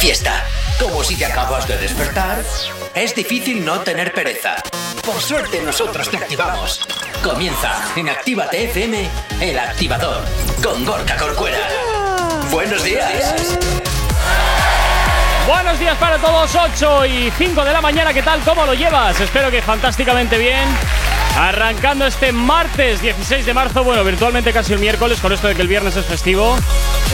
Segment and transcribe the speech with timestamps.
[0.00, 0.46] fiesta.
[0.78, 2.42] Como si te acabas de despertar,
[2.94, 4.56] es difícil no tener pereza.
[5.04, 6.80] Por suerte nosotros te activamos.
[7.22, 9.10] Comienza en Actívate FM,
[9.42, 10.24] el activador,
[10.62, 11.58] con Gorka Corcuera.
[12.50, 13.58] Buenos días.
[15.46, 18.40] Buenos días para todos, 8 y 5 de la mañana, ¿qué tal?
[18.40, 19.20] ¿Cómo lo llevas?
[19.20, 20.66] Espero que fantásticamente bien.
[21.36, 25.62] Arrancando este martes 16 de marzo, bueno, virtualmente casi el miércoles, con esto de que
[25.62, 26.56] el viernes es festivo.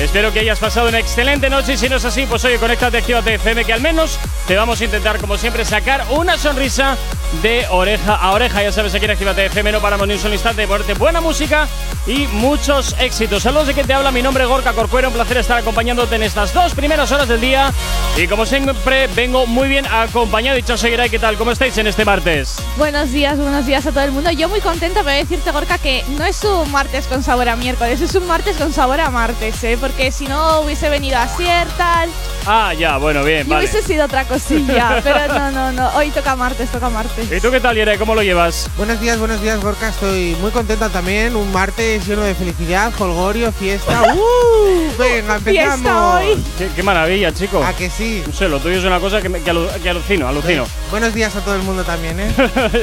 [0.00, 2.98] Espero que hayas pasado una excelente noche y si no es así, pues oye, conéctate,
[2.98, 6.96] actívate FM, que al menos te vamos a intentar, como siempre, sacar una sonrisa
[7.42, 8.62] de oreja a oreja.
[8.62, 11.66] Ya sabes, aquí en Actívate FM no paramos ni un instante de ponerte buena música
[12.06, 13.42] y muchos éxitos.
[13.42, 16.22] Saludos de que te habla, mi nombre es Gorka Corcuero, un placer estar acompañándote en
[16.22, 17.72] estas dos primeras horas del día.
[18.16, 20.56] Y como siempre, vengo muy bien acompañado.
[20.56, 21.36] Dicho seguirá, ¿qué tal?
[21.36, 22.56] ¿Cómo estáis en este martes?
[22.76, 24.30] Buenos días, buenos días a todo el mundo.
[24.30, 28.00] Yo muy contenta, a decirte, Gorka, que no es un martes con sabor a miércoles,
[28.00, 29.76] es un martes con sabor a martes, ¿eh?
[29.80, 32.08] Porque si no hubiese venido a ser tal.
[32.48, 33.66] Ah, ya, bueno, bien, y vale.
[33.68, 35.88] hubiese sido otra cosilla, pero no, no, no.
[35.96, 37.30] Hoy toca martes, toca martes.
[37.32, 37.98] ¿Y tú qué tal, Yere?
[37.98, 38.70] ¿Cómo lo llevas?
[38.76, 39.88] Buenos días, buenos días, Gorka.
[39.88, 41.34] Estoy muy contenta también.
[41.34, 44.00] Un martes lleno de felicidad, holgorio, fiesta.
[44.14, 44.96] ¡Uh!
[44.96, 46.20] Venga, Fiesta empezamos.
[46.22, 46.44] hoy.
[46.56, 47.64] Qué, qué maravilla, chico.
[47.64, 48.22] ¿A que sí?
[48.24, 50.66] No sé, lo tuyo es una cosa que, me- que alu- que alucino, alucino.
[50.92, 52.32] Buenos días a todo el mundo también, ¿eh?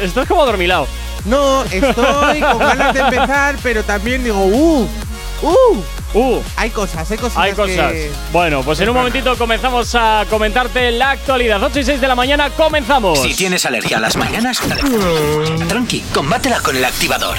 [0.03, 0.87] Estás como dormilado.
[1.23, 4.89] No, estoy con ganas de empezar, pero también digo, ¡uh!
[5.41, 5.81] ¡uh!
[6.13, 7.37] Uh, Hay cosas, hay cosas.
[7.37, 7.93] hay cosas.
[8.31, 11.61] Bueno, pues en un momentito comenzamos a comentarte la actualidad.
[11.63, 13.19] 8 y 6 de la mañana, comenzamos.
[13.21, 14.61] Si tienes alergia a las mañanas,
[15.67, 17.37] tranqui, combátela con el activador.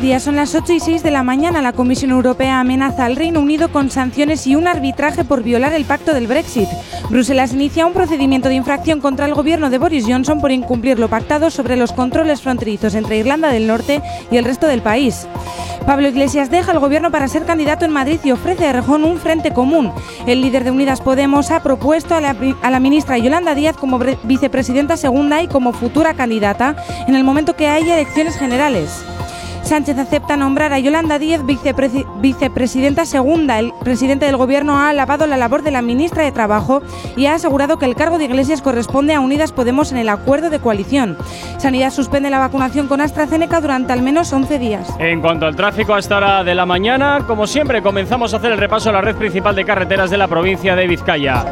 [0.00, 1.60] Días, son las 8 y 6 de la mañana.
[1.60, 5.84] La Comisión Europea amenaza al Reino Unido con sanciones y un arbitraje por violar el
[5.84, 6.68] pacto del Brexit.
[7.10, 11.08] Bruselas inicia un procedimiento de infracción contra el gobierno de Boris Johnson por incumplir lo
[11.08, 15.26] pactado sobre los controles fronterizos entre Irlanda del Norte y el resto del país.
[15.84, 19.18] Pablo Iglesias deja el gobierno para ser candidato en Madrid y ofrece a Rejón un
[19.18, 19.90] frente común.
[20.28, 23.98] El líder de Unidas Podemos ha propuesto a la, a la ministra Yolanda Díaz como
[23.98, 26.76] vicepresidenta segunda y como futura candidata
[27.08, 29.04] en el momento que haya elecciones generales.
[29.68, 33.58] Sánchez acepta nombrar a Yolanda Díez vicepresi- vicepresidenta segunda.
[33.58, 36.80] El presidente del gobierno ha alabado la labor de la ministra de Trabajo
[37.18, 40.48] y ha asegurado que el cargo de Iglesias corresponde a Unidas Podemos en el acuerdo
[40.48, 41.18] de coalición.
[41.58, 44.88] Sanidad suspende la vacunación con AstraZeneca durante al menos 11 días.
[44.98, 48.52] En cuanto al tráfico a esta hora de la mañana, como siempre comenzamos a hacer
[48.52, 51.44] el repaso a la red principal de carreteras de la provincia de Vizcaya.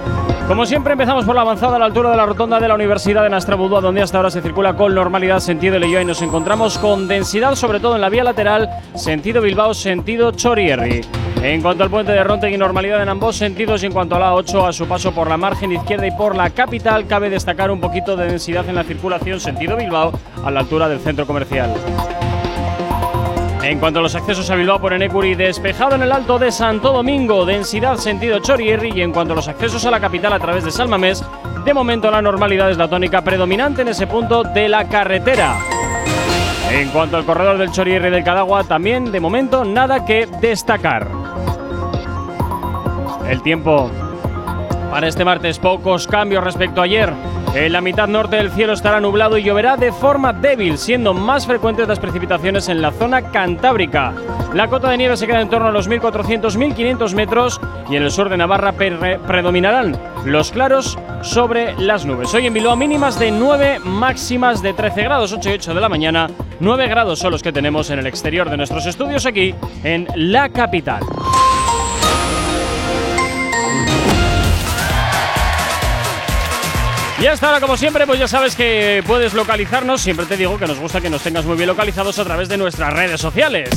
[0.47, 3.25] Como siempre empezamos por la avanzada a la altura de la rotonda de la Universidad
[3.25, 7.09] de Nastrabudúa, donde hasta ahora se circula con normalidad sentido Leyoa y nos encontramos con
[7.09, 11.01] densidad sobre todo en la vía lateral sentido Bilbao, sentido Chorierri.
[11.43, 14.35] En cuanto al puente de Rontegui, normalidad en ambos sentidos y en cuanto a la
[14.35, 17.81] 8 a su paso por la margen izquierda y por la capital, cabe destacar un
[17.81, 20.13] poquito de densidad en la circulación sentido Bilbao
[20.45, 21.75] a la altura del centro comercial.
[23.67, 26.93] En cuanto a los accesos a Bilbao por Enecuri, despejado en el Alto de Santo
[26.93, 30.63] Domingo, densidad sentido Chorierri y en cuanto a los accesos a la capital a través
[30.63, 31.25] de Salmamés,
[31.65, 35.57] de momento la normalidad es la tónica predominante en ese punto de la carretera.
[36.71, 41.09] En cuanto al corredor del Chorierri del Cadagua, también de momento nada que destacar.
[43.29, 43.91] El tiempo
[44.93, 47.13] para este martes, pocos cambios respecto a ayer.
[47.57, 51.47] En la mitad norte del cielo estará nublado y lloverá de forma débil, siendo más
[51.47, 54.13] frecuentes las precipitaciones en la zona cantábrica.
[54.53, 57.59] La cota de nieve se queda en torno a los 1.400-1.500 metros
[57.89, 62.35] y en el sur de Navarra pre- predominarán los claros sobre las nubes.
[62.35, 65.89] Hoy en Bilbao mínimas de 9, máximas de 13 grados, 8 y 8 de la
[65.89, 66.29] mañana.
[66.61, 70.51] 9 grados son los que tenemos en el exterior de nuestros estudios aquí en la
[70.51, 71.01] capital.
[77.19, 80.03] Y hasta ahora, como siempre, pues ya sabes que puedes localizarnos.
[80.03, 82.59] Siempre te digo que nos gusta que nos tengas muy bien localizados a través de
[82.59, 83.71] nuestras redes sociales.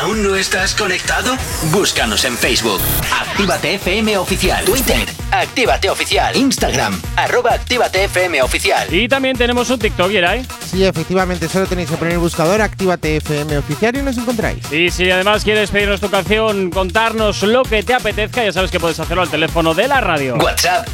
[0.00, 1.36] ¿Aún no estás conectado?
[1.72, 2.80] Búscanos en Facebook.
[3.12, 4.64] Actívate FM Oficial.
[4.64, 5.08] Twitter.
[5.32, 6.36] Actívate Oficial.
[6.36, 7.00] Instagram.
[7.16, 8.94] Arroba Actívate FM Oficial.
[8.94, 10.46] Y también tenemos un TikTok, Yeray.
[10.70, 14.70] Sí, efectivamente, solo tenéis que poner el buscador, actívate FM oficial y nos encontráis.
[14.70, 18.78] Y si además quieres pedirnos tu canción, contarnos lo que te apetezca, ya sabes que
[18.78, 20.36] puedes hacerlo al teléfono de la radio.
[20.36, 20.86] WhatsApp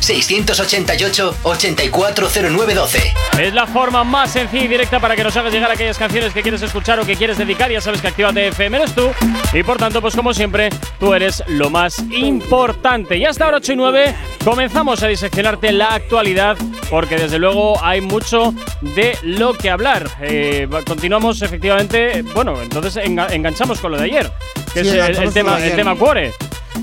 [1.75, 3.15] 688-840912.
[3.41, 6.43] Es la forma más sencilla y directa para que nos hagas llegar aquellas canciones que
[6.43, 7.71] quieres escuchar o que quieres dedicar.
[7.71, 9.11] Ya sabes que Actívate FM eres tú.
[9.53, 10.71] Y por tanto, pues como siempre,
[11.01, 13.17] tú eres lo más importante.
[13.17, 14.15] Y hasta ahora 8 y 9
[14.45, 16.57] comenzamos a diseccionarte la actualidad
[16.91, 20.09] porque desde luego hay mucho de lo que hablar.
[20.21, 24.31] Eh, continuamos efectivamente, bueno, entonces enga- enganchamos con lo de ayer,
[24.73, 26.33] que Sí, es el- el, tema, el tema cuore.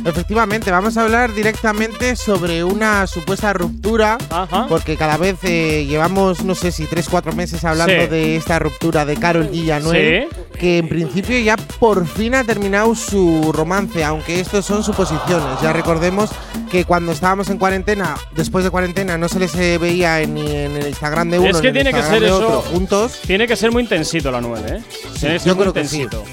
[0.06, 4.66] Efectivamente, vamos a hablar directamente sobre una supuesta ruptura, Ajá.
[4.68, 8.07] porque cada vez eh, llevamos, no sé si tres, cuatro meses hablando Sí.
[8.10, 10.28] de esta ruptura de Carol y Anuel,
[10.60, 15.60] que en principio ya por fin ha terminado su romance, aunque esto son suposiciones.
[15.62, 16.30] Ya recordemos
[16.69, 20.75] que cuando estábamos en cuarentena, después de cuarentena, no se les eh, veía ni en
[20.75, 22.60] el Instagram de uno Es que ni en el tiene que Instagram ser de eso.
[22.60, 23.19] otro juntos.
[23.25, 24.84] Tiene que ser muy intensito la 9, ¿eh?
[25.19, 26.01] Tiene que ser yo muy creo que sí.
[26.01, 26.24] intensito.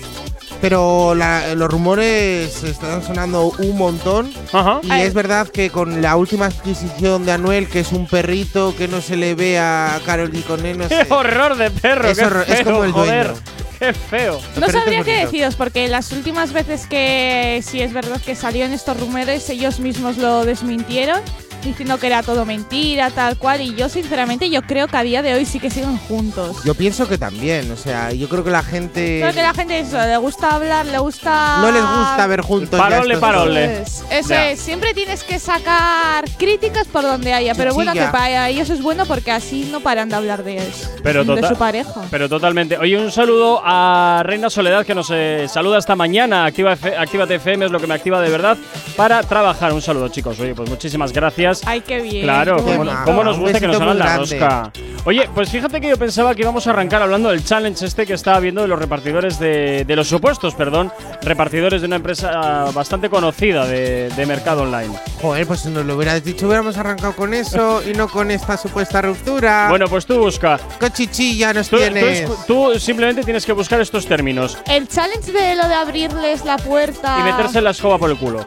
[0.60, 4.30] Pero la- los rumores están sonando un montón.
[4.52, 4.80] Ajá.
[4.82, 5.02] Y Ay.
[5.02, 9.00] es verdad que con la última adquisición de Anuel, que es un perrito que no
[9.00, 11.06] se le ve a Carol G con él, no sé.
[11.06, 12.08] ¡Qué horror de perro!
[12.08, 13.26] Es qué horror- es feo, como el joder.
[13.28, 13.40] dueño.
[13.78, 14.38] ¡Qué feo!
[14.60, 18.72] No sabría es qué deciros, porque las últimas veces que sí es verdad que salieron
[18.74, 21.22] estos rumores, ellos mismos lo desmintieron,
[21.62, 25.22] diciendo que era todo mentira, tal cual, y yo sinceramente yo creo que a día
[25.22, 26.58] de hoy sí que siguen juntos.
[26.64, 29.78] Yo pienso que también, o sea, yo creo que la gente Creo que la gente
[29.78, 31.58] eso, le gusta hablar, le gusta...
[31.60, 32.78] no les gusta ver juntos.
[32.78, 33.78] Parole, parole.
[33.80, 34.02] dos.
[34.10, 34.50] Eso Ya.
[34.50, 38.82] es, siempre tienes que sacar críticas por donde haya, pero bueno, que para ellos es
[38.82, 42.02] bueno porque así no paran de hablar de, eso, Pero de su pareja.
[42.10, 42.76] Pero totalmente.
[42.78, 46.44] Oye, un saludo a Reina Soledad que nos eh, saluda esta mañana.
[46.44, 48.56] Activa F- Actívate FM es lo que me activa de verdad
[48.96, 49.72] para trabajar.
[49.72, 50.38] Un saludo, chicos.
[50.40, 51.49] Oye, pues muchísimas gracias.
[51.66, 52.22] Ay, qué bien.
[52.24, 53.24] Claro, qué cómo, maja.
[53.24, 54.72] nos gusta que nos hagan la rosca.
[55.06, 58.12] Oye, pues fíjate que yo pensaba que íbamos a arrancar hablando del challenge este que
[58.12, 60.92] estaba viendo de los repartidores de, de los supuestos, perdón,
[61.22, 64.94] repartidores de una empresa bastante conocida de, de mercado online.
[65.22, 68.58] Joder, pues si nos lo hubieras dicho, hubiéramos arrancado con eso y no con esta
[68.58, 69.68] supuesta ruptura.
[69.70, 70.60] Bueno, pues tú busca.
[70.78, 72.28] ¿Qué chichilla nos Tú, tú tienes?
[72.28, 76.58] escu- tú simplemente tienes que buscar estos términos El challenge de lo de abrirles la
[76.58, 77.16] puerta.
[77.20, 78.46] y meterse la escoba por el culo.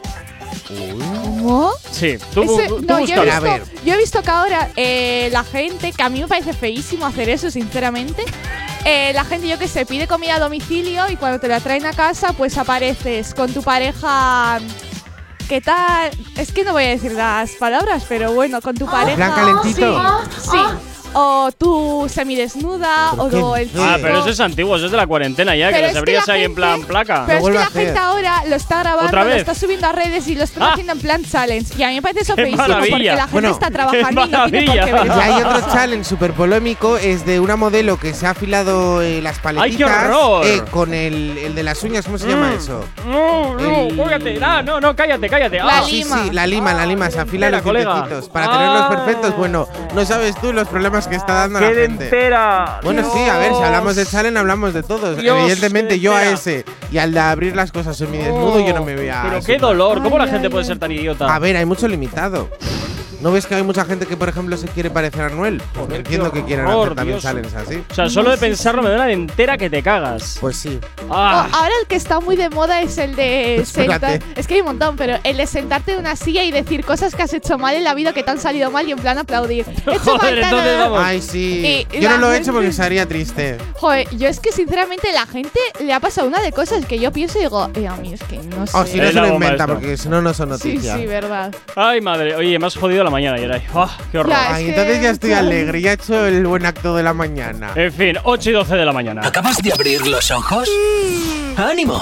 [0.78, 1.72] ¿Cómo?
[1.90, 3.32] Sí, tú, Ese- tú no, yo he, búscalo.
[3.32, 3.60] A ver.
[3.64, 7.06] visto, yo he visto que ahora eh, la gente, que a mí me parece feísimo
[7.06, 8.24] hacer eso, sinceramente.
[8.84, 11.86] eh, la gente, yo que sé, pide comida a domicilio y cuando te la traen
[11.86, 14.58] a casa, pues apareces con tu pareja.
[15.48, 16.10] ¿Qué tal?
[16.36, 19.16] Es que no voy a decir las palabras, pero bueno, con tu pareja.
[19.16, 20.22] plan calentito.
[20.40, 20.58] Sí, sí.
[21.14, 23.76] O tú semidesnuda, o el Sí.
[23.78, 23.98] Ah, chico.
[24.02, 26.34] pero eso es antiguo, eso es de la cuarentena ya, que Pero que abrías la
[26.34, 27.24] ahí en plan placa.
[27.26, 27.84] Pero es que la hacer.
[27.86, 30.72] gente ahora lo está grabando, ¿Otra lo está subiendo a redes y lo está Ah.
[30.72, 31.74] haciendo en plan challenge.
[31.78, 34.28] Y a mí me parece eso ¡Qué feísimo porque la gente Bueno, está trabajando y
[34.28, 37.98] no tiene por qué ver Y hay otro challenge súper polémico, es de una modelo
[37.98, 40.46] que se ha afilado eh, las paletitas ¡Ay, qué horror!
[40.46, 42.56] eh, con el, el de las uñas, ¿cómo se llama Mm.
[42.58, 42.84] eso?
[43.06, 45.58] No, no, El- cállate, no, no, no, cállate, cállate.
[45.58, 46.22] La Ah, Sí, lima.
[46.24, 47.92] sí, la lima, la lima, se afila Espera, los colega.
[47.94, 48.88] dientecitos para tenerlos Ah.
[48.90, 49.36] perfectos.
[49.36, 52.04] Bueno, no sabes tú los problemas que está dando a ¡Qué la gente.
[52.04, 52.80] dentera!
[52.82, 55.16] Bueno, sí, a ver, si hablamos de challenge, hablamos de todos.
[55.18, 58.60] Dios, Evidentemente, qué yo a ese y al de abrir las cosas en mi desnudo,
[58.60, 59.22] yo no me voy a.
[59.22, 59.60] Pero qué sumar.
[59.60, 60.68] dolor, ¿cómo la gente ay, puede ay.
[60.68, 61.34] ser tan idiota?
[61.34, 62.48] A ver, hay mucho limitado.
[63.24, 65.30] ¿No ves que hay mucha gente que, por ejemplo, se quiere parecer a?
[65.30, 67.82] Pues Joder, entiendo que horror, hacer también challenges así.
[67.90, 70.36] O sea, solo de pensarlo me da una dentera que te cagas.
[70.42, 70.78] Pues sí.
[71.10, 74.20] Ah, Oh, ahora el que está muy de moda es el de sentar.
[74.36, 77.14] Es que hay un montón, pero el de sentarte en una silla y decir cosas
[77.14, 79.16] que has hecho mal en la vida que te han salido mal y en plan
[79.16, 79.64] aplaudir.
[79.86, 81.00] He Joder, entonces vamos.
[81.02, 81.86] Ay, sí.
[81.92, 83.56] Y Yo no lo he hecho porque estaría triste.
[83.72, 87.10] Joder, yo es que sinceramente la gente le ha pasado una de cosas que yo
[87.10, 88.76] pienso y digo, eh, a mí es que no sé.
[88.76, 89.72] O si no se lo inventa, esto.
[89.72, 91.00] porque si no, no son sí, noticias.
[91.00, 91.54] sí, verdad.
[91.74, 92.36] Ay, madre.
[92.36, 93.62] Oye, me has jodido la mañana, Yeray.
[93.74, 94.32] Ah, qué horror.
[94.32, 97.70] Ya, Ay, entonces ya estoy alegre, ya he hecho el buen acto de la mañana.
[97.76, 99.22] En fin, 8 y 12 de la mañana.
[99.24, 100.68] ¿Acabas de abrir los ojos?
[101.56, 102.00] ¡Ánimo!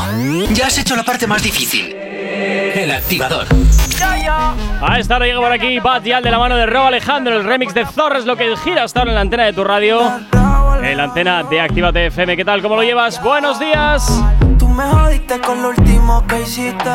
[0.54, 1.94] Ya has hecho la parte más difícil.
[1.94, 3.46] El activador.
[4.80, 7.44] A esta hora llega por aquí Bad Yal de la mano de Rob Alejandro, el
[7.44, 10.41] remix de Zorro es lo que gira hasta ahora en la antena de tu radio.
[10.82, 12.60] En la antena de Actívate FM, ¿qué tal?
[12.60, 13.22] ¿Cómo lo llevas?
[13.22, 14.22] Buenos días.
[14.58, 16.90] Tú me jodiste con lo último que hiciste.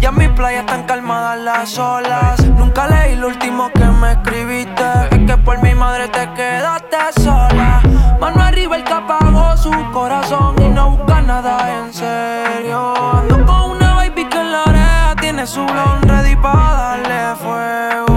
[0.00, 2.42] Ya en mi playa están calmadas las olas.
[2.46, 4.84] Nunca leí lo último que me escribiste.
[5.10, 7.82] Es que por mi madre te quedaste sola.
[8.20, 12.94] Mano arriba el que apagó su corazón y no busca nada en serio.
[13.18, 18.13] Ando con una baby que en la oreja tiene su blon ready para darle fuego.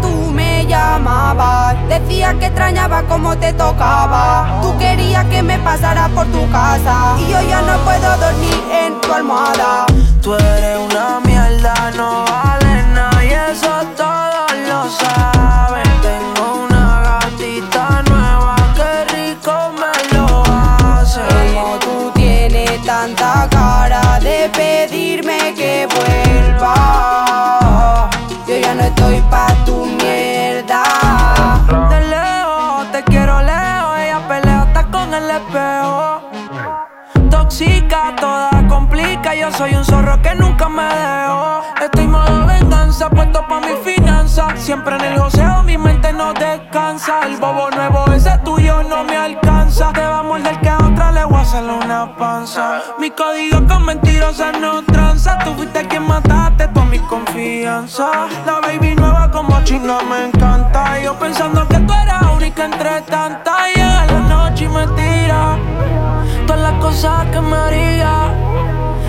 [0.00, 4.58] Tú me llamabas, decías que extrañaba cómo te tocaba.
[4.62, 9.00] Tú querías que me pasara por tu casa y yo ya no puedo dormir en
[9.00, 9.86] tu almohada.
[10.22, 14.15] Tú eres una mierda, no vale nada y eso todos
[38.14, 41.62] Toda complica, yo soy un zorro que nunca me dejo.
[41.82, 44.56] Estoy modo venganza, puesto pa' mi finanza.
[44.56, 47.26] Siempre en el joseo mi mente no descansa.
[47.26, 49.92] El bobo nuevo ese tuyo no me alcanza.
[49.92, 52.80] Te va a morder que a otra le voy a hacer una panza.
[53.00, 55.38] Mi código con mentirosas no tranza.
[55.40, 58.28] Tú fuiste quien mataste toda mi confianza.
[58.46, 61.00] La baby nueva como chinga me encanta.
[61.00, 63.66] Yo pensando que tú eras única entre tantas.
[63.74, 65.58] Llega la noche y me tira
[66.70, 68.14] las cosas que me haría.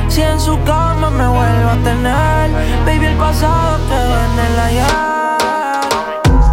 [0.07, 2.51] Si en su cama me vuelvo a tener,
[2.85, 5.07] baby, el pasado quedó en el ayer.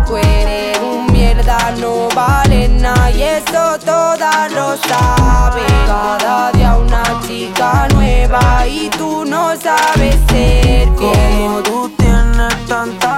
[0.06, 5.74] Tú eres un mierda, no vale nada y eso todas lo saben.
[5.86, 13.13] Cada día una chica nueva y tú no sabes ser Como tú tienes tanta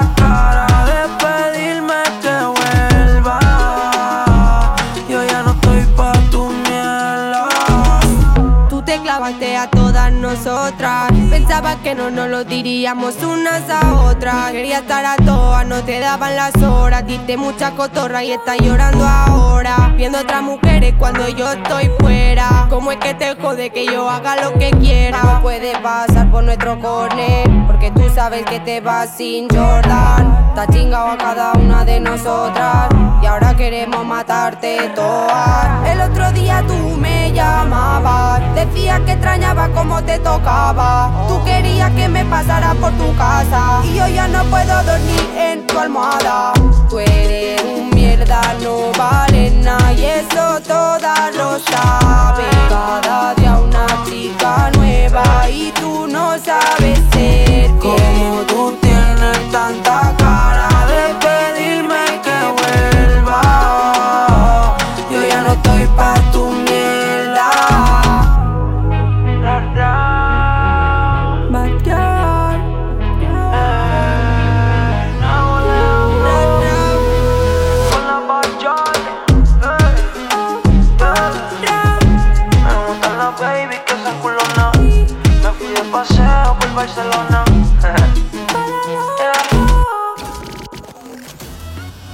[11.57, 14.53] Pensaba que no nos lo diríamos unas a otras.
[14.53, 17.07] Quería estar a todas, no te daban las horas.
[17.07, 19.95] Diste mucha cotorra y estás llorando ahora.
[19.97, 22.67] Viendo otras mujeres cuando yo estoy fuera.
[22.69, 25.23] ¿Cómo es que te jode que yo haga lo que quiera?
[25.23, 27.49] No puede pasar por nuestro corner.
[27.67, 30.49] Porque tú sabes que te vas sin Jordan.
[30.49, 32.89] Está chingado a cada una de nosotras.
[33.23, 35.89] Y ahora queremos matarte todas.
[35.89, 38.43] El otro día tú me llamabas.
[38.55, 41.11] Decías que extrañaba cómo te tocaba.
[41.47, 43.81] Querías que me pasara por tu casa.
[43.85, 46.53] Y yo ya no puedo dormir en tu almohada.
[46.91, 49.93] Tú eres un mierda, no vale nada.
[49.93, 52.57] Y eso todas lo saben.
[52.69, 55.49] Cada día una chica nueva.
[55.49, 56.86] Y tú no sabes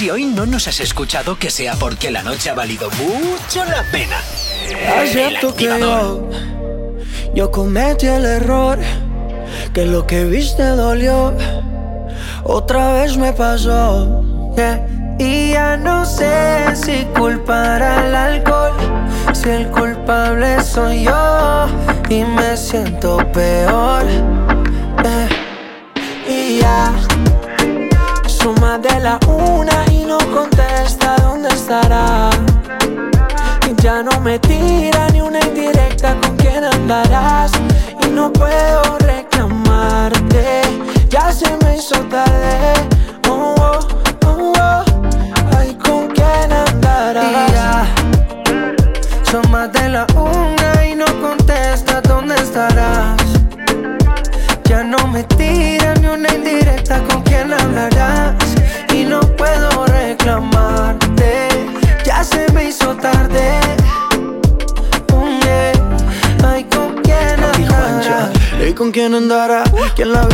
[0.00, 3.84] Si hoy no nos has escuchado, que sea porque la noche ha valido mucho la
[3.92, 4.16] pena.
[4.98, 6.26] Acepto que yo,
[7.34, 8.78] yo cometí el error,
[9.74, 11.34] que lo que viste dolió,
[12.44, 14.24] otra vez me pasó.
[14.56, 14.86] yeah.
[15.18, 18.72] Y ya no sé si culpar al alcohol,
[19.34, 21.66] si el culpable soy yo
[22.08, 24.06] y me siento peor.
[25.02, 25.28] yeah.
[26.26, 26.90] Y ya
[28.42, 32.30] son más de la una y no contesta dónde estará.
[33.68, 37.52] Y ya no me tira ni una indirecta con quién andarás.
[38.04, 38.98] Y no puedo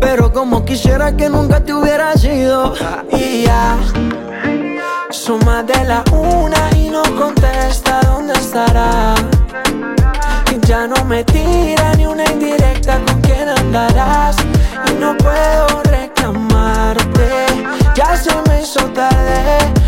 [0.00, 2.74] pero como quisiera que nunca te hubiera sido.
[3.12, 3.78] Y ya
[5.44, 9.14] más de la una y no contesta dónde estará.
[10.50, 14.36] Y ya no me tira ni una indirecta con quién andarás.
[14.90, 17.46] Y no puedo reclamarte
[17.94, 19.79] Ya se me hizo tarde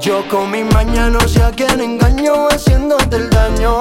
[0.00, 3.78] Yo con mi mañana no sé a quién engaño haciéndote el daño.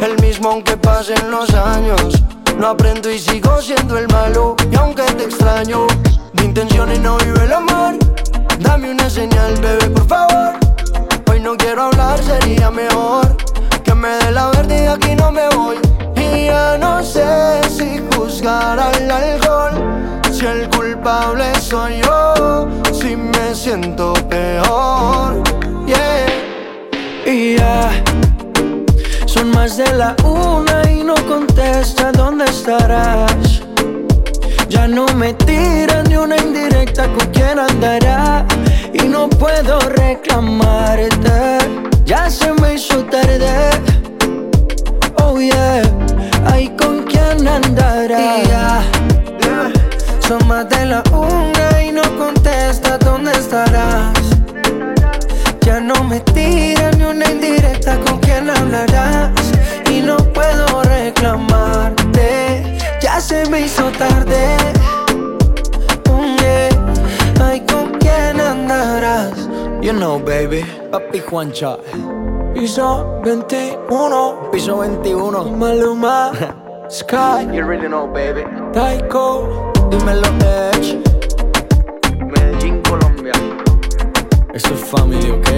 [0.00, 2.22] El mismo aunque pasen los años.
[2.58, 5.86] No aprendo y sigo siendo el malo Y aunque te extraño.
[6.32, 7.94] De intenciones no vive el amor.
[8.58, 10.54] Dame una señal, bebé, por favor.
[11.30, 13.36] Hoy no quiero hablar, sería mejor
[13.82, 15.76] Que me dé la verde y aquí no me voy
[16.80, 19.74] No sé si juzgar al alcohol
[20.32, 25.42] Si el culpable soy yo Si me siento peor.
[25.86, 26.26] Yeah.
[27.26, 27.90] Y ya
[29.26, 33.62] Son más de la una y no contesta dónde estarás
[34.68, 38.46] Ya no me tiran ni una indirecta con quién andará
[38.92, 41.58] Y no puedo reclamarte
[42.04, 43.70] Ya se me hizo tarde.
[45.16, 46.13] Oh yeah
[46.46, 48.38] Ay, ¿con quién andará?
[48.38, 48.82] Y ya
[50.26, 54.24] Son más de la una y no contesta dónde estarás
[55.64, 59.30] ya no me tira ni una indirecta con quién hablarás
[59.90, 64.56] Y no puedo reclamarte Ya se me hizo tarde
[66.38, 66.68] yeah.
[67.42, 67.73] Ay, ¿con
[68.04, 69.48] quién andarás?
[69.80, 70.62] You know, baby.
[70.90, 71.78] Papi Juancha
[72.54, 76.30] Piso 21 Piso 21 Maluma
[76.88, 78.44] Sky You really know, baby.
[78.72, 80.98] Taiko Dímelo, Edge.
[82.20, 83.32] Medellín, Colombia.
[84.52, 85.48] Esto es family, ¿ok?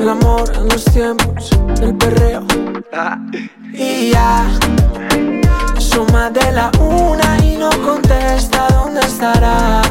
[0.00, 2.44] El amor en los tiempos del perreo
[3.72, 4.46] Y ya
[6.12, 9.82] más de la una y no contesta dónde estará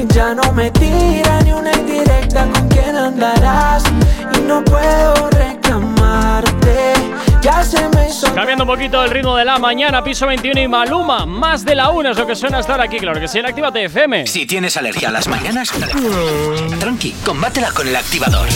[0.00, 3.82] Y ya no me tira ni una indirecta con quién andarás
[4.36, 6.92] Y no puedo reclamarte
[7.42, 10.68] Ya se me hizo Cambiando un poquito el ritmo de la mañana, piso 21 y
[10.68, 11.26] Maluma.
[11.26, 13.84] Más de la una es lo que suena estar aquí, claro que sí, en Actívate
[13.84, 14.26] FM.
[14.26, 15.72] Si tienes alergia a las mañanas,
[16.78, 18.48] tranqui, combátela con el activador.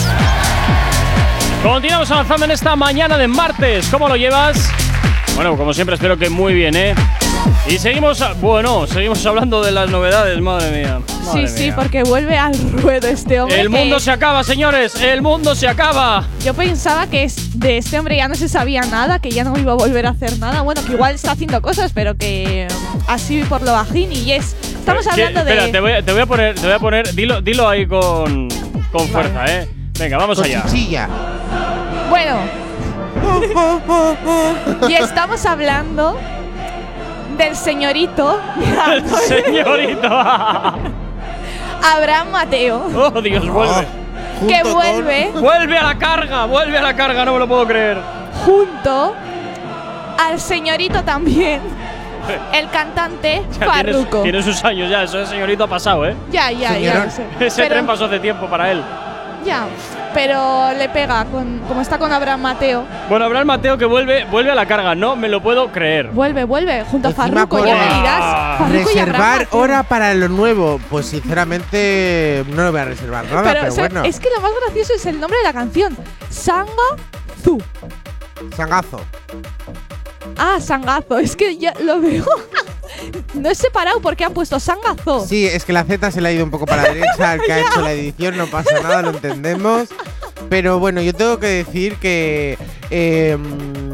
[1.61, 3.87] Continuamos avanzando en esta mañana de martes.
[3.89, 4.69] ¿Cómo lo llevas?
[5.35, 6.95] Bueno, como siempre, espero que muy bien, ¿eh?
[7.67, 10.99] Y seguimos, bueno, seguimos hablando de las novedades, madre mía.
[11.07, 11.75] Sí, madre sí, mía.
[11.75, 13.59] porque vuelve al ruedo este hombre.
[13.61, 14.95] El mundo se acaba, señores.
[15.01, 16.25] El mundo se acaba.
[16.43, 19.71] Yo pensaba que de este hombre ya no se sabía nada, que ya no iba
[19.71, 20.61] a volver a hacer nada.
[20.61, 24.11] Bueno, que igual está haciendo cosas, pero que mm, así por lo bajín.
[24.11, 25.11] Y es Estamos ¿Qué?
[25.23, 25.51] hablando de.
[25.53, 27.85] Espera, te voy, a- te voy a poner, te voy a poner, dilo, dilo ahí
[27.87, 28.49] con,
[28.91, 29.69] con fuerza, ¿eh?
[29.97, 30.63] Venga, vamos Con allá.
[30.65, 31.07] chichilla.
[32.09, 32.37] Bueno.
[34.89, 36.17] y estamos hablando
[37.37, 38.39] del señorito.
[39.27, 40.07] Señorito.
[41.83, 42.83] Abraham Mateo.
[42.95, 43.87] Oh, Dios, vuelve.
[44.47, 47.67] que junto vuelve Vuelve a la carga, vuelve a la carga, no me lo puedo
[47.67, 47.97] creer.
[48.45, 49.13] junto
[50.19, 51.61] al señorito también.
[52.53, 54.21] El cantante tiene, Farruko.
[54.21, 56.15] tiene sus años ya, eso es señorito ha pasado, ¿eh?
[56.31, 57.05] Ya, ya, ya.
[57.39, 58.81] Ese Pero- tren pasó hace tiempo para él.
[59.45, 59.65] Ya,
[60.13, 62.85] pero le pega, con, como está con Abraham Mateo.
[63.09, 66.09] Bueno, Abraham Mateo que vuelve, vuelve a la carga, no me lo puedo creer.
[66.09, 68.57] Vuelve, vuelve, junto a Farruko, pone- ya me dirás.
[68.59, 69.59] Farruko y Abraham Reservar Mateo.
[69.59, 70.79] hora para lo nuevo.
[70.89, 74.03] Pues sinceramente no lo voy a reservar nada, Pero, pero, o sea, bueno.
[74.05, 75.97] es que lo más gracioso es el nombre de la canción.
[76.29, 76.71] Sanga
[77.43, 77.61] Zu.
[78.55, 78.99] Sangazo.
[80.37, 81.17] Ah, Sangazo.
[81.19, 82.25] Es que ya lo veo.
[83.33, 85.25] no es separado porque han puesto Sangazo.
[85.25, 87.41] Sí, es que la Z se le ha ido un poco para la derecha al
[87.45, 89.89] que ha hecho la edición, no pasa nada, lo entendemos.
[90.49, 92.57] Pero bueno, yo tengo que decir que
[92.89, 93.37] eh,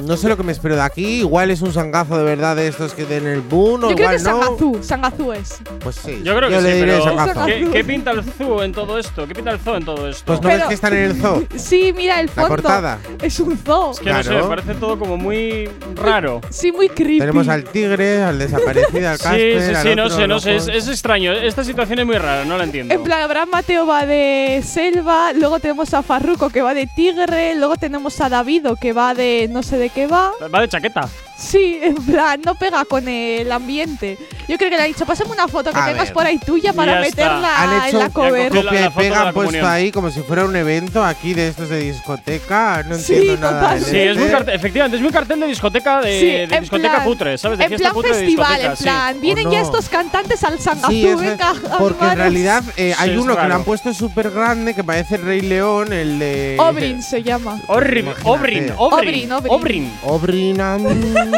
[0.09, 1.19] no sé lo que me espero de aquí.
[1.19, 4.09] Igual es un sangazo de verdad de estos que den el boom, o Yo creo
[4.09, 4.41] que es no.
[4.41, 4.79] Sangazú.
[4.81, 5.57] Sangazú es.
[5.81, 6.19] Pues sí.
[6.23, 7.45] Yo creo que le sí, diré pero sangazo.
[7.45, 9.27] ¿qué, qué pinta el zoo en todo esto?
[9.27, 10.23] ¿Qué pinta el zoo en todo esto?
[10.25, 11.43] Pues no Pero- ves que están en el zoo.
[11.57, 12.49] Sí, mira el La fondo.
[12.49, 12.97] portada.
[13.21, 13.91] Es un zoo.
[13.91, 14.43] Es que no sé, Claro.
[14.49, 16.41] me parece todo como muy raro.
[16.49, 17.19] Sí, muy creepy.
[17.19, 19.61] Tenemos al tigre, al desaparecido, al Sí, Casper.
[19.69, 21.33] sí, al sí, no sé, no sé, es, extraño.
[21.33, 22.93] Esta situación es muy rara, no la entiendo.
[22.95, 27.53] En plan, Abraham Mateo va de selva, luego tenemos a Farruko que va de tigre,
[27.55, 30.31] luego tenemos a Davido que va de no sé de qué va.
[30.47, 31.07] Va de chaqueta.
[31.39, 34.17] Sí, en plan, no pega con el ambiente.
[34.47, 36.13] Yo creo que le ha dicho, pásame una foto que A tengas ver.
[36.13, 37.23] por ahí tuya para Ya está.
[37.23, 38.49] meterla Han en la cover.
[38.49, 39.65] cogido copia la y foto de pega la han puesto comunión.
[39.71, 42.83] ahí como si fuera un evento aquí de estos de discoteca.
[42.85, 43.61] No Sí, entiendo nada.
[43.61, 43.79] total.
[43.79, 44.31] del Sí, es muy este.
[44.37, 47.57] cartel, efectivamente, es muy cartel de discoteca de, Sí, de en discoteca plan- cutre, ¿sabes?
[47.57, 48.83] De en fiesta plan cutre de festival, discoteca, en sí.
[48.83, 49.65] plan, vienen ¿O ya no?
[49.65, 53.31] estos cantantes al Sangazú, Sí, eso es, venga, porque en realidad eh, hay es uno
[53.33, 53.47] que raro.
[53.49, 56.57] le han puesto súper grande que parece el Rey León, el de.
[56.59, 57.59] Obrin se llama.
[57.67, 59.31] Obrin, Obrin, Obrin, Obrin.
[59.47, 59.91] Obrin.
[60.03, 60.59] Obrin.
[60.61, 61.28] Obrin.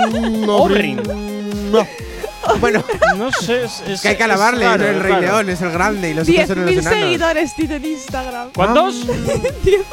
[1.71, 1.88] No.
[2.60, 2.84] Bueno,
[3.17, 5.21] No sé, es, es que hay que es alabarle, raro, no el es Rey raro.
[5.21, 6.99] León, es el grande y los otros son los 10.000 enanos.
[6.99, 8.49] seguidores tiene en Instagram.
[8.54, 9.08] ¿Cuántos?
[9.08, 9.84] 10.000.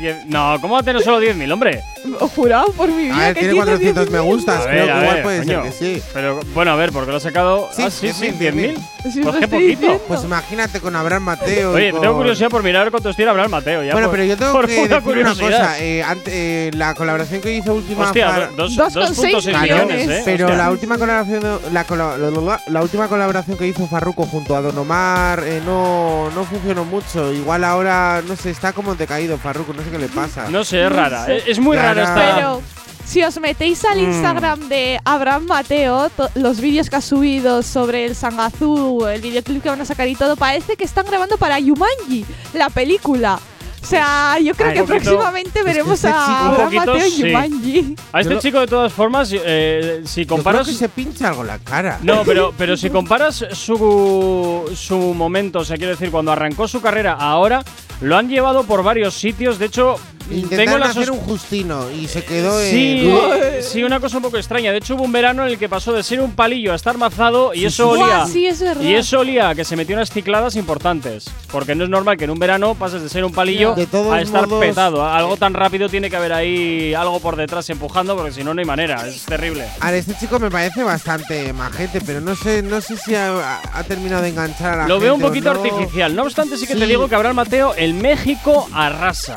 [0.00, 1.82] Diez- No, ¿cómo va a tener solo 10.000, hombre?
[2.04, 4.24] He jurado por mi vida A ver, que tiene 400 me 10.000.
[4.24, 5.62] gustas, a igual ver, puede coño.
[5.62, 6.02] ser que sí.
[6.12, 7.70] Pero, bueno, a ver, porque lo ha sacado.
[7.72, 8.76] Sí, ah, sí, sí, 10.000, 10.000.
[9.04, 9.58] Sí, Pues lo qué poquito.
[9.80, 10.02] diciendo.
[10.08, 11.72] Pues imagínate con Abraham Mateo.
[11.72, 13.82] Oye, con- tengo curiosidad por mirar cuánto estira hablar Mateo.
[13.82, 15.50] Ya Bueno, por- pero yo tengo por que decir una curiosidad.
[15.60, 15.78] cosa.
[15.80, 19.60] eh, ante- eh, la colaboración que hizo última Hostia, para- dos- Dos con 2.6 seis
[19.60, 20.08] millones.
[20.08, 20.22] ¿eh?
[20.24, 24.56] Pero la última colaboración la, cola- la- la- la última colaboración que hizo Farruko junto
[24.56, 27.32] a Don Omar eh, no, no funcionó mucho.
[27.32, 30.48] Igual ahora, no sé, está como decaído Farruko, no sé qué le pasa.
[30.48, 31.26] No sé, es No rara.
[31.26, 31.36] sé.
[31.38, 32.02] Es, es muy rara ya.
[32.04, 32.34] esta.
[32.36, 32.62] Pero
[33.04, 34.04] si os metéis al Mm.
[34.04, 39.68] Instagram de Abraham Mateo, los vídeos que ha subido sobre el Sangazú, el videoclip que
[39.68, 43.38] van a sacar y todo, parece que están grabando para Yumanji, la película.
[43.84, 46.86] O sea, yo creo Ay, que poquito- próximamente que veremos este a un Abraham poquito,
[46.94, 47.22] Mateo sí.
[47.22, 47.96] Yumanji.
[48.12, 50.66] A este chico, de todas formas, eh, si Yo creo comparas.
[50.66, 51.98] que se pincha algo la cara.
[52.02, 56.80] No, pero, pero si comparas su, su momento, o sea, quiero decir, cuando arrancó su
[56.80, 57.62] carrera ahora,
[58.00, 59.58] lo han llevado por varios sitios.
[59.58, 59.96] De hecho,
[60.28, 63.62] tengo Intentaron la hacer un Justino y se quedó Sí, en.
[63.62, 64.72] sí, una cosa un poco extraña.
[64.72, 66.96] De hecho, hubo un verano en el que pasó de ser un palillo a estar
[66.96, 68.00] mazado y eso sí.
[68.02, 68.16] olía.
[68.20, 68.80] Buah, sí, es verdad.
[68.82, 71.26] Y eso olía a que se metió unas cicladas importantes.
[71.52, 74.46] Porque no es normal que en un verano pases de ser un palillo a estar
[74.46, 75.04] modos- petado.
[75.06, 78.60] Algo tan rápido tiene que haber ahí algo por detrás empujando, porque si no, no
[78.60, 79.06] hay manera.
[79.06, 79.66] Es terrible.
[79.80, 83.60] A ver, este chico me parece bastante majete, pero no sé, no sé si ha,
[83.74, 85.60] ha terminado de enganchar a la Lo veo un poquito no.
[85.60, 86.16] artificial.
[86.16, 89.36] No obstante, sí que te digo que Abraham Mateo, el México arrasa.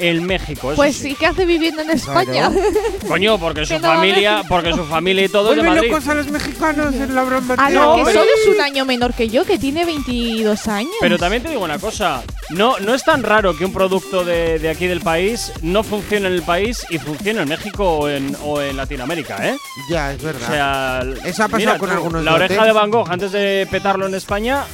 [0.00, 1.10] El México, eso Pues sí.
[1.10, 2.50] sí, ¿qué hace viviendo en España?
[3.08, 5.62] Coño, porque su Que no va a familia, porque su familia y todo es de
[5.62, 5.90] Vuelve Madrid.
[5.92, 7.54] locos a los mexicanos en la broma.
[7.58, 10.66] A No, la que pero- solo es un año menor que yo, que tiene 22
[10.68, 10.90] años.
[11.00, 14.58] Pero también te digo una cosa, no, no es tan raro que un producto de,
[14.58, 18.36] de aquí del país no funcione en el país y funcione en México o en,
[18.44, 19.56] o en Latinoamérica, ¿eh?
[19.88, 20.48] Ya, es verdad.
[20.48, 22.66] O sea, Eso ha pasado mira con algunos La oreja lotes.
[22.66, 24.64] de Van Gogh, antes de petarlo en España,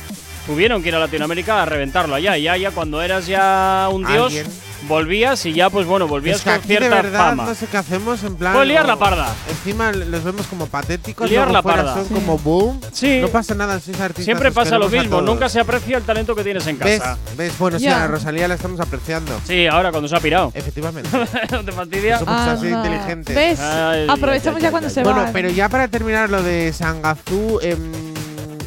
[0.51, 2.37] tuvieron que ir a Latinoamérica a reventarlo allá.
[2.37, 4.47] Y ya, ya cuando eras ya un dios, Alguien.
[4.89, 7.45] volvías y ya, pues bueno, volvías es que con aquí de cierta verdad fama.
[7.45, 8.55] no sé qué hacemos en plan.
[8.55, 9.33] Pues liar o- la parda.
[9.49, 11.31] Encima los vemos como patéticos.
[11.31, 11.95] Liar luego la fuera parda.
[11.95, 12.15] Son Sí.
[12.15, 12.81] como boom.
[12.93, 13.19] Sí.
[13.21, 14.25] No pasa nada, sois artistas.
[14.25, 16.99] Siempre pasa lo mismo, nunca se aprecia el talento que tienes en ¿Ves?
[16.99, 17.17] casa.
[17.37, 17.57] ¿Ves?
[17.59, 18.03] Bueno, sí, Ya.
[18.03, 19.41] a Rosalía la estamos apreciando.
[19.47, 20.51] Sí, ahora cuando se ha pirado.
[20.55, 21.09] Efectivamente.
[21.53, 22.19] ¿No te fastidia?
[22.19, 23.37] Somos así inteligentes.
[23.37, 23.61] ¿Ves?
[23.61, 25.13] Ay, Aprovechamos ay, ya ay, cuando ay, se va.
[25.13, 27.79] Bueno, pero ya para terminar lo de Sangazú, em,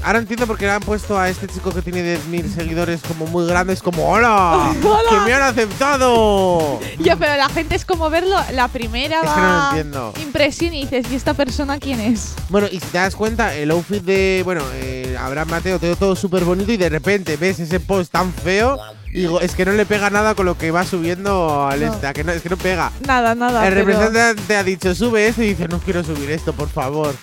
[0.05, 3.25] Ahora entiendo por qué le han puesto a este chico que tiene 10.000 seguidores como
[3.27, 4.73] muy grandes, como ¡Hola!
[4.83, 5.09] ¡Hola!
[5.09, 6.79] ¡Que me han aceptado!
[6.99, 10.13] Ya, pero la gente es como verlo la primera Es que no lo entiendo.
[10.21, 12.33] impresión y dices, ¿y esta persona quién es?
[12.49, 16.15] Bueno, y si te das cuenta, el outfit de, bueno, eh, Abraham Mateo, todo, todo
[16.17, 18.77] súper bonito y de repente ves ese post tan feo
[19.09, 21.93] y digo, es que no le pega nada con lo que va subiendo al No.
[21.93, 22.91] esta, que no, es que no pega.
[23.07, 23.65] Nada, nada.
[23.67, 27.15] el pero- representante ha dicho, sube esto y dice, no quiero subir esto, por favor.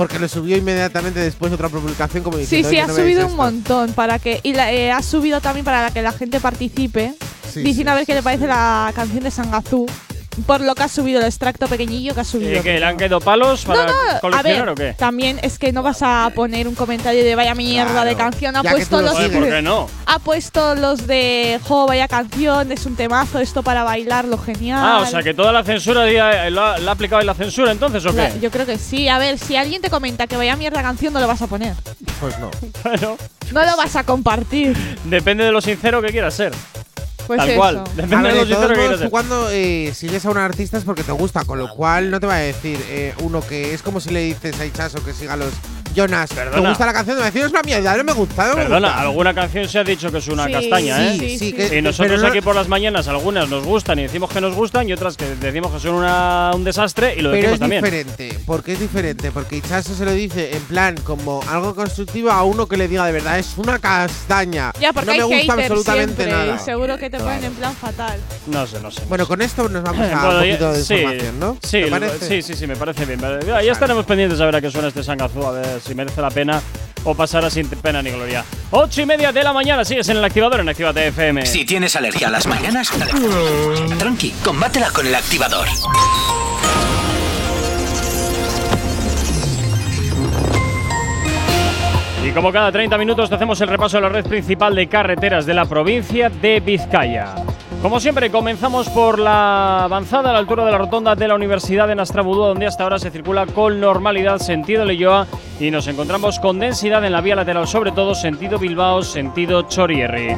[0.00, 2.94] Porque lo subió inmediatamente después de otra publicación como Sí, diciendo, sí, "Oye, ha no
[2.94, 3.36] subido un esto".
[3.36, 7.12] montón para que y la- eh, ha subido también para que la gente participe,
[7.52, 9.84] Sí, diciendo sí, a ver qué le parece la canción de Sangazú,
[10.46, 12.58] por lo que ha subido el extracto pequeñillo que ha subido.
[12.58, 14.94] ¿Y que le han quedado palos para No, no, a coleccionar ver, o qué?
[14.98, 18.56] también es que no vas a poner un comentario de vaya mierda de canción.
[18.56, 19.88] Ha puesto lo los ¿por qué no?
[20.06, 24.80] ha puesto los de jo vaya canción, es un temazo, esto para bailarlo genial.
[24.82, 27.34] Ah, o sea que toda la censura eh, lo ha, la ha aplicado en la
[27.34, 28.40] censura entonces o La- qué?
[28.40, 29.08] Yo creo que sí.
[29.08, 31.74] A ver, si alguien te comenta que vaya mierda canción, no lo vas a poner.
[32.20, 32.50] Pues no.
[32.84, 33.16] Bueno,
[33.52, 34.76] No lo vas a compartir.
[35.04, 36.52] depende de lo sincero que quieras ser.
[37.30, 37.58] Pues Tal eso.
[37.60, 37.76] cual.
[37.76, 41.04] A Depende ver, de todos modos, tú cuando eh, sigues a un artista es porque
[41.04, 44.00] te gusta, con lo cual no te va a decir eh, uno que es como
[44.00, 45.52] si le dices a Ichazo que siga los
[45.94, 46.28] Jonas.
[46.30, 46.68] ¿Te Perdona.
[46.68, 47.16] gusta la canción?
[47.16, 49.02] Te a decir, es una mierda, no me gusta, no me Perdona, gusta".
[49.02, 51.16] alguna canción se ha dicho que es una Sí, castaña, Sí, ¿eh?
[51.18, 54.02] sí, sí, que- Y nosotros pero no- aquí por las mañanas algunas nos gustan y
[54.02, 57.30] decimos que nos gustan y otras que decimos que son una- un desastre y lo
[57.30, 57.82] Pero decimos es también.
[57.84, 58.38] diferente.
[58.46, 59.30] ¿Por qué es diferente?
[59.32, 63.04] Porque Ichazo se lo dice en plan como algo constructivo a uno que le diga
[63.06, 64.72] de verdad, es una castaña.
[64.80, 66.56] Ya, porque no hay me gusta haters absolutamente siempre, nada.
[66.56, 68.18] y seguro que te ponen en plan fatal.
[68.46, 69.02] No sé, no sé.
[69.02, 71.56] no Bueno, con esto nos vamos a Bueno, un ya- poquito de sí, información, ¿no?
[71.62, 72.26] Sí, ¿Te parece?
[72.28, 73.20] sí, sí, sí, me parece bien.
[73.20, 75.94] Vale, Ya, ya estaremos pendientes a ver a qué suena este Sangazú, a ver si
[75.94, 76.60] merece la pena
[77.04, 78.44] o pasará sin pena ni gloria.
[78.70, 81.46] Ocho y media de la mañana, sigues en el activador en Actívate FM.
[81.46, 82.90] Si tienes alergia a las mañanas,
[83.98, 85.66] tranqui, combátela con el activador.
[92.24, 95.46] Y como cada 30 minutos te hacemos el repaso de la red principal de carreteras
[95.46, 97.34] de la provincia de Vizcaya.
[97.82, 101.88] Como siempre, comenzamos por la avanzada a la altura de la rotonda de la Universidad
[101.88, 105.26] de Nastrabudú, donde hasta ahora se circula con normalidad sentido Leyoa
[105.58, 110.36] y nos encontramos con densidad en la vía lateral, sobre todo sentido Bilbao, sentido Chorierri.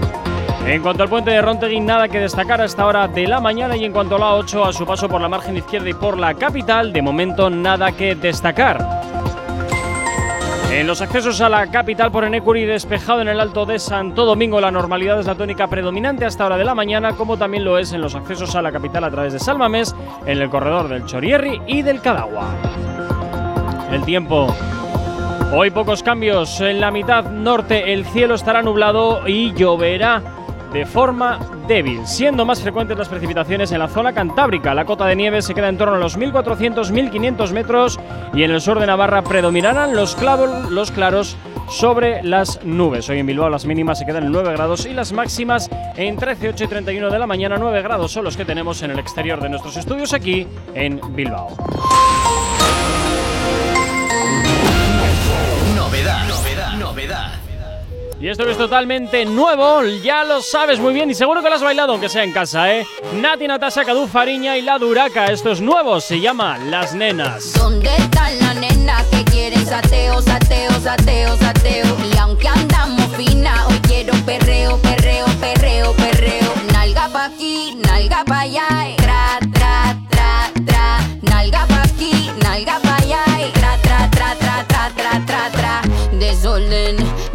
[0.67, 3.77] En cuanto al puente de Rontegui, nada que destacar a esta hora de la mañana
[3.77, 6.19] y en cuanto a la 8, a su paso por la margen izquierda y por
[6.19, 9.22] la capital, de momento nada que destacar.
[10.73, 14.59] En los accesos a la capital por Enecuri, despejado en el Alto de Santo Domingo,
[14.59, 17.93] la normalidad es la tónica predominante hasta hora de la mañana, como también lo es
[17.93, 21.61] en los accesos a la capital a través de Salmamés, en el corredor del Chorierri
[21.67, 22.47] y del Cadagua.
[23.93, 24.47] El tiempo.
[25.53, 26.59] Hoy pocos cambios.
[26.63, 30.23] En la mitad norte el cielo estará nublado y lloverá
[30.73, 34.75] de forma débil, siendo más frecuentes las precipitaciones en la zona cantábrica.
[34.75, 38.01] La cota de nieve se queda en torno a los 1400-1500 metros
[38.35, 41.37] y en el sur de Navarra predominarán los, clavos- los claros
[41.69, 43.09] sobre las nubes.
[43.09, 46.49] Hoy en Bilbao las mínimas se quedan en 9 grados y las máximas en 13,
[46.51, 47.57] 8 y 31 de la mañana.
[47.59, 51.49] 9 grados son los que tenemos en el exterior de nuestros estudios aquí en Bilbao.
[58.23, 61.57] Y esto que es totalmente nuevo, ya lo sabes muy bien y seguro que lo
[61.57, 62.87] has bailado aunque sea en casa, ¿eh?
[63.15, 67.53] Nati Natasha, Cadu Fariña y La Duraca, esto es nuevo, se llama Las Nenas.
[67.55, 71.97] ¿Dónde están las nenas que quieren sateo, sateo, sateo, sateo?
[72.15, 76.53] Y aunque andamos fina, hoy quiero perreo, perreo, perreo, perreo.
[76.73, 79.02] Nalga pa' aquí, nalga pa' allá, eh.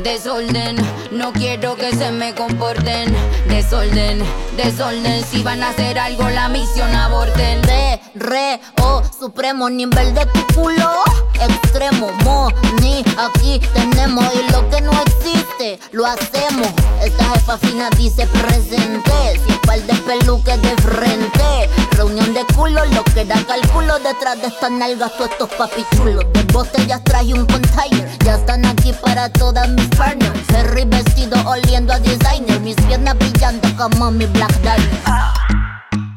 [0.04, 0.76] Desorden,
[1.12, 3.16] no quiero que se me comporten.
[3.48, 4.22] Desorden,
[4.56, 7.64] desorden, si van a hacer algo la misión aborten.
[7.64, 11.04] Re, re, oh, supremo nivel de tu culo.
[11.42, 12.50] Extremo, mo,
[12.82, 14.26] ni aquí tenemos.
[14.36, 16.70] Y lo que no existe, lo hacemos.
[17.04, 19.42] Esta jefa fina dice presente.
[19.48, 21.70] Sin par de peluques de frente.
[21.92, 23.98] Reunión de culo, lo que da cálculo.
[24.00, 26.24] Detrás de estas nalgas, todos estos papichulos.
[26.34, 28.17] De botellas traje un container.
[28.28, 30.38] Ya están aquí para todas mis partners.
[30.48, 32.60] Ferry vestido oliendo a designer.
[32.60, 36.12] Mis piernas brillando como mi Black Diamond.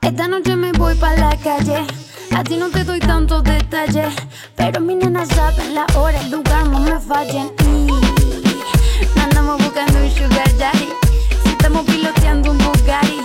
[0.00, 1.84] Esta noche me voy pa' la calle.
[2.36, 4.14] A ti no te doy tantos detalles.
[4.54, 7.50] Pero mis nenas saben la hora, el lugar, no me fallen.
[7.64, 10.88] Y andamos buscando un sugar daddy.
[11.46, 13.22] Estamos piloteando un Bugatti.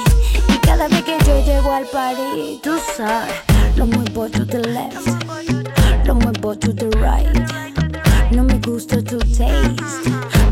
[0.47, 3.36] Y cada vez que yo llego al party, tú sabes,
[3.75, 4.97] lo muevo to the left.
[6.06, 7.70] Lo muevo to the right.
[8.32, 9.76] No me gusta tu taste,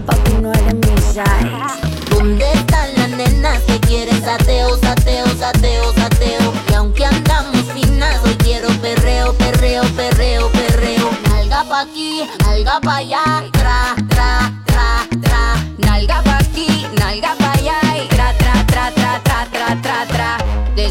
[0.06, 2.10] papi no eres mi size.
[2.10, 6.54] ¿Dónde están las nenas que quieren sateo, sateo, sateo, sateo?
[6.70, 11.10] Y aunque andamos finas, hoy quiero perreo, perreo, perreo, perreo.
[11.30, 15.56] Nalga pa' aquí, nalga pa' allá, tra, tra, tra, tra.
[15.78, 16.29] Nalga pa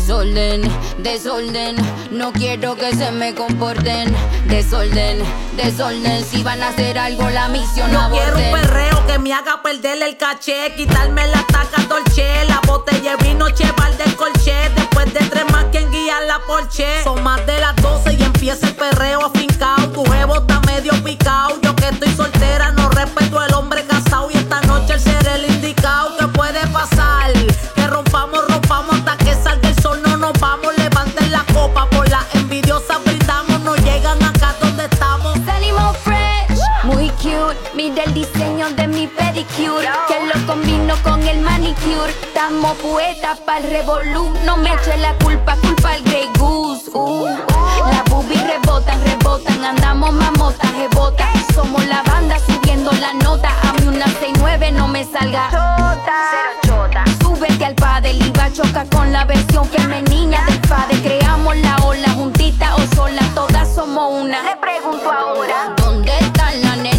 [0.08, 0.62] Desorden,
[1.02, 1.76] desorden,
[2.10, 4.16] no quiero que se me comporten.
[4.46, 5.18] Desorden,
[5.54, 8.32] desorden, si van a hacer algo la misión No aborten.
[8.32, 13.16] quiero un perreo que me haga perder el caché, quitarme la taca dolce, la botella
[13.18, 14.70] de vino cheval del colche.
[14.74, 16.86] Después de tres más, quien guía la porche.
[17.04, 19.90] Son más de las 12 y empieza el perreo afincao.
[19.90, 21.60] Tu huevo está medio picao.
[21.60, 23.97] Yo que estoy soltera, no respeto al hombre casado.
[37.74, 42.10] Mira el diseño de mi pedicure, que lo combino con el manicure.
[42.22, 44.32] Estamos poetas para el revolú.
[44.44, 46.90] No me eche la culpa, culpa al Grey Goose.
[46.92, 47.26] Uh,
[47.90, 49.64] las boobies rebotan, rebotan.
[49.64, 51.28] Andamos mamotas, rebotan.
[51.54, 53.50] Somos la banda subiendo la nota.
[53.68, 55.48] A mí una 6-9 no me salga.
[55.50, 57.04] Chota.
[57.20, 61.00] Súbete al padre y va a chocar con la versión femenina del padre.
[61.02, 64.42] Creamos la ola juntita o sola, todas somos una.
[64.42, 65.74] Le pregunto ahora.
[65.76, 66.97] ¿Dónde están las nenas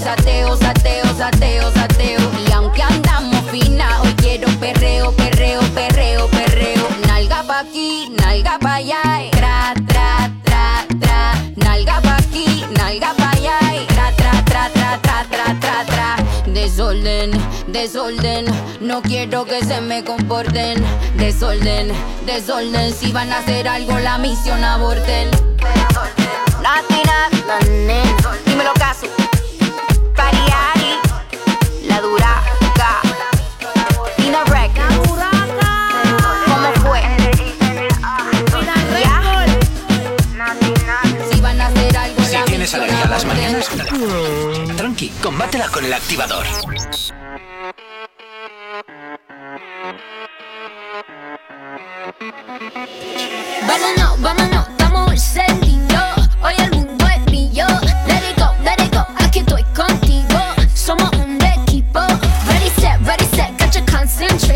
[0.00, 2.20] sateo, sateo, sateo, sateo?
[2.46, 6.86] Y aunque andamos fina, hoy quiero perreo, perreo, perreo, perreo.
[7.06, 9.02] Nalga pa' aquí, nalga pa' allá.
[9.20, 9.30] eh.
[9.32, 11.34] Tra, tra, tra, tra.
[11.56, 13.58] Nalga pa' aquí, nalga pa' allá.
[13.74, 13.86] eh.
[13.88, 16.16] Tra, tra, tra, tra, tra, tra, tra, tra.
[16.46, 17.30] Desorden,
[17.68, 18.46] desorden,
[18.80, 20.82] no quiero que se me comporten.
[21.16, 21.92] Desorden,
[22.26, 25.30] desorden, si van a hacer algo la misión aborten.
[26.62, 27.28] La nena.
[28.46, 29.06] Dímelo caso.
[45.20, 46.46] Combátela con el activador.
[53.66, 55.49] Vámonos, vámonos, estamos.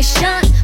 [0.05, 0.54] Shot.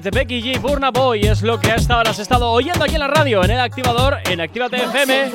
[0.00, 3.00] Rotate, Becky G, Burna Boy es lo que hasta ahora has estado oyendo aquí en
[3.00, 5.30] la radio, en el activador, en Actívate FM.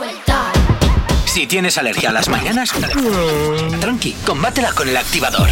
[1.25, 2.73] Si tienes alergia a las mañanas,
[3.79, 5.47] tranqui, combátela con el activador.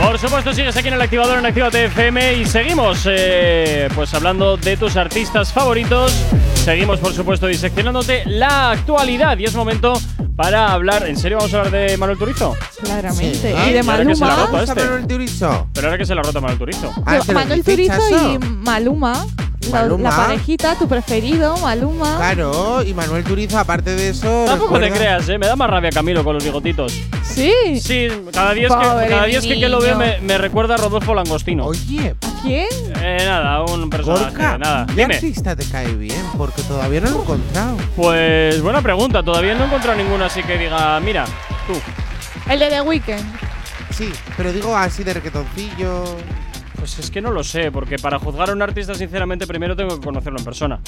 [0.00, 4.56] Por supuesto, sigues aquí en el activador en Actívate FM y seguimos eh, pues hablando
[4.56, 6.12] de tus artistas favoritos.
[6.54, 10.00] Seguimos, por supuesto, diseccionándote la actualidad y es momento
[10.38, 11.04] para hablar.
[11.08, 12.56] ¿En serio vamos a hablar de Manuel Turizo?
[12.80, 13.54] Claramente.
[13.58, 14.46] Ah, y de ahora que se la ha Maluma.
[14.46, 14.84] roto a este.
[14.84, 15.66] Manuel Turizo.
[15.74, 16.92] Pero ahora que se la ha roto a Manuel Turizo.
[17.04, 19.26] Ah, Yo- ¿te lo Manuel Turizo y Maluma.
[19.72, 20.10] La, Maluma.
[20.10, 22.16] la parejita, tu preferido, Maluma.
[22.16, 24.44] Claro, y Manuel Turizo, aparte de eso.
[24.46, 25.36] Tampoco te creas, ¿eh?
[25.38, 26.92] Me da más rabia Camilo con los bigotitos.
[27.24, 27.52] Sí.
[27.80, 30.74] Sí, cada día, es que, Pobre cada día es que, que lo veo me recuerda
[30.74, 31.66] a Rodolfo Langostino.
[31.66, 32.68] Oye, ¿Quién?
[33.00, 34.86] Eh, nada, un personaje, Gorka, nada.
[34.86, 35.14] ¿qué Dime.
[35.14, 36.24] artista te cae bien?
[36.36, 37.76] Porque todavía no lo he encontrado.
[37.96, 41.24] Pues buena pregunta, todavía no he encontrado ninguno así que diga, mira,
[41.66, 41.74] tú.
[42.50, 43.24] El de The Weeknd.
[43.90, 46.04] Sí, pero digo así de requetoncillo.
[46.76, 49.98] Pues es que no lo sé, porque para juzgar a un artista, sinceramente, primero tengo
[49.98, 50.80] que conocerlo en persona.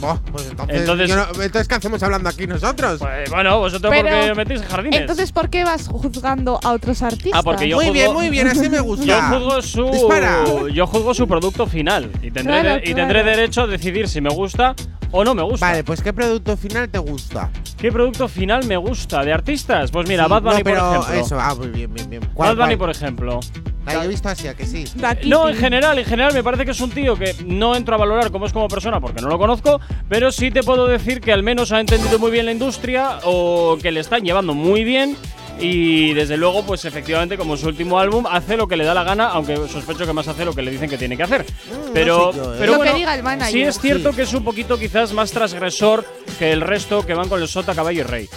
[0.00, 2.98] Buah, pues entonces, Entonces- no- entonces, ¿qué hacemos hablando aquí nosotros?
[2.98, 5.00] Pues bueno, vosotros Pero- porque os metéis en jardines.
[5.00, 7.32] Entonces, ¿por qué vas juzgando a otros artistas?
[7.34, 9.04] Ah, porque yo Muy juzgo- bien, muy bien, así me gusta.
[9.06, 10.44] Yo juzgo su Dispara.
[10.72, 13.36] yo juzgo su producto final y tendré Claro, de- y tendré claro.
[13.36, 14.74] derecho a decidir si me gusta
[15.12, 15.66] o no me gusta.
[15.66, 17.50] Vale, pues ¿qué producto final te gusta?
[17.78, 19.90] ¿Qué producto final me gusta de artistas?
[19.92, 21.14] Pues mira, Sí, Bad Bunny no, pero por ejemplo.
[21.24, 22.22] Eso, ah, muy bien, bien, bien.
[22.22, 22.78] Bad ¿Cuál, Bunny cuál?
[22.78, 23.40] por ejemplo.
[23.86, 24.84] Ah, yo he visto así, ¿a que sí?
[24.94, 25.28] Daquiti.
[25.28, 27.98] No, en general, en general me parece que es un tío que no entro a
[27.98, 31.32] valorar cómo es como persona porque no lo conozco, pero sí te puedo decir que
[31.32, 35.16] al menos ha entendido muy bien la industria o que le están llevando muy bien
[35.60, 39.04] y desde luego, pues efectivamente, como su último álbum, hace lo que le da la
[39.04, 41.46] gana, aunque sospecho que más hace lo que le dicen que tiene que hacer.
[41.92, 42.56] Pero, no sé yo, ¿eh?
[42.58, 43.52] pero Lo bueno, que diga el manager.
[43.52, 44.16] sí es cierto Sí.
[44.16, 46.04] que es un poquito quizás más transgresor
[46.40, 48.28] que el resto que van con el sota, caballo y rey.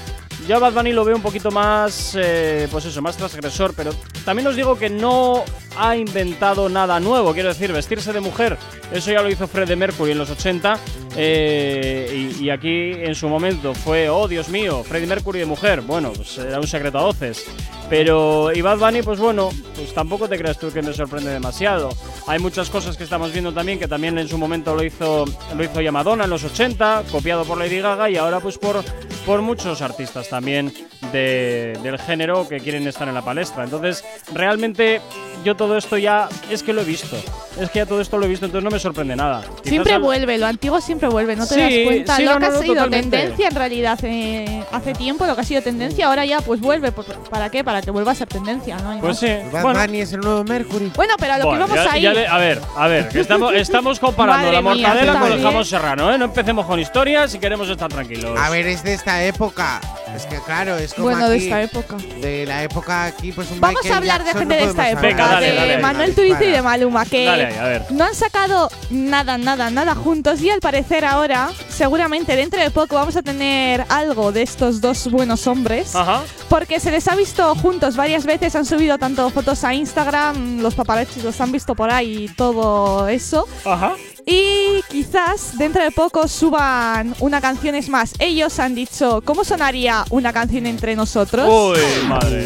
[0.47, 3.91] Yo a Bad Bunny lo veo un poquito más, eh, pues eso, más transgresor, pero
[4.23, 5.43] también os digo que no
[5.75, 7.33] ha inventado nada nuevo.
[7.33, 8.57] Quiero decir, vestirse de mujer,
[8.93, 10.79] eso ya lo hizo Freddie Mercury en los 80,
[11.17, 15.81] eh, y, y aquí en su momento fue, oh Dios mío, Freddie Mercury de mujer.
[15.81, 17.43] Bueno, pues era un secreto a voces.
[17.89, 21.89] Pero y Bad Bunny, pues bueno, pues tampoco te creas tú que me sorprende demasiado.
[22.27, 25.23] Hay muchas cosas que estamos viendo también, que también en su momento lo hizo,
[25.55, 28.83] lo hizo ya Madonna en los 80, copiado por Lady Gaga, y ahora pues por,
[29.25, 30.73] por muchos artistas también
[31.13, 33.63] de- del género que quieren estar en la palestra.
[33.63, 34.99] Entonces, realmente
[35.45, 37.15] yo todo esto ya es que lo he visto.
[37.59, 39.41] Es que ya todo esto lo he visto, entonces no me sorprende nada.
[39.41, 42.15] Quizás Siempre al- vuelve, lo antiguo siempre vuelve, no te Sí, das cuenta.
[42.17, 43.17] sí, lo no, que no, ha sido totalmente.
[43.17, 46.91] tendencia en realidad eh, hace tiempo, lo que ha sido tendencia, ahora ya pues vuelve.
[46.91, 47.63] ¿Por- ¿Para qué?
[47.63, 48.91] Para que vuelva a ser tendencia, ¿no?
[48.91, 49.27] hay Pues sí.
[49.51, 50.91] Bad Bueno, Bunny es el nuevo Mercury.
[50.95, 52.01] Bueno, pero a lo Bueno, que vamos ya- ahí.
[52.01, 55.31] ya le- a ver, a ver, que estamos, estamos comparando la mía, mortadela está con
[55.31, 56.17] el jamón serrano, ¿eh?
[56.17, 58.39] No empecemos con historias si queremos estar tranquilos.
[58.39, 59.79] A ver, es de esta época.
[60.15, 61.95] Es que claro, es como bueno, de aquí, esta época.
[62.21, 64.89] De la época aquí, pues un Vamos Michael a hablar de gente no de esta
[64.89, 65.77] época, Venga, dale, de dale.
[65.77, 67.81] Manuel Turizo y de Maluma, que Dale a ver.
[67.91, 72.95] no han sacado nada, nada, nada juntos y al parecer ahora, seguramente dentro de poco
[72.95, 75.95] vamos a tener algo de estos dos buenos hombres.
[75.95, 76.21] Ajá.
[76.49, 80.75] Porque se les ha visto juntos varias veces, han subido tanto fotos a Instagram, los
[80.75, 83.47] paparazzis los han visto por ahí y todo eso.
[83.65, 83.93] Ajá.
[84.25, 88.13] Y quizás dentro de poco suban una canción es más.
[88.19, 91.47] Ellos han dicho, ¿cómo sonaría una canción entre nosotros?
[91.49, 92.45] Uy, madre.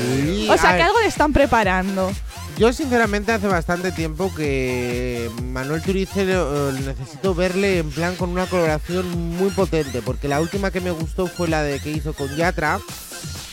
[0.49, 2.11] O sea, que algo le están preparando.
[2.57, 8.45] Yo sinceramente hace bastante tiempo que Manuel Turizo eh, necesito verle en plan con una
[8.45, 12.35] coloración muy potente, porque la última que me gustó fue la de que hizo con
[12.35, 12.79] Yatra.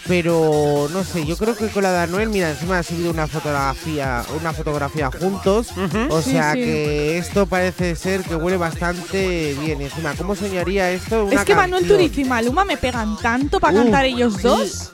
[0.09, 3.27] Pero no sé, yo creo que con la de Anuel, mira, encima ha subido una
[3.27, 5.69] fotografía, una fotografía juntos.
[6.09, 6.61] O Sí, sea sí.
[6.61, 9.81] que esto parece ser que huele bastante bien.
[9.83, 11.27] Y encima, ¿cómo soñaría esto?
[11.27, 11.87] Una es que Manuel?
[11.87, 14.93] Turizo y Maluma me pegan tanto para Uh, cantar ellos dos.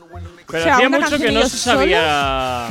[0.48, 2.68] Pero O sea, hacía mucho que no se sabía.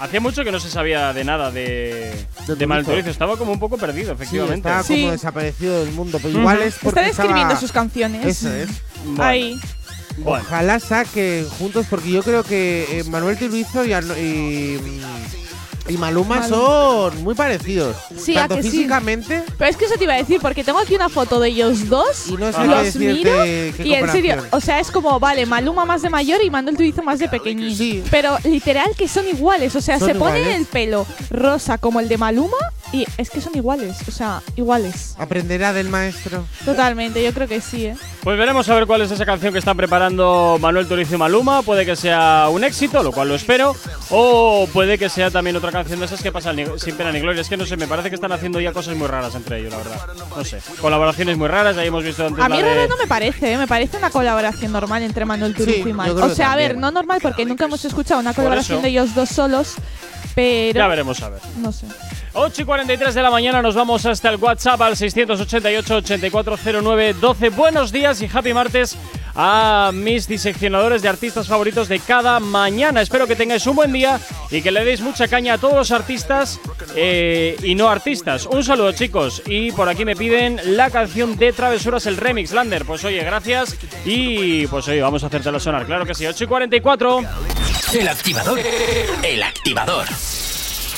[0.00, 2.12] Hacía mucho que no se sabía de nada de,
[2.46, 3.00] De de Manuel Turizo.
[3.02, 3.10] Turizo.
[3.10, 4.68] Estaba como un poco perdido, Sí, efectivamente.
[4.68, 5.00] estaba Sí.
[5.00, 6.18] como desaparecido del mundo.
[6.22, 6.66] Pero igual Ujú.
[6.68, 8.24] es porque Están escribiendo estaba- sus canciones.
[8.26, 8.68] Eso es.
[9.04, 9.56] Bueno, Ahí.
[10.18, 10.44] Bueno.
[10.46, 14.78] Ojalá saquen juntos porque yo creo que eh, Manuel Turizo y, y,
[15.88, 16.48] y Maluma Maluma.
[16.48, 17.96] son muy parecidos.
[18.16, 18.70] Sí, ¿a tanto que sí?
[18.70, 21.48] físicamente Pero es que eso te iba a decir, porque tengo aquí una foto de
[21.48, 22.26] ellos dos.
[22.28, 25.84] y no sé Los miro qué y en serio, o sea, es como, vale, Maluma
[25.86, 27.74] más de mayor y Manuel Turizo más de pequeñín.
[27.74, 28.04] Sí.
[28.10, 30.60] Pero literal que son iguales, o sea, Son se pone iguales.
[30.60, 32.56] el pelo rosa como el de Maluma
[32.92, 35.14] y es que son iguales, o sea, iguales.
[35.18, 36.44] Aprenderá del maestro.
[36.64, 37.96] Totalmente, yo creo que sí, ¿eh?
[38.24, 41.62] Pues veremos a ver cuál es esa canción que están preparando Manuel Turizo y Maluma.
[41.62, 43.74] Puede que sea un éxito, lo cual lo espero.
[44.10, 47.40] O puede que sea también otra canción de esas que pasan sin pena ni gloria.
[47.42, 49.70] Es que no sé, me parece que están haciendo ya cosas muy raras entre ellos,
[49.72, 50.00] la verdad.
[50.36, 50.58] No sé.
[50.80, 53.52] Colaboraciones muy raras, ahí hemos visto antes A la mí de- raro no me parece,
[53.52, 53.58] ¿eh?
[53.58, 56.26] me parece una colaboración normal entre Manuel Turizo Sí, y Maluma.
[56.26, 59.28] O sea, a ver, no normal porque nunca hemos escuchado una colaboración de ellos dos
[59.28, 59.74] solos.
[60.34, 60.78] pero.
[60.78, 61.40] Ya veremos a ver.
[61.58, 61.86] No sé.
[62.34, 67.54] 8 y 43 de la mañana nos vamos hasta el WhatsApp al 688-8409-12.
[67.54, 68.96] Buenos días y happy martes
[69.34, 73.00] a mis diseccionadores de artistas favoritos de cada mañana.
[73.00, 74.20] Espero que tengáis un buen día
[74.50, 76.60] y que le deis mucha caña a todos los artistas
[76.96, 78.46] eh, y no artistas.
[78.46, 82.84] Un saludo chicos y por aquí me piden la canción de Travesuras, el remix Lander.
[82.84, 85.86] Pues oye, gracias y pues oye, vamos a hacértelo sonar.
[85.86, 87.20] Claro que sí, 8 y 44.
[87.94, 88.60] El activador.
[89.22, 90.04] El activador.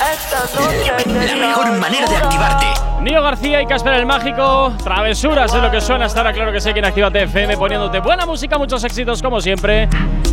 [0.01, 2.67] La mejor manera de activarte.
[3.03, 4.73] Nio García y Casper el Mágico.
[4.83, 6.33] Travesuras es lo que suena hasta ahora.
[6.33, 9.91] Claro que sé que en Actívate FM poniéndote buena música, muchos éxitos como siempre.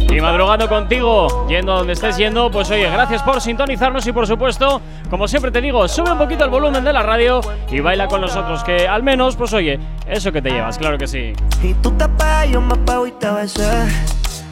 [0.09, 2.49] Y madrugando contigo, yendo a donde estés yendo.
[2.49, 6.45] Pues oye, gracias por sintonizarnos y por supuesto, como siempre te digo, sube un poquito
[6.45, 8.63] el volumen de la radio y baila con nosotros.
[8.63, 11.34] Que al menos, pues oye, eso que te llevas, claro que sí.
[11.61, 13.68] Y tú te pegas, yo me pego y te besé.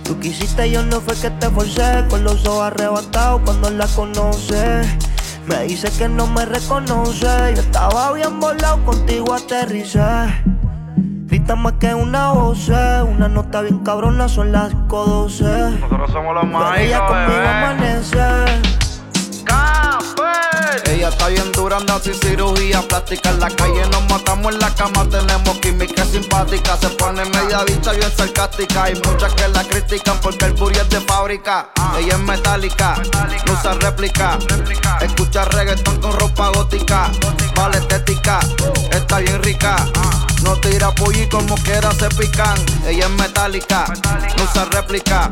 [0.06, 2.06] Tú quisiste, yo no fue que te forcé.
[2.10, 4.82] Con los ojos arrebatados cuando la conoce.
[5.48, 7.26] Me dice que no me reconoce.
[7.56, 10.00] Yo estaba bien volado, contigo aterricé.
[11.28, 15.44] Grita más que una voz, una nota bien cabrona, son las 12.
[15.44, 17.42] Nosotros somos los Pero ella conmigo
[18.14, 18.85] bebé.
[20.86, 23.30] Ella está bien dura, anda sin cirugía plástica.
[23.30, 26.78] En la calle nos matamos en la cama, tenemos química simpática.
[26.78, 28.84] Se pone media bicha bien sarcástica.
[28.84, 31.70] Hay muchas que la critican porque el booty es de fábrica.
[31.98, 32.96] Ella es metálica,
[33.46, 34.38] no usa réplica.
[35.02, 37.12] Escucha reggaetón con ropa gótica.
[37.56, 38.40] Vale estética,
[38.92, 39.76] está bien rica.
[40.46, 42.58] No tira pollo como quiera se pican.
[42.88, 43.86] Ella es metálica,
[44.38, 45.30] no usa réplica.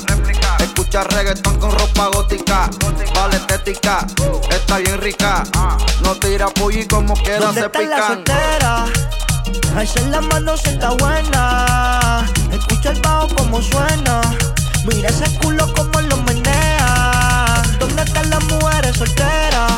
[0.59, 2.69] Escucha reggaetón con ropa gótica.
[3.15, 4.05] Vale estética,
[4.49, 5.43] está bien rica.
[6.03, 8.07] No tira pollo como quiera ¿Dónde se está la pican.
[8.07, 8.85] soltera?
[9.77, 12.25] Alza la mano si está buena.
[12.51, 14.21] Escucha el bajo como suena.
[14.85, 17.61] Mira ese culo como lo menea.
[17.79, 19.71] ¿Dónde están las mujeres solteras?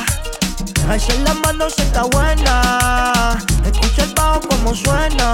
[0.90, 3.38] Alza la mano si está buena.
[3.66, 5.34] Escucha el bajo como suena.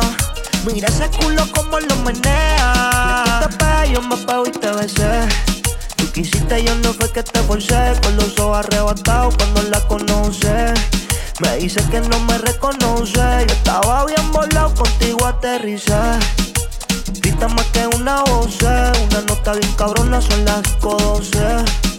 [0.65, 3.23] Mira ese culo como lo menea.
[3.25, 5.27] Y tú te pegas, yo me pego y te besé.
[5.97, 7.93] Tú quisiste, yo no fue que te forcé.
[8.01, 10.73] Con los ojos arrebatados cuando la conoce.
[11.41, 13.19] Me dice que no me reconoce.
[13.19, 15.99] Yo estaba bien volado, contigo aterricé.
[17.19, 21.90] Grita más que una voz, una nota bien cabrona, son las 12.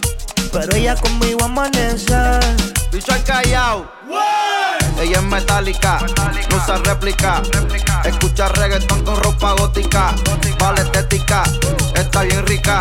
[0.53, 2.15] Pero ella conmigo amanece.
[2.91, 3.91] Bicho al callao.
[5.01, 5.99] Ella es metálica,
[6.49, 7.41] no usa réplica.
[8.05, 10.13] Escucha reggaetón con ropa gótica.
[10.59, 11.43] Vale estética,
[11.95, 12.79] está bien rica.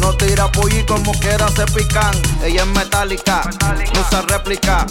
[0.00, 2.12] No tira pollo como quiera se pican.
[2.42, 3.48] Ella es metálica,
[3.94, 4.84] no usa réplica.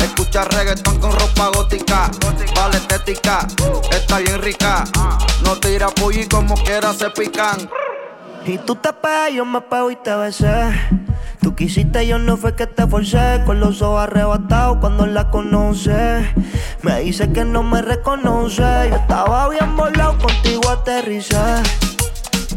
[0.00, 2.08] Escucha reggaetón con ropa gótica.
[2.54, 3.46] Vale estética,
[3.90, 4.84] está bien rica.
[5.42, 7.68] No tira pollo como quiera se pican.
[8.48, 10.70] Y tú te pegas, yo me pego y te besé.
[11.42, 13.42] Tú quisiste, yo no fue que te forcé.
[13.44, 16.32] Con los ojos arrebatados cuando la conoce.
[16.80, 18.62] Me dice que no me reconoce.
[18.88, 21.36] Yo estaba bien volado, contigo aterricé.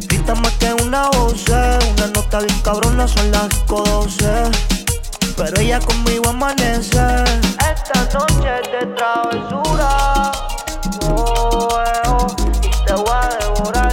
[0.08, 4.44] Grita más que una voz, una nota bien cabrona, son las 12.
[5.36, 7.02] Pero ella conmigo amanece.
[7.70, 10.32] Esta noche es de travesura.
[11.10, 12.28] Oh, eh, oh,
[12.64, 13.91] y te voy a devorar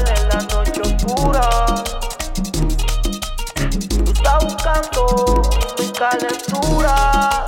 [4.78, 5.42] buscando
[5.78, 7.46] mi calentura.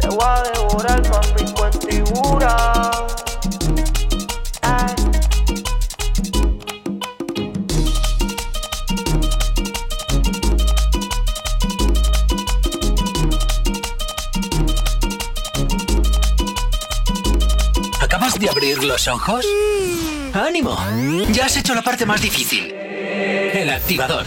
[0.00, 2.90] Te voy a devorar con mi cuentibura.
[18.00, 19.44] ¿Acabas de abrir los ojos?
[20.32, 20.76] ¡Ánimo!
[21.30, 22.72] Ya has hecho la parte más difícil.
[22.72, 24.26] El activador.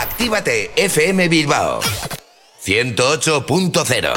[0.00, 1.80] Actívate FM Bilbao
[2.64, 4.12] 108.0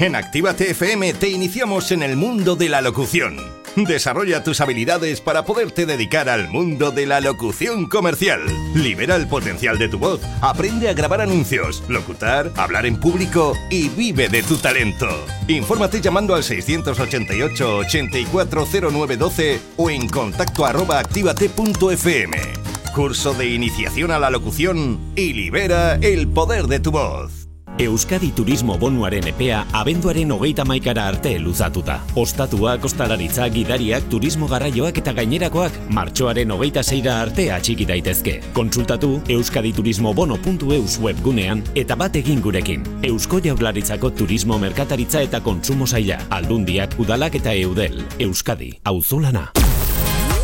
[0.00, 3.38] En Actívate FM te iniciamos en el mundo de la locución
[3.76, 8.40] Desarrolla tus habilidades para poderte dedicar al mundo de la locución comercial.
[8.74, 13.88] Libera el potencial de tu voz, aprende a grabar anuncios, locutar, hablar en público y
[13.90, 15.06] vive de tu talento.
[15.46, 22.67] Infórmate llamando al 688 840912 o en contacto arroba activate.fm.
[22.98, 27.46] Curso de iniciación a la locución y libera el poder de tu voz.
[27.78, 32.02] Euskadi Turismo Bonuaren epea abenduaren hogeita maikara arte luzatuta.
[32.16, 38.40] Ostatuak, ostalaritza, gidariak, turismo garraioak eta gainerakoak martxoaren hogeita zeira arte atxiki daitezke.
[38.52, 42.82] Konsultatu euskaditurismobono.eus webgunean eta bat egin gurekin.
[43.04, 46.18] Eusko jaularitzako turismo merkataritza eta konsumo zaila.
[46.30, 48.02] Aldundiak, udalak eta eudel.
[48.18, 49.52] Euskadi, auzolana.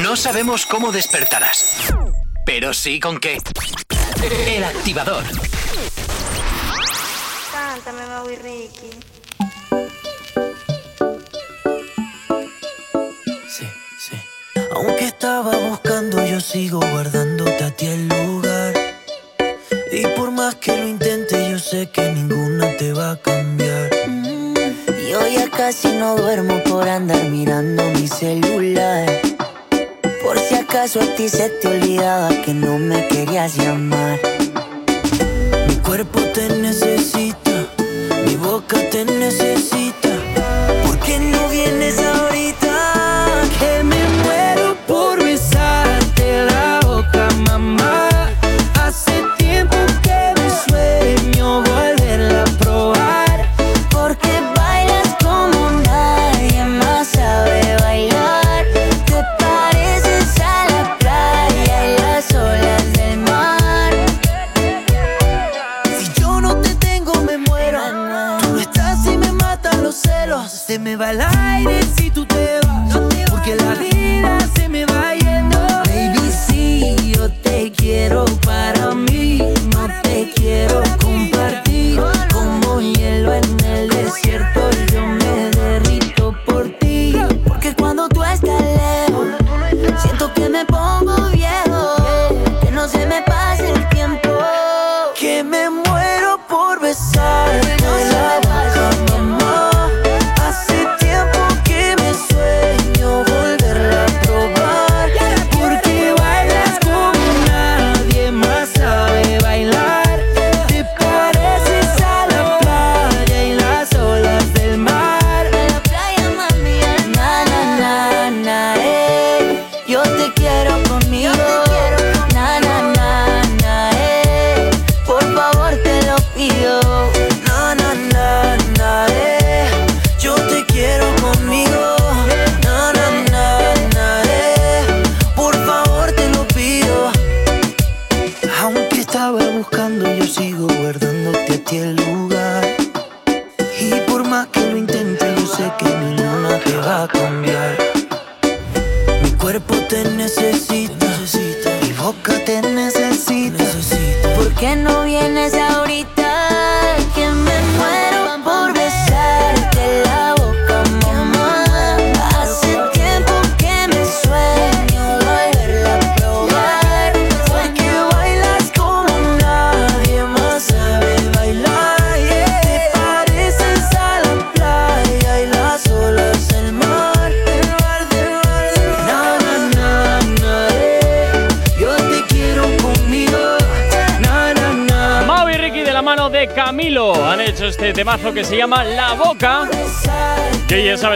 [0.00, 1.92] No sabemos cómo despertarás,
[2.46, 3.36] pero sí con qué.
[4.46, 5.22] El activador.
[7.52, 8.90] Cántame, Maui Ricky.
[13.46, 13.66] Sí,
[13.98, 14.16] sí.
[14.74, 18.74] Aunque estaba buscando, yo sigo guardándote a ti el lugar.
[19.92, 23.90] Y por más que lo intente, yo sé que ninguna te va a cambiar.
[25.10, 29.20] Yo ya casi no duermo por andar mirando mi celular.
[30.72, 34.18] Acaso a ti se te olvidaba que no me querías llamar.
[35.68, 37.66] Mi cuerpo te necesita,
[38.24, 39.11] mi boca te necesita.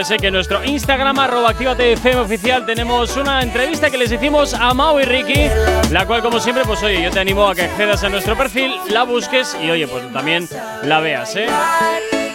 [0.03, 4.53] Sabes eh, que en nuestro Instagram, arroba FM oficial, tenemos una entrevista que les hicimos
[4.53, 5.49] a Mau y Ricky,
[5.89, 8.75] la cual, como siempre, pues oye, yo te animo a que accedas a nuestro perfil,
[8.89, 10.47] la busques y oye, pues también
[10.83, 11.47] la veas, ¿eh?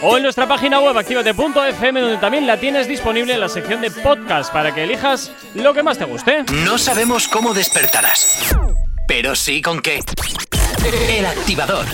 [0.03, 3.93] O en nuestra página web activate.fm, donde también la tienes disponible en la sección de
[3.93, 6.45] podcast para que elijas lo que más te guste.
[6.65, 8.57] No sabemos cómo despertarás,
[9.07, 10.01] pero sí con qué.
[11.09, 11.87] El activador.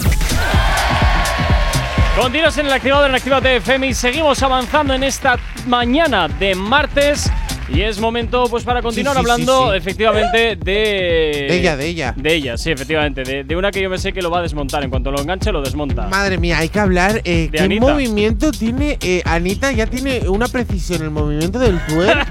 [2.18, 5.36] Continuas en el activador en Activate FM y seguimos avanzando en esta
[5.68, 7.30] mañana de martes.
[7.70, 9.76] Y es momento pues para continuar Sí, sí, hablando sí, sí.
[9.76, 11.46] efectivamente de…
[11.48, 12.14] De ella, de ella.
[12.16, 13.22] De ella, sí, efectivamente.
[13.24, 14.82] De, de una que yo me sé que lo va a desmontar.
[14.84, 16.08] En cuanto lo enganche, lo desmonta.
[16.08, 17.20] Madre mía, hay que hablar.
[17.24, 17.86] Eh, ¿Qué Anita.
[17.86, 19.70] movimiento tiene eh, Anita?
[19.72, 22.26] Ya tiene una precisión el movimiento del twerk.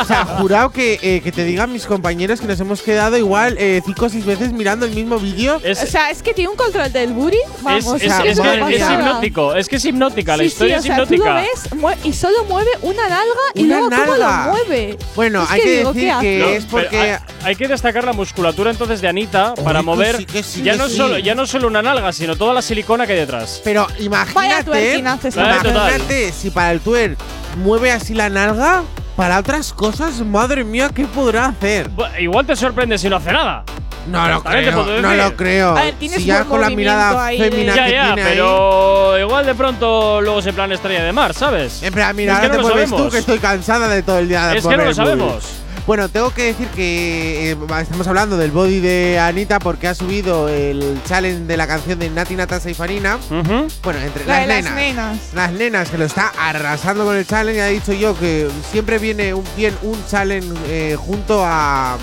[0.00, 3.56] o sea, jurado que, eh, que te digan mis compañeros que nos hemos quedado igual
[3.58, 5.60] eh, cinco o seis veces mirando el mismo vídeo.
[5.64, 7.36] Es, O sea, es que tiene un control del booty.
[7.36, 9.54] es, Vamos, es- o sea, es que hipnótico.
[9.56, 10.36] Es que es hipnótica.
[10.36, 11.88] la historia sí, es o sea, tú lo hipnótica.
[11.90, 13.24] ves y solo mueve una nalga
[13.54, 14.46] y Una luego cómo nalga.
[14.46, 14.75] lo mueve.
[15.14, 16.98] Bueno, Es hay que digo, decir ¿qué que es porque.
[16.98, 20.76] hay, hay que destacar la musculatura entonces de Anita para mover sí, que sí, ya
[20.76, 20.96] no sí.
[20.96, 23.60] solo ya no solo una nalga, sino toda la silicona que hay detrás.
[23.64, 24.98] Pero imagínate.
[24.98, 27.16] Imagínate si para el twerk
[27.62, 28.82] mueve así la nalga.
[29.16, 31.88] Para otras cosas, madre mía, ¿qué podrá hacer?
[32.20, 33.64] Igual te sorprende si no hace nada.
[34.08, 35.76] No lo creo, no lo creo.
[35.76, 38.22] A ver, tienes si ya con la mirada ahí de- fémina Ya, que ya, tiene
[38.22, 38.28] ahí.
[38.34, 41.82] pero igual de pronto luego se plan estrella de mar, ¿sabes?
[41.82, 43.12] En plan, mira, Es que ahora no te lo mueves tú sabemos.
[43.12, 45.44] que estoy cansada de todo el día de Es que no lo sabemos.
[45.86, 50.48] Bueno, tengo que decir que eh, estamos hablando del body de Anita porque ha subido
[50.48, 53.18] el challenge de la canción de Nati Natasha y Farina.
[53.30, 53.68] Ujú.
[53.84, 54.74] Bueno, entre La de las las nenas.
[54.74, 55.18] nenas.
[55.32, 57.58] Las nenas que lo está arrasando con el challenge.
[57.58, 61.96] Ya he dicho yo que siempre viene un, bien un challenge eh, junto a,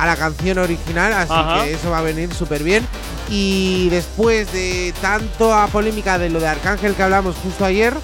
[0.00, 1.64] a la canción original, así Ajá.
[1.64, 2.86] que eso va a venir súper bien.
[3.28, 7.94] Y después de tanto a polémica de lo de Arcángel que hablamos justo ayer,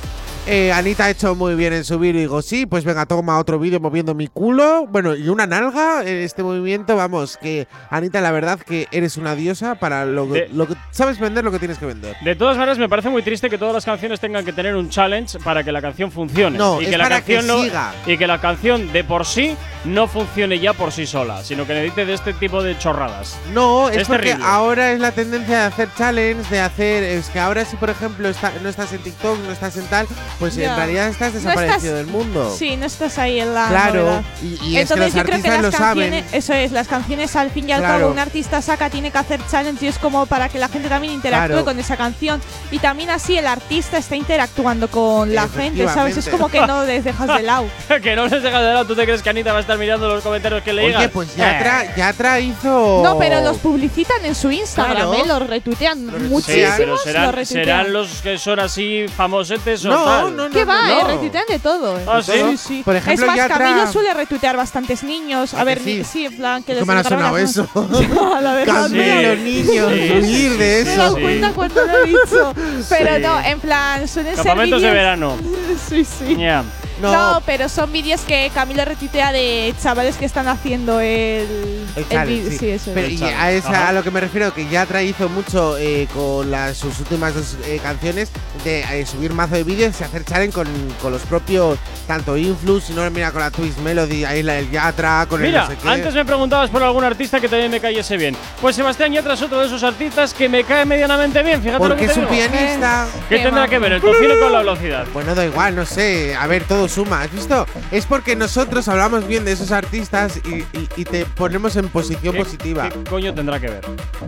[0.47, 3.59] eh, Anita ha hecho muy bien en subir y digo, sí, pues venga, toma otro
[3.59, 4.86] vídeo moviendo mi culo.
[4.86, 9.34] Bueno, y una nalga en este movimiento, vamos, que Anita, la verdad que eres una
[9.34, 12.14] diosa para lo, De- lo que sabes vender lo que tienes que vender.
[12.24, 14.88] De todas maneras, me parece muy triste que todas las canciones tengan que tener un
[14.88, 16.57] challenge para que la canción funcione.
[16.57, 17.92] No, y es que la para que canción no- siga.
[18.07, 21.74] y que la canción de por sí no funcione ya por sí sola, sino que
[21.74, 23.36] necesite de este tipo de chorradas.
[23.53, 24.44] No, es, Es porque terrible.
[24.49, 27.03] ahora es la tendencia de hacer challenge, de hacer.
[27.03, 30.07] Es que ahora, si por ejemplo está- no estás en TikTok, no estás en tal,
[30.39, 30.70] pues Ya.
[30.70, 32.55] en realidad estás No desaparecido estás- del mundo.
[32.57, 33.68] Sí, no estás ahí en la.
[33.68, 34.22] Claro, novedad.
[34.43, 36.11] y- y es que Entonces los yo creo que artistas las lo saben.
[36.11, 37.99] canciones, eso es, las canciones al fin y al Claro.
[38.01, 40.89] cabo un artista saca tiene que hacer challenge y es como para que la gente
[40.89, 41.64] también interactúe Claro.
[41.64, 46.16] con esa canción y también así el artista está interactuando con la gente, ¿sabes?
[46.16, 47.66] Es como que no les dejas de lado.
[48.03, 48.84] que no les dejas de lado.
[48.87, 51.11] ¿Tú te crees que Anita va a estar mirando los comentarios que le Oye, digan?
[51.11, 51.64] pues ya, Eh.
[51.64, 53.01] tra- ya tra hizo.
[53.03, 55.14] No, pero los publicitan en su Instagram, Claro.
[55.14, 55.22] ¿eh?
[55.26, 57.64] los retuitean Sí, muchísimos, pero los serán, retuitean.
[57.64, 60.25] serán los que son así famosetes o No, tal.
[60.30, 60.50] No, no.
[60.50, 60.88] ¿Qué va, no.
[61.00, 61.04] eh?
[61.14, 61.98] Retuitean de todo.
[61.98, 62.04] eh.
[62.06, 62.32] Ah, ¿sí?
[62.32, 62.82] Sí, sí.
[62.84, 65.54] Por ejemplo, es más, ya tra- Camilo suele retuitear bastantes niños.
[65.54, 65.98] A ¿A ver, sí?
[65.98, 67.68] ni- sí, en plan que les ¿Cómo me ha encargan sonado eso?
[68.42, 71.20] La verdad, Camilo, niños, Sí, huir de Me he dado eso.
[71.26, 72.54] cuenta cuando lo he dicho.
[72.88, 73.22] Pero Sí.
[73.22, 75.36] no, en plan, suelen ser Campamentos de verano.
[75.88, 76.36] sí, sí.
[76.36, 76.64] Ya.
[77.01, 77.12] No.
[77.34, 82.26] No, pero son vídeos que Camilo retuitea de chavales que están haciendo el, El challenge,
[82.34, 82.51] vídeo.
[82.53, 82.59] sí.
[82.59, 82.90] Sí, eso.
[82.94, 83.20] Pero es.
[83.20, 86.51] y a, esa- a lo que me refiero, que ya tra hizo mucho eh, con
[86.51, 88.30] las, sus últimas dos eh, canciones
[88.64, 90.66] de eh, subir mazo de vídeos y hacer challenge con,
[91.03, 94.70] con los propios, tanto Influx, si no, mira con la Twist Melody, ahí la del
[94.70, 95.88] Yatra, con el Mira, no sé qué.
[95.88, 98.34] antes me preguntabas por algún artista que también me cayese bien.
[98.61, 101.88] Pues Sebastián Yatra es otro de esos artistas que me cae medianamente bien, fíjate lo
[101.90, 102.36] porque que te es un digo.
[102.51, 103.07] pianista.
[103.28, 105.07] ¿Qué Qué tendrá que ver el tocino con la velocidad?
[105.12, 106.34] Bueno, da igual, no sé.
[106.34, 107.22] A ver, todo suma.
[107.22, 107.66] ¿Has visto?
[107.91, 112.34] Es porque nosotros hablamos bien de esos artistas y, y- y te ponemos en posición
[112.34, 112.89] ¿Qué- positiva.
[112.89, 113.84] ¿Qué coño tendrá que ver?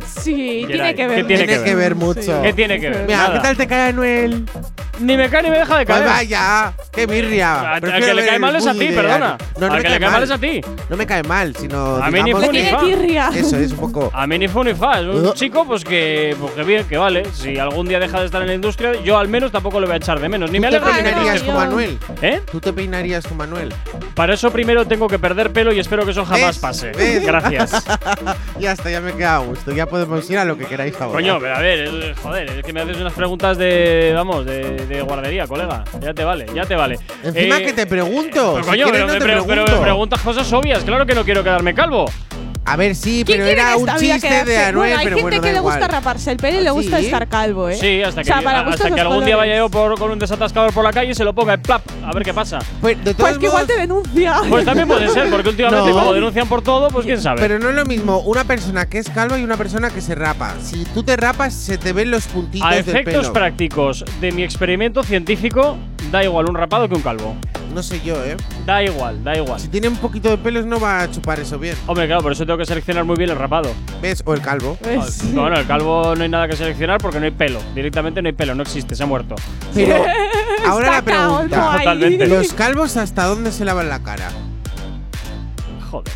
[0.07, 1.27] Sí, tiene que ¿qué ver.
[1.27, 2.43] tiene Tiene que ver mucho.
[2.43, 3.07] ¿Qué tiene que ver?
[3.07, 3.35] Mira, Nada.
[3.35, 4.45] ¿qué tal te cae Anuel?
[5.01, 6.09] Ni me cae ni me deja de Pues caer.
[6.11, 7.55] vaya, qué birria.
[7.55, 9.38] A- al Prefiero que le cae mal es a ti, perdona.
[9.59, 10.61] No, no Al me que le cae mal es a ti.
[10.88, 11.96] No me cae mal, sino.
[11.96, 13.30] A mí ni digamos fu ni fa.
[13.34, 14.11] Eso es un poco.
[14.12, 15.01] A mí ni fu ni fa.
[15.01, 17.24] Es un chico, pues que, pues que bien, que vale.
[17.32, 19.94] Si algún día deja de estar en la industria, yo al menos tampoco le voy
[19.94, 20.51] a echar de menos.
[20.51, 21.46] Ni ¿Tú me alegro ni me peinarías triste.
[21.46, 21.99] como Anuel?
[22.22, 22.40] ¿Eh?
[22.51, 23.72] ¿Tú te peinarías como Anuel?
[24.14, 26.59] Para eso primero tengo que perder pelo y espero que eso jamás ¿Ves?
[26.59, 26.92] pase.
[26.92, 27.24] ¿Ves?
[27.24, 27.84] Gracias.
[28.59, 29.72] ya está, ya me queda a gusto.
[29.72, 31.12] Ya podemos ir a lo que queráis ahora.
[31.14, 34.86] Coño, pero a ver, es- joder, es que me haces unas preguntas de, vamos, de,
[34.86, 35.84] de guardería, colega.
[36.01, 36.88] Ya te vale, ya te vale.
[37.24, 38.53] Encima Eh, que te pregunto.
[38.53, 39.72] pues si coño, quieres pero, no me te pre- pero pregunto.
[39.76, 40.84] me preguntas cosas obvias.
[40.84, 42.07] Claro que no quiero quedarme calvo.
[42.64, 44.51] A ver, sí, ¿Quién pero era un chiste quedarse?
[44.51, 46.70] de Anuel, bueno, hay pero gente bueno, que le gusta raparse el pelo y le
[46.70, 47.07] gusta ¿Sí?
[47.07, 47.76] estar calvo, ¿eh?
[47.76, 50.11] Sí, hasta O que, sea, para gustos hasta que algún día vaya yo por, con
[50.11, 52.59] un desatascador por la calle y se lo ponga en plap, a ver qué pasa.
[52.82, 54.34] Pues, de Pues que igual te denuncia.
[54.51, 55.99] Pues también puede ser, porque últimamente No.
[55.99, 57.41] como denuncian por todo, pues quién sabe.
[57.41, 60.14] pero no es lo mismo una persona que es calva y una persona que se
[60.14, 60.53] rapa.
[60.62, 63.32] Si tú te rapas, se te ven los puntitos a del efectos pelo.
[63.32, 65.78] prácticos de mi experimento científico,
[66.11, 67.37] da igual un rapado que un calvo.
[67.75, 68.37] No sé yo, ¿eh?
[68.65, 69.61] Da igual, da igual.
[69.61, 71.77] Si tiene un poquito de pelos no va a chupar eso bien.
[71.87, 73.71] Hombre, claro, por eso tengo que seleccionar muy bien el rapado.
[74.01, 74.23] ¿Ves?
[74.25, 74.77] O el calvo.
[74.83, 77.61] Pues, No, Bueno, el calvo no hay nada que seleccionar porque no hay pelo.
[77.75, 79.35] Directamente no hay pelo, no existe, se ha muerto.
[79.75, 79.97] Pero
[80.67, 81.73] ahora la pregunta.
[81.79, 82.27] Totalmente.
[82.27, 84.31] ¿Los calvos hasta dónde se lavan la cara?
[85.91, 86.13] Joder.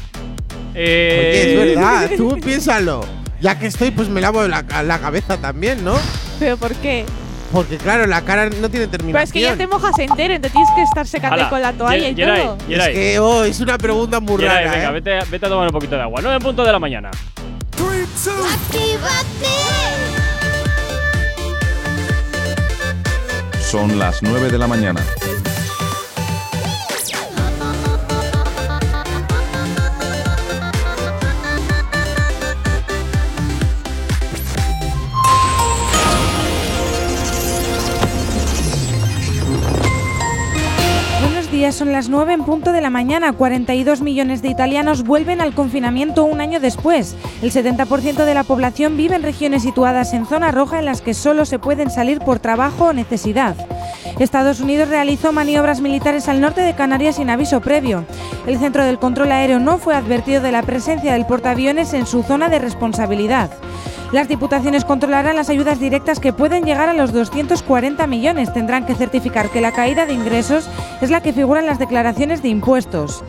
[0.72, 3.04] Oye, Eh, es verdad, tú piénsalo.
[3.40, 5.94] Ya que estoy, pues me lavo la, la cabeza también, ¿no?
[6.38, 7.04] ¿Pero por qué?
[7.52, 9.12] Porque claro, la cara no tiene terminación.
[9.12, 11.72] Pero es que ya te mojas entero, entonces tienes que estar secando Hala, con la
[11.72, 12.58] toalla y Yeray, todo.
[12.66, 12.88] Yeray.
[12.92, 14.92] Es que oh, es una pregunta muy Yeray, rara, venga, ¿eh?
[14.92, 16.20] vete, a- vete a tomar un poquito de agua.
[16.22, 17.10] 9 en punto de la mañana.
[23.60, 25.00] Son las 9 de la mañana.
[41.62, 43.32] Días, son las 9 en punto de la mañana.
[43.32, 47.14] 42 millones de italianos vuelven al confinamiento un año después.
[47.40, 51.14] El 70% de la población vive en regiones situadas en zona roja en las que
[51.14, 53.54] solo se pueden salir por trabajo o necesidad.
[54.18, 58.06] Estados Unidos realizó maniobras militares al norte de Canarias sin aviso previo.
[58.48, 62.24] El Centro del Control Aéreo no fue advertido de la presencia del portaaviones en su
[62.24, 63.50] zona de responsabilidad.
[64.12, 68.52] Las diputaciones controlarán las ayudas directas que pueden llegar a los 240 millones.
[68.52, 70.68] Tendrán que certificar que la caída de ingresos
[71.00, 73.24] es la que figura en las declaraciones de impuestos.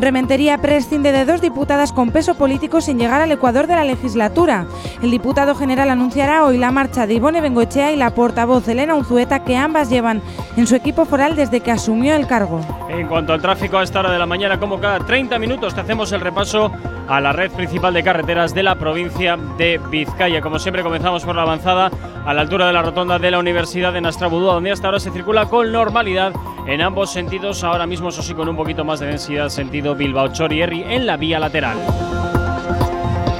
[0.00, 4.66] Rementería prescinde de dos diputadas con peso político sin llegar al Ecuador de la legislatura.
[5.04, 9.44] El diputado general anunciará hoy la marcha de Ivone Bengochea y la portavoz Elena Unzueta,
[9.44, 10.20] que ambas llevan
[10.56, 12.60] en su equipo foral desde que asumió el cargo.
[12.88, 15.82] En cuanto al tráfico a esta hora de la mañana, como cada 30 minutos, te
[15.82, 16.72] hacemos el repaso
[17.06, 20.23] a la red principal de carreteras de la provincia de Vizcaya.
[20.24, 21.90] Como siempre, comenzamos por la avanzada
[22.24, 25.10] a la altura de la rotonda de la Universidad de Nastrabudúa, donde hasta ahora se
[25.10, 26.32] circula con normalidad
[26.66, 27.62] en ambos sentidos.
[27.62, 31.38] Ahora mismo, eso sí, con un poquito más de densidad, sentido Bilbao-Chorierri en la vía
[31.38, 31.76] lateral.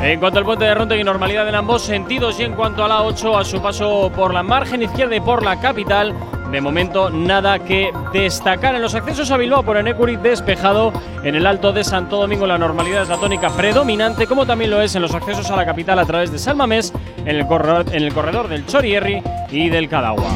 [0.02, 2.88] En cuanto al puente de Ronte y normalidad en ambos sentidos y en cuanto a
[2.88, 6.14] la 8 a su paso por la margen izquierda y por la capital,
[6.54, 8.76] de momento nada que destacar.
[8.76, 10.92] En los accesos a Bilbao por Enecuri despejado,
[11.24, 14.80] en el Alto de Santo Domingo la normalidad es la tónica predominante, como también lo
[14.80, 16.92] es en los accesos a la capital a través de Salmamés,
[17.26, 20.28] en el corredor, en el corredor del Chorierri y del Cadagua.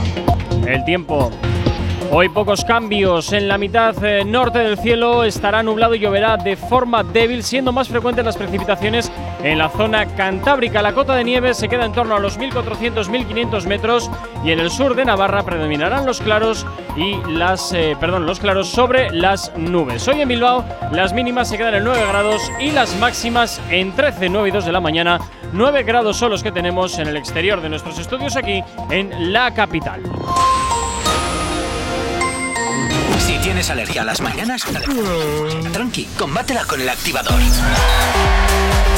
[0.67, 1.31] El tiempo
[2.11, 3.35] Hoy pocos cambios.
[3.35, 7.71] En la mitad eh, norte del cielo estará nublado y lloverá de forma débil, siendo
[7.71, 10.81] más frecuentes las precipitaciones en la zona cantábrica.
[10.81, 14.11] La cota de nieve se queda en torno a los 1.400-1.500 metros
[14.43, 18.69] y en el sur de Navarra predominarán los claros y las, eh, perdón, los claros
[18.69, 20.09] sobre las nubes.
[20.09, 24.31] Hoy en Bilbao las mínimas se quedan en 9 grados y las máximas en 13,
[24.31, 25.21] 9 y 2 de la mañana.
[25.53, 29.53] 9 grados son los que tenemos en el exterior de nuestros estudios aquí en la
[29.53, 30.03] capital.
[33.49, 34.63] Tienes alergia a las mañanas,
[35.73, 37.33] tranqui, combátela con el activador.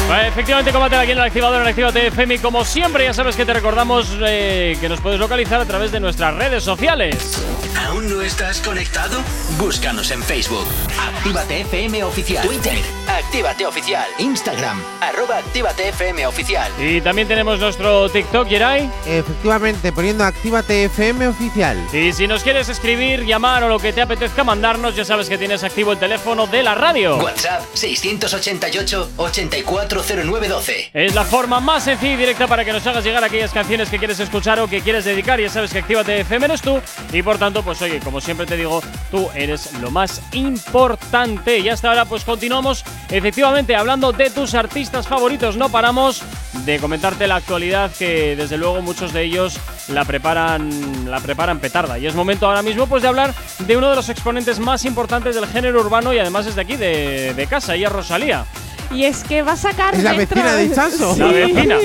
[0.08, 2.40] Vale, efectivamente, combate aquí en el activador en Actívate FM.
[2.40, 6.00] Como siempre, ya sabes que te recordamos eh, que nos puedes localizar a través de
[6.00, 7.40] nuestras redes sociales.
[7.86, 9.18] ¿Aún no estás conectado?
[9.58, 10.66] Búscanos en Facebook.
[10.98, 12.46] Actívate FM Oficial.
[12.46, 12.78] Twitter.
[13.08, 14.06] Actívate Oficial.
[14.18, 14.80] Instagram.
[15.00, 16.70] Arroba Actívate FM Oficial.
[16.78, 18.90] Y también tenemos nuestro TikTok, Yeray.
[19.06, 21.76] Efectivamente, poniendo Actívate FM oficial.
[21.92, 25.38] Y si nos quieres escribir, llamar o lo que te apetezca mandarnos, ya sabes que
[25.38, 27.16] tienes activo el teléfono de la radio.
[27.16, 30.90] WhatsApp 688 840912.
[30.92, 33.98] Es la forma más sencilla y directa para que nos hagas llegar aquellas canciones que
[33.98, 35.40] quieres escuchar o que quieres dedicar.
[35.40, 36.80] Ya sabes que Actívate FM eres tú.
[37.12, 41.58] Y por tanto, pues oye, como siempre te digo, tú eres lo más importante.
[41.58, 45.56] Y hasta ahora, pues continuamos efectivamente hablando de tus artistas favoritos.
[45.56, 46.22] No paramos
[46.64, 49.58] de comentarte la actualidad que desde luego muchos de ellos
[49.88, 51.98] la preparan, la preparan petarda.
[51.98, 55.34] Y es momento ahora mismo pues de hablar de uno de los exponentes más importantes
[55.34, 58.44] del género urbano y además es de aquí, de, de casa, y es Rosalía.
[58.92, 59.94] Y es que va a sacar.
[59.94, 61.16] ¿Es la dentro- vecina de Ichazo?
[61.16, 61.76] La vecina.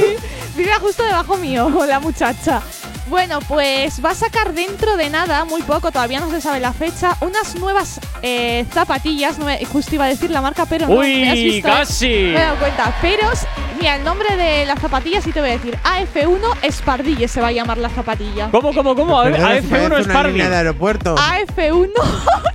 [0.56, 2.62] Vive justo debajo mío la muchacha.
[3.08, 6.74] Bueno, pues va a sacar dentro de nada, muy poco, todavía no se sabe la
[6.74, 9.38] fecha, unas nuevas eh, zapatillas.
[9.38, 11.02] No me, justo iba a decir la marca, pero no.
[11.02, 11.68] ¿me has visto?
[11.68, 11.72] Eh.
[11.72, 12.08] casi!
[12.08, 12.98] Me he dado cuenta.
[13.02, 13.30] Pero,
[13.80, 15.78] mira, el nombre de las zapatillas sí te voy a decir.
[15.84, 18.50] AF1 Espardille se va a llamar la zapatilla.
[18.50, 19.22] ¿Cómo, cómo, cómo?
[19.22, 20.44] AF1 Espardille.
[21.16, 21.92] AF1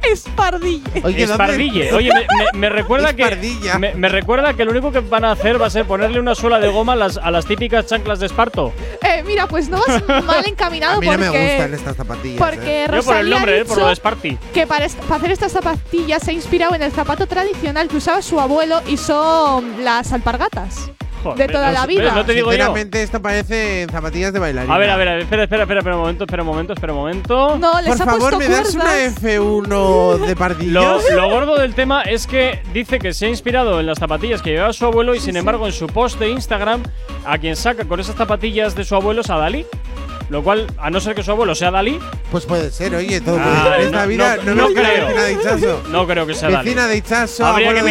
[0.03, 1.03] Espardille.
[1.05, 1.93] Oye, Espardille.
[1.93, 2.11] Oye,
[2.55, 3.61] me, recuerda que.
[3.79, 6.59] Me, recuerda que lo único que van a hacer va a ser ponerle una suela
[6.59, 8.72] de goma a las, a las típicas chanclas de esparto?
[9.03, 11.28] Eh, mira, pues no vas mal encaminado a mí no porque.
[11.30, 12.38] me gustan estas zapatillas.
[12.38, 12.91] Porque eh.
[12.93, 14.38] Yo por el nombre, eh, por lo de Sparty.
[14.55, 18.22] Que para, para, hacer estas zapatillas se ha inspirado en el zapato tradicional que usaba
[18.22, 20.91] su abuelo y son las alpargatas.
[21.37, 22.14] De toda la vida.
[22.14, 24.75] No te digo Sinceramente, esto parece zapatillas de bailarina.
[24.75, 26.73] A ver, a ver, a ver, espera, espera, espera, espera un momento, espera un momento,
[26.73, 27.59] espera un momento.
[27.59, 31.03] No, les Por favor, ¿me das una F1 de pardillos?
[31.12, 34.51] Lo, gordo del tema es que dice que se ha inspirado en las zapatillas que
[34.51, 36.83] llevaba su abuelo y, sin embargo, en su post de Instagram,
[37.25, 39.66] a quien saca con esas zapatillas de su abuelo es a Dalí.
[40.31, 41.99] Lo cual, a no ser que su abuelo sea Dalí.
[42.31, 45.09] Pues puede ser, oye, todo ah, no, vida no, no, creo.
[45.89, 46.66] No creo que sea Dalí.
[46.66, 47.03] Vecina de
[47.41, 47.83] Habría que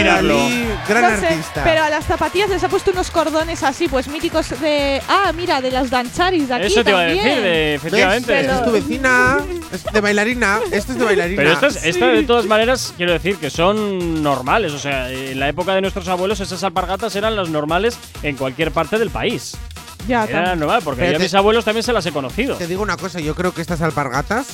[1.53, 5.01] Pero a las zapatillas les ha puesto unos cordones así, pues míticos de.
[5.09, 6.67] Ah, mira, de las Dancharis de aquí.
[6.67, 7.17] Eso te también.
[7.17, 8.39] iba a decir, efectivamente.
[8.39, 9.39] Es tu vecina,
[9.73, 10.59] es de bailarina.
[10.71, 11.43] Esto es de bailarina.
[11.43, 11.89] Pero estas, sí.
[11.89, 14.71] esta, de todas maneras, quiero decir que son normales.
[14.71, 18.71] O sea, en la época de nuestros abuelos, esas alpargatas eran las normales en cualquier
[18.71, 19.57] parte del país.
[20.10, 22.55] Ya, Era normal, porque Pero yo a mis abuelos también se las he conocido.
[22.55, 24.47] Te digo una cosa, yo creo que estas alpargatas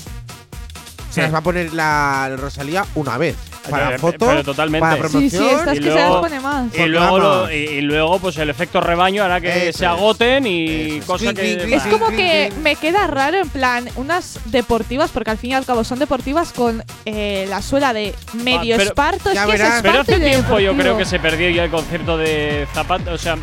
[1.10, 3.36] se las va a poner la Rosalía una vez.
[3.70, 4.82] Para Pero- fotos, pero totalmente.
[4.86, 5.30] para promoción.
[5.32, 6.76] Sí, sí, estas y que se luego- las pone más.
[6.78, 10.46] Y luego, lo- y, y luego, pues el efecto rebaño hará que Eso se agoten
[10.46, 11.06] y es.
[11.06, 11.74] cosa que.
[11.74, 15.66] Es como que me queda raro en plan unas deportivas, porque al fin y al
[15.66, 19.32] cabo son deportivas con eh, la suela de medio Ah, pero- esparto.
[19.32, 19.76] Es que verás.
[19.78, 23.14] es Pero hace tiempo yo creo que se perdió ya el concepto de zapato.
[23.14, 23.36] O sea,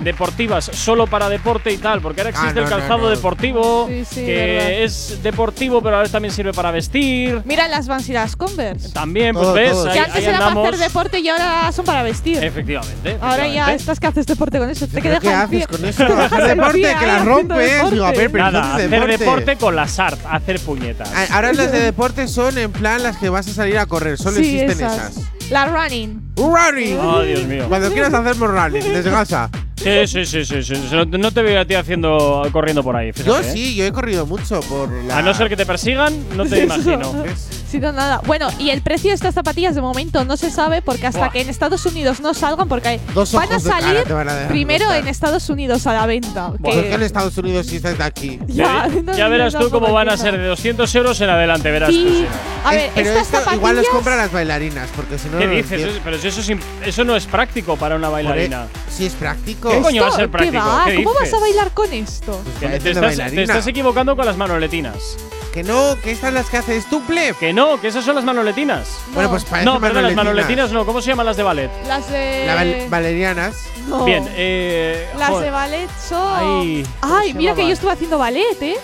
[0.00, 5.22] deportivas solo para deporte y tal, porque ahora ah, existe el calzado deportivo, que es
[5.22, 7.42] deportivo, pero a veces también sirve para vestir.
[7.44, 8.90] Mira las Vans y las Converse.
[8.92, 9.76] También, pues ves.
[9.92, 12.42] Que antes ahí era para hacer deporte y ahora son para vestir.
[12.42, 13.16] Efectivamente.
[13.20, 14.86] Ahora ya estás que haces deporte con eso.
[14.86, 16.04] ¿Te ¿Qué haces con eso?
[16.04, 17.90] deporte, que la rompes.
[17.90, 19.56] Digo, Nada, hacer deporte.
[19.56, 21.10] con las SARP, hacer puñetas.
[21.14, 24.16] Ah, ahora las de deporte son en plan las que vas a salir a correr,
[24.18, 25.14] solo existen esas.
[25.50, 26.32] La running.
[26.36, 26.98] ¡Running!
[26.98, 27.66] Oh, Dios mío.
[27.68, 29.50] Cuando quieras hacerme running, desde casa.
[29.82, 30.74] Sí, sí, sí, sí, sí.
[31.18, 33.12] No te veo a ti haciendo corriendo por ahí.
[33.14, 33.52] Fíjate, ¿eh?
[33.52, 35.18] sí, yo he corrido mucho por la.
[35.18, 37.24] A no ser que te persigan, no te imagino.
[37.66, 38.20] sí, nada.
[38.26, 41.30] Bueno, y el precio de estas zapatillas de momento no se sabe porque hasta Buah.
[41.30, 45.08] que en Estados Unidos no salgan, porque Dos van a salir van a primero en
[45.08, 46.52] Estados Unidos a la venta.
[46.60, 48.38] ¿Por qué en Estados Unidos si estás de aquí?
[48.48, 51.88] Ya, no, ya verás tú cómo van a ser de 200 euros en adelante, verás.
[51.88, 52.04] Sí.
[52.06, 52.26] Tú, sí.
[52.64, 55.30] A eh, ver, es, pero estas esto zapatillas igual los compran las bailarinas, porque si
[55.30, 56.00] no ¿Qué dices?
[56.02, 56.52] Pero eso, es
[56.84, 58.66] eso no es práctico para una e-, bailarina.
[58.88, 59.70] Si sí es práctico.
[59.70, 60.62] ¿Qué coño va a ser práctico?
[61.04, 62.40] ¿Cómo vas a bailar con esto?
[62.44, 65.16] Pues te, este estás, equivocando con las manoletinas.
[65.52, 67.36] Que no, que estas las que haces tú, pleb.
[67.36, 69.00] Que no, que esas son las manoletinas.
[69.14, 70.86] Bueno, pues para No, perdón, las manoletinas no.
[70.86, 71.70] ¿Cómo se llaman las de ballet?
[71.86, 72.44] Las de.
[72.46, 73.56] Las val valerianas.
[73.88, 74.04] No.
[74.04, 75.08] Bien, eh.
[75.18, 76.84] Las de ballet son.
[77.00, 78.76] Ay, mira que yo estuve haciendo ballet, ¿eh?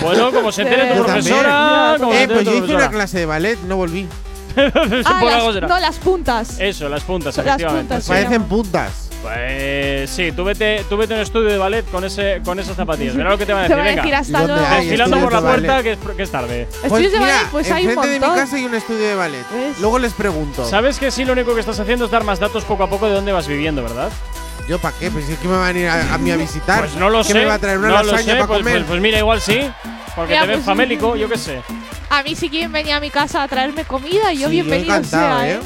[0.00, 1.96] Bueno, como se entere tu profesora.
[2.12, 4.08] Eh, pues yo hice una clase de ballet, no volví.
[5.04, 6.58] ah, Por las, no, las puntas.
[6.60, 7.94] Eso, las puntas, Las efectivamente.
[7.94, 8.08] puntas.
[8.08, 9.06] Parecen puntas.
[9.22, 12.74] Pues sí, tú vete, tú vete a un estudio de ballet con ese, con esas
[12.74, 13.14] zapatillas.
[13.14, 13.84] Verá lo que te van a Te decir.
[13.84, 14.18] van a decir venga.
[14.18, 14.76] hasta luego.
[14.76, 16.62] Desfilando por la puerta, que es, que es tarde.
[16.82, 19.14] Estudios pues de ballet, pues hay un enfrente de mi casa hay un estudio de
[19.14, 19.44] ballet.
[19.52, 19.78] ¿Ves?
[19.80, 20.64] Luego les pregunto.
[20.66, 23.06] Sabes que sí, lo único que estás haciendo es dar más datos poco a poco
[23.08, 24.08] de dónde vas viviendo, ¿verdad?
[24.68, 25.10] ¿Yo para qué?
[25.10, 26.78] Pues si es que me van a ir a, a mí a pues visitar.
[26.80, 27.34] Pues no lo ¿Qué sé.
[27.34, 28.74] me va a traer una no lasaña para pues, pues, comer?
[28.78, 29.70] pues- pues mira, igual sí.
[30.14, 31.62] Porque Mira, te ves pues, famélico, yo qué sé.
[32.08, 35.48] A mí si quieren venir a mi casa a traerme comida, yo bienvenido yo sea,
[35.48, 35.54] ¿eh?
[35.54, 35.60] ¿eh?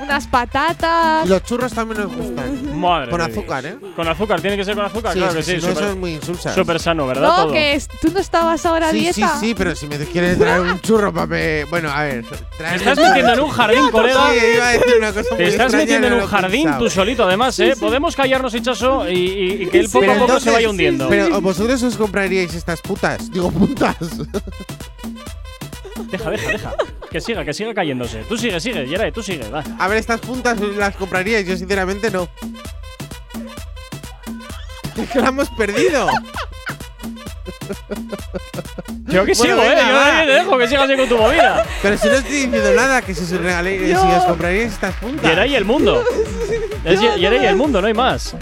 [0.00, 1.28] unas patatas.
[1.28, 2.78] Los churros también nos gustan.
[2.80, 3.10] Madre.
[3.10, 3.76] Con azúcar, ¿eh?
[3.94, 5.52] Con azúcar, tiene que ser con azúcar, sí, claro que sí.
[5.54, 6.54] eso es muy insulsa.
[6.54, 7.28] Súper sano, ¿verdad?
[7.28, 7.52] No, todo?
[7.52, 9.12] que tú no estabas ahora dieta.
[9.12, 11.64] Sí, sí, pero si me quieres traer un churro, papi.
[11.68, 12.24] Bueno, a ver.
[12.58, 14.30] Te estás metiendo en un jardín, colega.
[14.30, 17.58] Sí, iba a decir una cosa Te estás metiendo en un jardín tú solito, además,
[17.60, 17.74] ¿eh?
[17.78, 21.08] Podemos callarnos, hinchazo, y, y, que él poco a poco se vaya hundiendo.
[21.08, 23.30] Pero vosotros os compraríais estas putas.
[23.30, 23.96] Digo, putas.
[26.10, 26.74] Deja, deja, deja.
[27.10, 28.22] Que siga, que siga cayéndose.
[28.28, 29.64] Tú sigue, sigue, Yeray, tú sigue, va.
[29.78, 32.28] A ver, estas puntas las compraríais, yo sinceramente no.
[34.96, 36.08] Es que la hemos perdido.
[39.06, 39.76] Yo que sigo, eh.
[39.76, 40.24] Yo va.
[40.24, 41.66] te dejo que sigas así con tu movida.
[41.82, 45.28] Pero si no estoy diciendo nada, que si os regaléis, si os estas puntas.
[45.28, 46.04] Yeray y el mundo.
[46.84, 48.34] Es no, el mundo, no hay más.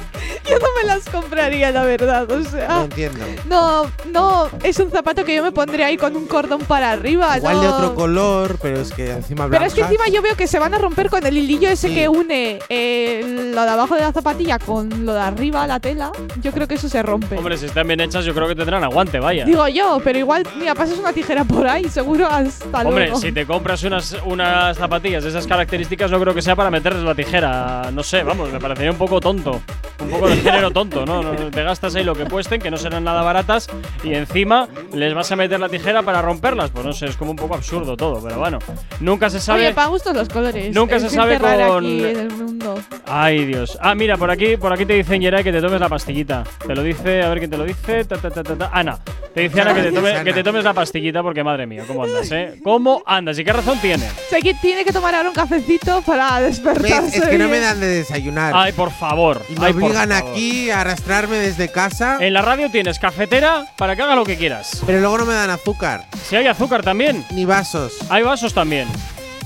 [0.48, 2.30] Yo no me las compraría, la verdad.
[2.30, 3.24] O sea, no entiendo.
[3.48, 7.36] No, no, es un zapato que yo me pondría ahí con un cordón para arriba.
[7.36, 9.58] Igual de otro color, pero es que encima blancas.
[9.58, 11.92] Pero es que encima yo veo que se van a romper con el hilillo ese
[11.92, 16.12] que une eh, lo de abajo de la zapatilla con lo de arriba, la tela.
[16.40, 17.36] Yo creo que eso se rompe.
[17.36, 19.44] Hombre, si están bien hechas, yo creo que tendrán aguante, vaya.
[19.44, 23.46] Digo yo, pero igual, mira, pasas una tijera por ahí, seguro hasta Hombre, si te
[23.46, 27.90] compras unas, unas zapatillas de esas características, no creo que sea para meterles la tijera.
[27.92, 29.60] No sé, vamos, me parecería un poco tonto.
[30.00, 31.22] Un poco de género tonto, ¿no?
[31.50, 33.68] Te gastas ahí lo que cuesten, que no serán nada baratas,
[34.04, 36.70] y encima les vas a meter la tijera para romperlas.
[36.70, 38.58] Pues no sé, es como un poco absurdo todo, pero bueno.
[39.00, 39.66] Nunca se sabe.
[39.66, 40.72] Oye, para gustos los colores.
[40.74, 42.78] Nunca Hay se sabe con- aquí en el mundo.
[43.06, 43.76] Ay, Dios.
[43.80, 46.44] Ah, mira, por aquí, por aquí te dicen, Yeray, que te tomes la pastillita.
[46.64, 48.04] Te lo dice, a ver quién te lo dice.
[48.04, 48.70] Ta, ta, ta, ta, ta.
[48.72, 48.98] Ana.
[49.34, 52.04] Te dice Ana que te, tome- que te tomes la pastillita porque, madre mía, ¿cómo
[52.04, 52.60] andas, eh?
[52.62, 53.38] ¿Cómo andas?
[53.38, 54.08] ¿Y qué razón tiene?
[54.30, 57.18] Sé que tiene que tomar ahora un cafecito para despertarse.
[57.18, 57.88] Es que no me dan de
[58.18, 58.52] desayunar.
[58.54, 59.42] Ay, por favor.
[59.48, 60.30] y me ay, obligan favor.
[60.32, 64.36] aquí a arrastrarme desde casa, En la radio tienes cafetera para que haga lo que
[64.36, 64.82] quieras.
[64.86, 67.94] pero luego no me dan azúcar, Si hay azúcar también, ni vasos.
[68.10, 68.88] hay vasos también.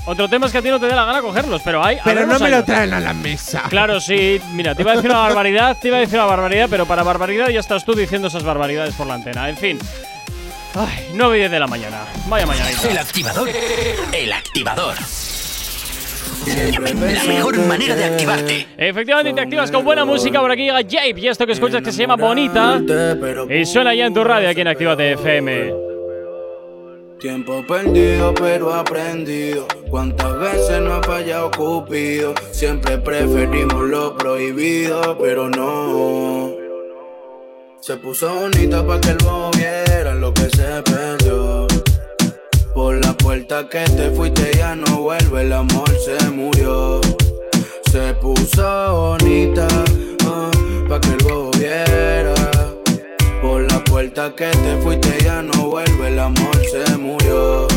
[0.05, 1.97] Otro tema es que a ti no te dé la gana cogerlos, pero hay.
[2.03, 3.63] Pero no me lo traen a la mesa.
[3.69, 4.41] Claro, sí.
[4.51, 7.03] Mira, te iba a decir una barbaridad, te iba a decir una barbaridad, pero para
[7.03, 9.47] barbaridad ya estás tú diciendo esas barbaridades por la antena.
[9.47, 9.79] En fin.
[10.75, 11.99] Ay, 9 y 10 de la mañana.
[12.27, 12.89] Vaya mañanita.
[12.89, 13.47] El activador.
[14.11, 14.95] El activador.
[16.45, 18.67] La mejor manera de activarte.
[18.77, 20.39] Efectivamente, te activas con buena música.
[20.39, 22.81] Por aquí llega Jape y esto que escuchas que se llama Bonita.
[23.49, 25.73] Y suena ya en tu radio aquí en Actívate FM.
[27.19, 29.65] Tiempo perdido pero aprendido.
[29.89, 32.33] Cuántas veces no ha fallado Cupido.
[32.51, 36.51] Siempre preferimos lo prohibido, pero no.
[37.79, 41.67] Se puso bonita para que el bobo viera lo que se perdió.
[42.73, 47.01] Por la puerta que te fuiste ya no vuelve, el amor se murió.
[47.91, 48.63] Se puso
[48.93, 49.67] bonita
[50.89, 52.33] para que el bobo viera.
[53.41, 57.67] Por la puerta que te fuiste ya no vuelve, el amor se murió.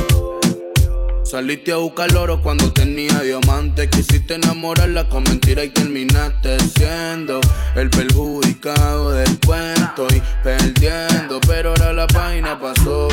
[1.24, 3.88] Saliste a buscar oro cuando tenía diamantes.
[3.90, 7.40] Quisiste enamorarla con mentira y terminaste siendo
[7.74, 11.40] el perjudicado del cuento y perdiendo.
[11.47, 13.09] Pero ahora la página pasó,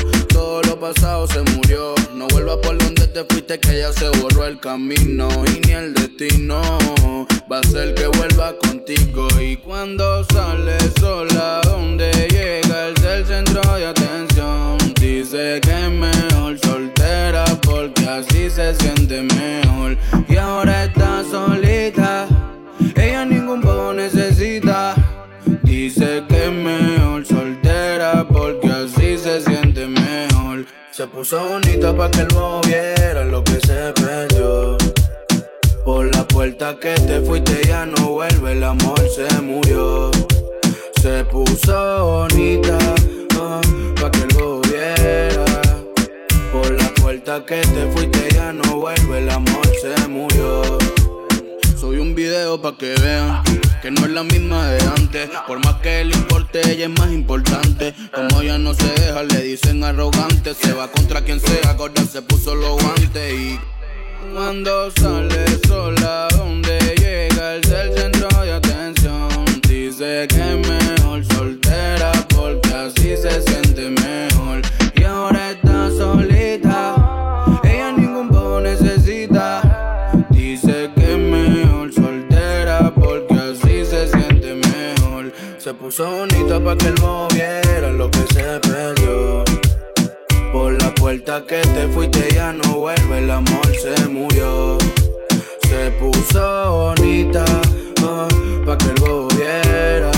[0.68, 1.96] lo pasado se murió.
[2.14, 5.94] No vuelvas por donde te fuiste, que ya se borró el camino y ni el
[5.94, 6.62] destino
[7.52, 9.28] va a ser que vuelva contigo.
[9.40, 16.60] Y cuando sale sola, donde llega el del centro de atención, dice que es mejor
[16.60, 19.98] soltera porque así se siente mejor.
[20.28, 22.28] Y ahora está solita,
[31.14, 34.78] puso bonita para que bobo viera lo que se perdió.
[35.86, 40.10] Por la puerta que te fuiste ya no vuelve, el amor se murió.
[41.02, 42.78] Se puso bonita
[43.96, 45.46] para que el bobo viera.
[46.52, 50.62] Por la puerta que te fuiste ya no vuelve, el amor se murió.
[51.78, 53.44] Soy un video pa' que vean
[53.84, 55.30] que no es la misma de antes.
[55.46, 57.94] Por más que le importe, ella es más importante.
[58.14, 60.54] Como ella no se deja, le dicen arrogante.
[60.54, 63.34] Se va contra quien sea, gorda se puso los guantes.
[63.34, 63.60] Y
[64.34, 69.46] cuando sale sola, donde llega el del centro de atención.
[69.68, 73.63] Dice que es mejor soltera porque así se siente
[85.96, 89.44] Bonita para que el bobo viera lo que se perdió.
[90.52, 94.80] Por la puerta que te fuiste ya no vuelve, el amor se murió.
[95.70, 97.46] Se puso bonita
[98.66, 100.12] para que el bobo viera.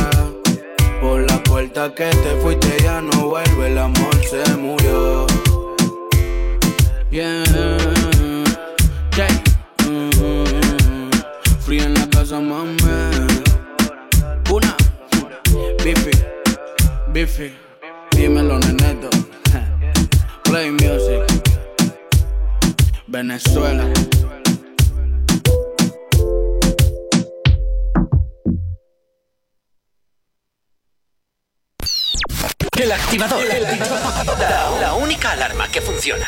[1.01, 5.27] Por la puerta que te fuiste ya no vuelve, el amor se murió.
[7.11, 7.43] Yeah,
[9.17, 9.43] yeah.
[9.85, 13.04] Mm, en la casa, mami.
[17.15, 17.49] Biffy,
[18.11, 19.09] dímelo, neneto.
[20.43, 21.23] Play music,
[23.07, 23.85] Venezuela.
[32.77, 33.45] El activador.
[33.45, 36.27] La, la única alarma que funciona.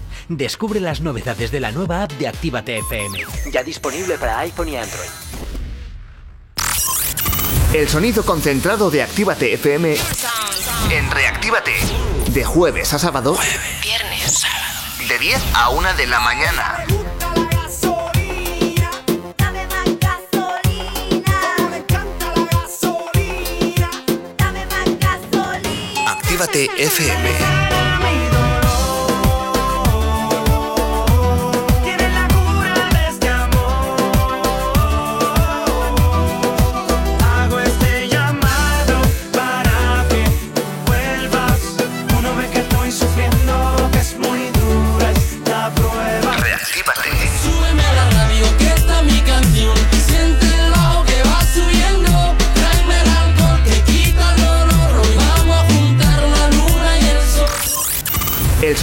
[0.37, 3.19] Descubre las novedades de la nueva app de Actívate FM.
[3.51, 5.09] Ya disponible para iPhone y Android.
[7.73, 9.97] El sonido concentrado de Actívate FM
[10.89, 11.73] en Reactívate.
[12.27, 13.35] De jueves a sábado.
[13.35, 14.45] Jueves, viernes.
[15.09, 16.85] De 10 a 1 de la mañana.
[26.07, 27.60] Actívate FM.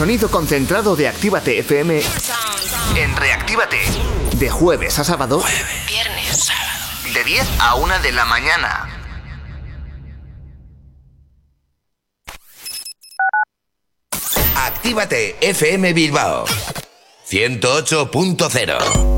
[0.09, 2.01] Sonido concentrado de Actívate FM
[2.97, 3.77] en Reactívate.
[4.39, 5.45] De jueves a sábado.
[5.87, 7.13] Viernes, sábado.
[7.13, 8.89] De 10 a 1 de la mañana.
[14.57, 16.47] Actívate FM Bilbao
[17.29, 19.18] 108.0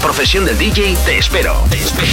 [0.00, 1.54] profesión del DJ, te espero.
[1.70, 2.12] Te espero.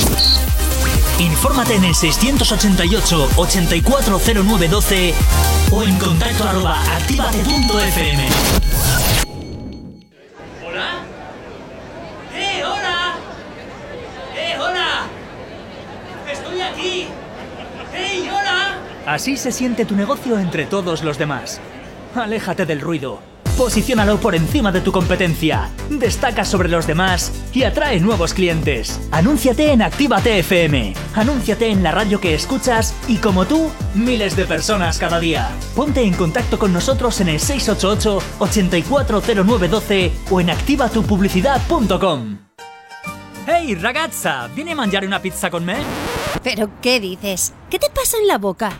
[1.19, 5.13] Infórmate en el 688 840912
[5.71, 8.27] o en contacto arroba activate.fm.
[10.65, 11.03] ¿Hola?
[12.33, 13.15] ¡Eh, hola!
[14.35, 15.07] ¡Eh, hola!
[16.31, 17.07] ¡Estoy aquí!
[17.93, 18.77] ¡Hey, hola!
[19.05, 21.59] Así se siente tu negocio entre todos los demás.
[22.15, 23.32] Aléjate del ruido.
[23.57, 25.69] Posiciónalo por encima de tu competencia.
[25.89, 28.99] Destaca sobre los demás y atrae nuevos clientes.
[29.11, 30.93] Anúnciate en Actívate FM.
[31.13, 35.49] Anúnciate en la radio que escuchas y como tú, miles de personas cada día.
[35.75, 42.39] Ponte en contacto con nosotros en el 688 840912 o en activatupublicidad.com.
[43.45, 45.75] Hey ragazza, ¿viene a mangiare una pizza con me?
[46.43, 47.53] ¿Pero qué dices?
[47.69, 48.79] ¿Qué te pasa en la boca?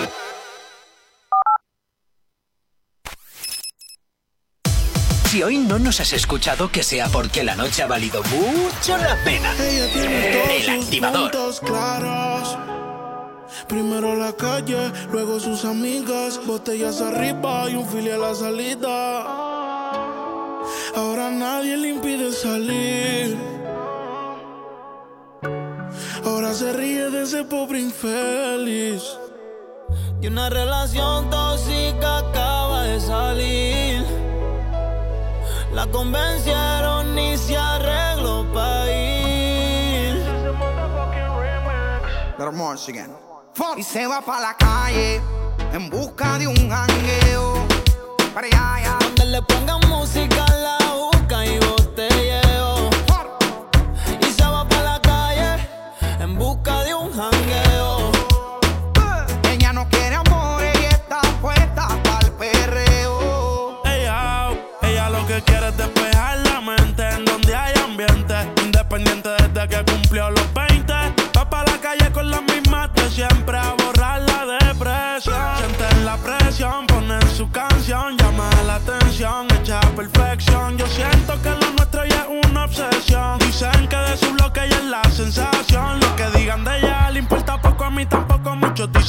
[5.31, 9.15] Si hoy no nos has escuchado, que sea porque la noche ha valido mucho la
[9.23, 9.53] pena.
[9.57, 11.31] El activador.
[11.61, 12.57] claros.
[13.65, 19.21] Primero la calle, luego sus amigas, botellas arriba y un fili a la salida.
[20.97, 23.37] Ahora nadie le impide salir.
[26.25, 29.01] Ahora se ríe de ese pobre infeliz.
[30.21, 31.80] Y una relación tóxica
[35.73, 39.11] La convencieron y se arregló para ir.
[43.77, 45.21] Y se va pa' la calle
[45.71, 47.53] en busca de un jangueo.
[48.33, 48.97] Para allá, allá.
[48.99, 50.50] Donde le pongan música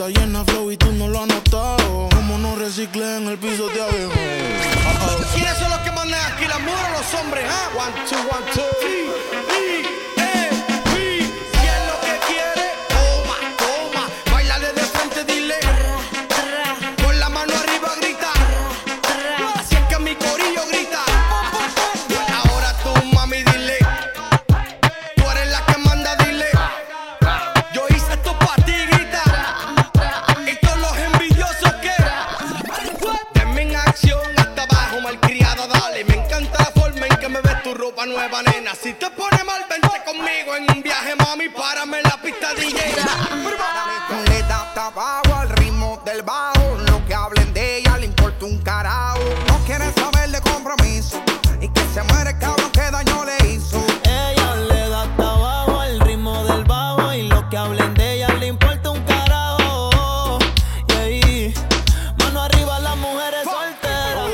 [0.00, 2.08] Está llena flow y tú no lo has notado.
[2.14, 4.14] Como no reciclé en el piso de abajo.
[5.34, 7.44] ¿Quiénes son los que mandan aquí, las mujeres o los hombres?
[7.46, 7.68] ah?
[7.76, 8.16] One, two,
[39.10, 41.48] te pone mal, vente conmigo en un viaje, mami.
[41.48, 42.94] Párame en la pista DJ.
[44.26, 46.76] Le da hasta abajo al ritmo del bajo.
[46.88, 49.20] Lo que hablen de ella le importa un carajo.
[49.48, 51.22] No quieren saber de compromiso.
[51.60, 53.84] Y que se muere el cabrón que daño le hizo.
[54.04, 58.28] Ella le da hasta abajo al ritmo del bajo y lo que hablen de ella
[58.38, 60.38] le importa un carajo.
[60.88, 61.54] Y ahí,
[62.18, 64.30] mano arriba las mujeres solteras.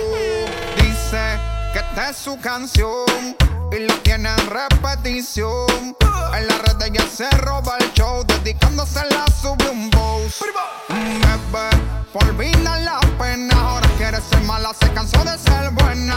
[0.76, 1.38] Dice
[1.72, 3.36] que esta es su canción
[3.76, 5.96] y la tiene en repetición.
[6.34, 10.40] En la red ella se roba el show, dedicándose la sube un boss.
[10.88, 11.68] Bebé,
[12.12, 16.16] por vida la pena, ahora quiere ser mala, se cansó de ser buena.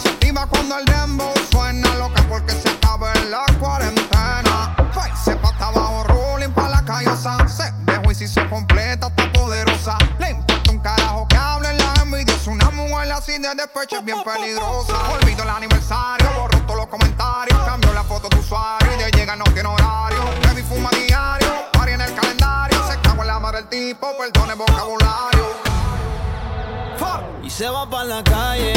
[0.00, 4.74] Se activa cuando el dembow suena, loca porque se acaba la cuarentena.
[4.94, 7.48] Ay, se pata abajo, rolling pa' la callosa.
[7.48, 9.98] Se dejó y si se completa, está poderosa.
[13.18, 15.10] Así de despecho es bien peligrosa.
[15.10, 17.58] Olvido el aniversario, borro todos los comentarios.
[17.64, 20.20] Cambio la foto de usuario y de llega no tiene horario.
[20.44, 22.78] Baby fuma diario, pari en el calendario.
[22.88, 25.48] Se cago en la madre del tipo, perdone vocabulario.
[27.42, 28.72] Y se va pa' la calle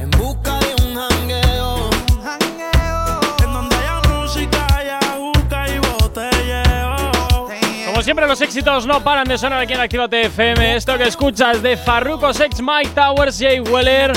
[0.00, 1.43] en busca de un jangueo.
[8.14, 10.76] Siempre, los éxitos no paran de sonar aquí en Actívate FM.
[10.76, 14.12] Esto que escuchas de Farruko Sex, Mike Towers, Jay Weller,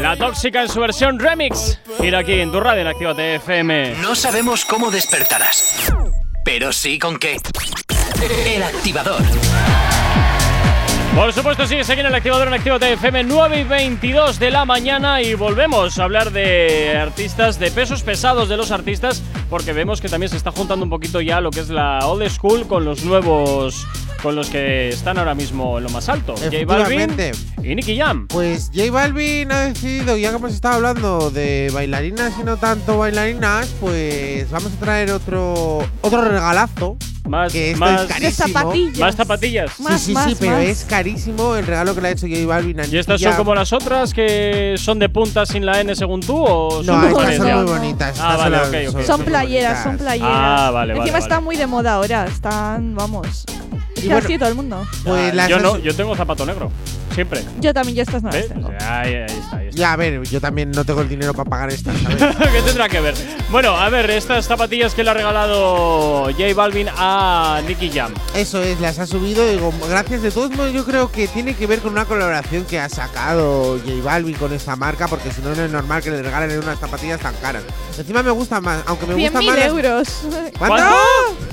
[0.00, 1.78] La Tóxica en su versión remix.
[2.00, 3.94] Gira aquí en tu radio en Actívate FM.
[4.02, 5.92] No sabemos cómo despertarás,
[6.44, 7.36] pero sí con qué.
[8.44, 9.22] El activador.
[11.14, 14.64] Por supuesto, sigues aquí en el activador en Actívate FM 9 y 22 de la
[14.64, 20.00] mañana y volvemos a hablar de artistas, de pesos pesados de los artistas, porque vemos
[20.00, 22.84] que también se está juntando un poquito ya lo que es la old school con
[22.84, 23.84] los nuevos,
[24.22, 26.34] con los que están ahora mismo en lo más alto.
[26.36, 27.10] J Balvin
[27.62, 28.26] y Nicky Jam.
[28.28, 32.98] Pues J Balvin ha decidido, ya que hemos estado hablando de bailarinas y no tanto
[32.98, 36.96] bailarinas, pues vamos a traer otro otro regalazo.
[37.28, 38.72] Más, que esto más- es carísimo.
[39.00, 39.70] Más zapatillas.
[39.76, 42.86] Sí, sí, sí, pero es carísimo el regalo que le ha hecho J Balvin a
[42.86, 46.42] ¿Y estas son como las otras que son de punta sin la N según tú
[46.42, 48.18] o son No, estas son muy bonitas.
[48.18, 49.02] Ah, vale, son ok, las- ok.
[49.02, 50.30] Son playeras, son playeras.
[50.32, 53.44] Ah, vale, Encima vale, están muy de moda ahora, están, vamos.
[54.00, 54.86] Que bueno, así todo el mundo.
[55.04, 56.70] Pues Ah, las yo no, yo tengo zapato negro.
[57.14, 57.42] Siempre.
[57.60, 58.48] Yo también, yo estas no las ¿Ves?
[58.48, 58.68] tengo.
[58.80, 59.78] Ahí, ahí está, ahí está.
[59.78, 62.36] Ya, a ver, yo también no tengo el dinero para pagar estas, ¿sabes?
[62.52, 63.14] ¿Qué tendrá que ver?
[63.50, 68.12] Bueno, a ver, estas zapatillas que le ha regalado J Balvin a Nicky Jam.
[68.34, 70.22] Eso es, las ha subido y digo, gracias.
[70.22, 73.78] De todos modos, yo creo que tiene que ver con una colaboración que ha sacado
[73.84, 76.78] J Balvin con esta marca, porque si no, no es normal que le regalen unas
[76.78, 77.62] zapatillas tan caras.
[77.96, 79.56] Encima me gusta más, aunque me gusta 100.000 más.
[79.56, 80.08] las- euros.
[80.58, 80.84] ¿Cuánto?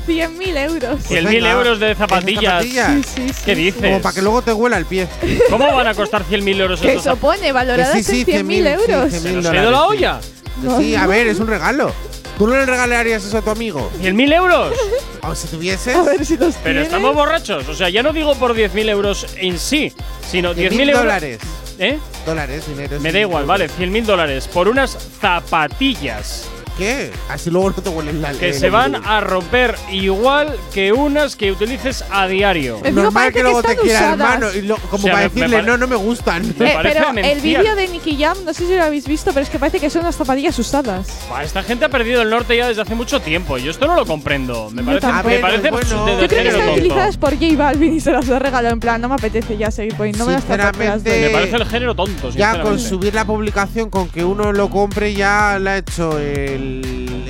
[0.07, 1.01] 100.000 euros.
[1.03, 2.43] Cien Pues mil venga, euros de ¿esas zapatillas.
[2.43, 2.91] zapatillas?
[2.91, 3.81] Sí, sí, sí, ¿Qué dices?
[3.81, 5.07] Como para que luego te huela el pie.
[5.57, 8.63] ¿Cómo van a costar 100.000 euros Que estas eso pone, valoradas sí, sí, en 100.000
[8.63, 9.11] 100.000, euros.
[9.11, 10.19] sí, 100.000 ¿Se nos ha ido la olla?
[10.63, 11.91] No, Sí, a ver, es un regalo.
[12.37, 13.89] ¿Tú no le regalarías eso a tu amigo?
[14.01, 14.73] ¿100.000 euros?
[15.27, 15.95] O si tuvieses.
[15.95, 17.67] A ver si los Pero estamos borrachos.
[17.67, 19.91] O sea, ya no digo por 10.000 euros en sí,
[20.29, 20.99] sino 10.000 10.000 euros.
[20.99, 21.39] dólares.
[21.79, 21.97] ¿Eh?
[22.27, 22.99] Dólares, dinero.
[22.99, 23.47] Me da igual, euros.
[23.47, 27.11] vale, 100.000 dólares por unas zapatillas ¿Qué?
[27.29, 31.51] Así luego no te huelen la que se van a romper igual que unas que
[31.51, 32.77] utilices a diario.
[32.83, 34.19] Encima Normal que luego te están quiera, usadas.
[34.35, 34.53] hermano.
[34.53, 36.53] Y lo- como O sea, para me- me decirle, pare- no, no me gustan.
[36.59, 39.43] Me Eh, pero el vídeo de Nicky Jam, no sé si lo habéis visto, pero
[39.43, 41.07] es que parece que son unas zapatillas usadas.
[41.29, 43.57] Buah, esta gente ha perdido el norte ya desde hace mucho tiempo.
[43.57, 44.69] Yo esto no lo comprendo.
[44.71, 46.73] Me Yo parece, me parece Bueno, de- Yo creo que género están tonto.
[46.81, 49.71] utilizadas por J Balvin y se las he regalado en plan, no me apetece ya
[49.71, 51.21] seguir poniendo, no me las Sinceramente, zapatillas.
[51.21, 55.13] Me parece el género tonto, Ya con subir la publicación, con que uno lo compre,
[55.13, 56.64] ya le ha hecho el,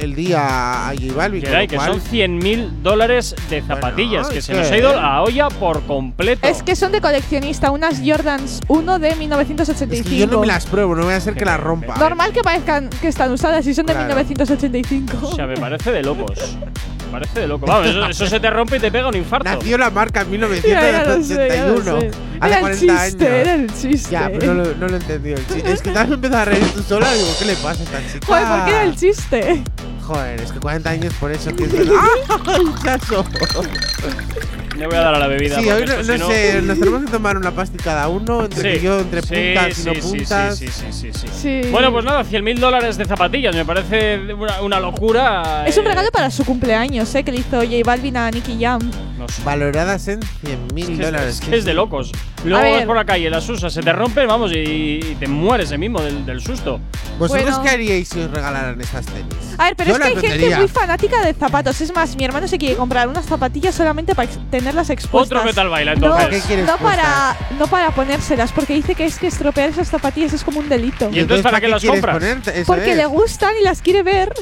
[0.02, 1.42] el día a J Balvin.
[1.42, 4.96] Geray, que cual- son 100.000 dólares de zapatillas, que es se que- nos ha ido
[4.96, 6.48] la olla por completo.
[6.48, 10.10] Es que son de coleccionista, unas Jordans 1 de Es 1985.
[10.10, 11.96] que yo no me las pruebo, no voy a hacer que las rompa.
[11.98, 14.08] Normal que parezcan que están usadas y son de Claro.
[14.08, 15.18] 1985.
[15.28, 16.58] O sea, me parece de locos.
[17.20, 17.66] Parece de loco.
[17.66, 19.46] Vamos, eso, eso se te rompe y te pega un infarto.
[19.50, 22.02] Nació la marca en Ya, ya lo sé, ya lo 1981.
[22.02, 22.08] sé.
[22.08, 23.40] Hace Era el 40 chiste, años.
[23.40, 24.12] era el chiste.
[24.12, 25.38] Ya, pero no lo, no lo he entendido.
[25.38, 25.72] el chiste.
[25.72, 27.14] Es que te has empezado a reír tú sola.
[27.14, 28.26] Digo, ¿qué le pasa a esta chica?
[28.28, 29.64] Joder, ¿por qué era el chiste?
[30.02, 31.94] Joder, es que 40 años por eso que es verdad.
[31.98, 32.98] ¡Ah!
[34.78, 35.60] Le voy a dar a la bebida.
[35.60, 38.80] Sí, hoy no, sé, nos tenemos que tomar una pasti cada uno, entre Sí.
[38.80, 40.58] que yo, entre Sí, puntas y no sí, puntas.
[40.58, 41.62] Sí, sí, sí, sí, sí.
[41.64, 41.70] Sí.
[41.72, 43.56] Bueno, pues nada, 100 mil dólares de zapatillas.
[43.56, 45.66] Me parece una, una locura.
[45.66, 47.24] Es un eh, regalo para su cumpleaños, ¿eh?
[47.24, 48.80] Que le hizo J Balvin a Nicky Jam.
[49.18, 49.42] no sé.
[49.44, 51.40] Valoradas en 100 mil dólares.
[51.42, 52.12] es que es de locos.
[52.46, 52.88] Luego A vas ver.
[52.88, 56.02] por la calle, las usas, se te rompen, vamos, y, y te mueres ahí mismo
[56.02, 56.80] del, del susto.
[57.18, 57.64] ¿Vosotros Bueno.
[57.64, 59.26] qué haríais si os regalaran estas tenis?
[59.58, 60.58] A ver, pero Yo es que las hay gente vendería.
[60.58, 61.82] muy fanática de zapatos.
[61.82, 65.38] Es más, mi hermano se quiere comprar unas zapatillas solamente para ex- tenerlas expuestas.
[65.38, 66.42] Otro metal baila, No, entonces.
[66.44, 70.34] ¿Qué quieres no para, no para ponérselas, porque dice que es que estropear esas zapatillas
[70.34, 71.10] es como un delito.
[71.12, 72.18] ¿Y entonces para qué las quieres compras?
[72.18, 72.60] ponerte?
[72.60, 72.98] Eso Porque es.
[72.98, 74.34] le gustan y las quiere ver.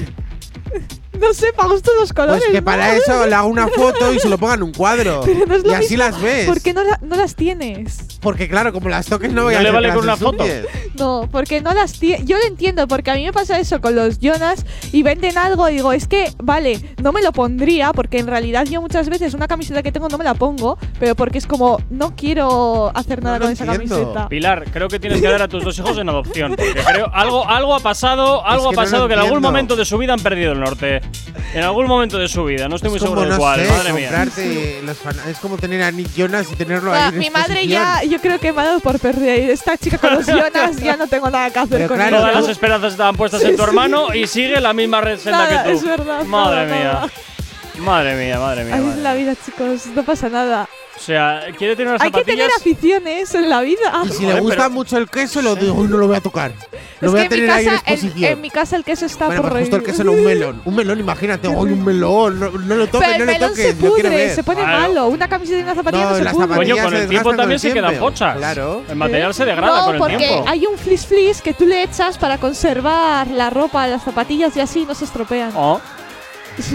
[1.28, 2.42] No sé, para gustos los colores.
[2.44, 2.66] Pues que ¿no?
[2.66, 5.22] para eso le hago una foto y se lo pongan en un cuadro.
[5.26, 5.98] Pero no es y así mismo.
[5.98, 6.46] las ves.
[6.48, 7.98] ¿Por qué no, la- no las tienes?
[8.22, 10.46] Porque claro, como las toques no voy ¿No a le hacer vale con una foto?
[10.98, 12.26] No, porque no las tienes.
[12.26, 15.68] Yo lo entiendo, porque a mí me pasa eso con los Jonas y venden algo
[15.70, 19.34] y digo, es que, vale, no me lo pondría, porque en realidad yo muchas veces
[19.34, 23.22] una camiseta que tengo no me la pongo, pero porque es como, no quiero hacer
[23.24, 23.96] nada con esa entiendo.
[23.96, 24.30] camiseta.
[24.30, 26.56] Pilar, creo que tienes que dar a tus dos hijos en adopción.
[26.56, 29.86] Porque creo algo, algo ha pasado, algo que ha pasado que en algún momento de
[29.86, 31.02] su vida han perdido el norte.
[31.54, 33.60] En algún momento de su vida, no estoy muy Es como, seguro de no cuál,
[33.66, 34.82] sé, madre mía.
[34.86, 37.30] los fan- es como tener a Nick Jonas y tenerlo O sea, ahí en mi
[37.30, 39.36] madre ya, yo creo que me ha dado por perdida.
[39.36, 42.18] Y esta chica con los Jonas ya no tengo nada que hacer Pero con claro,
[42.18, 42.28] ella.
[42.30, 45.64] Todas las esperanzas estaban puestas en tu hermano y sigue la misma red senda Nada,
[45.64, 45.78] que tú.
[45.78, 46.94] es verdad, madre nada, mía.
[46.94, 47.10] nada.
[47.80, 48.74] Madre mía, madre mía.
[48.76, 48.98] Así madre.
[48.98, 50.68] es la vida, chicos, no pasa nada.
[51.04, 52.78] O sea, quiere tener unas Hay que tener zapatillas.
[52.78, 54.04] aficiones en la vida.
[54.06, 56.16] Y si le Joder, gusta pero- mucho el queso, lo digo, "Uy, no lo voy
[56.16, 56.54] a tocar.
[57.02, 58.32] Lo es voy que a tener en, mi ahí en exposición.
[58.32, 59.92] en mi casa el queso está bueno, por pues justo el reír.
[59.92, 60.62] queso no un melón.
[60.64, 61.50] Un melón, imagínate.
[61.50, 62.40] ¡Uy, un melón!
[62.40, 63.66] No, no lo toques, Pero no el lo melón toques.
[63.66, 64.36] se lo quiero pudre, ver.
[64.36, 64.80] se pone Claro.
[64.80, 65.08] malo.
[65.10, 66.48] Una camiseta y una zapatilla no, No, se las pudre.
[66.48, 68.06] zapatillas Coño, con se el tiempo desgastan con también el se quedan tiempo.
[68.08, 68.38] pochas.
[68.38, 68.84] Claro.
[68.90, 70.46] El material se degrada no, con el porque tiempo.
[70.48, 74.62] hay un flis flis que tú le echas para conservar la ropa, las zapatillas y
[74.62, 75.52] así no se estropean.
[75.54, 75.82] Oh.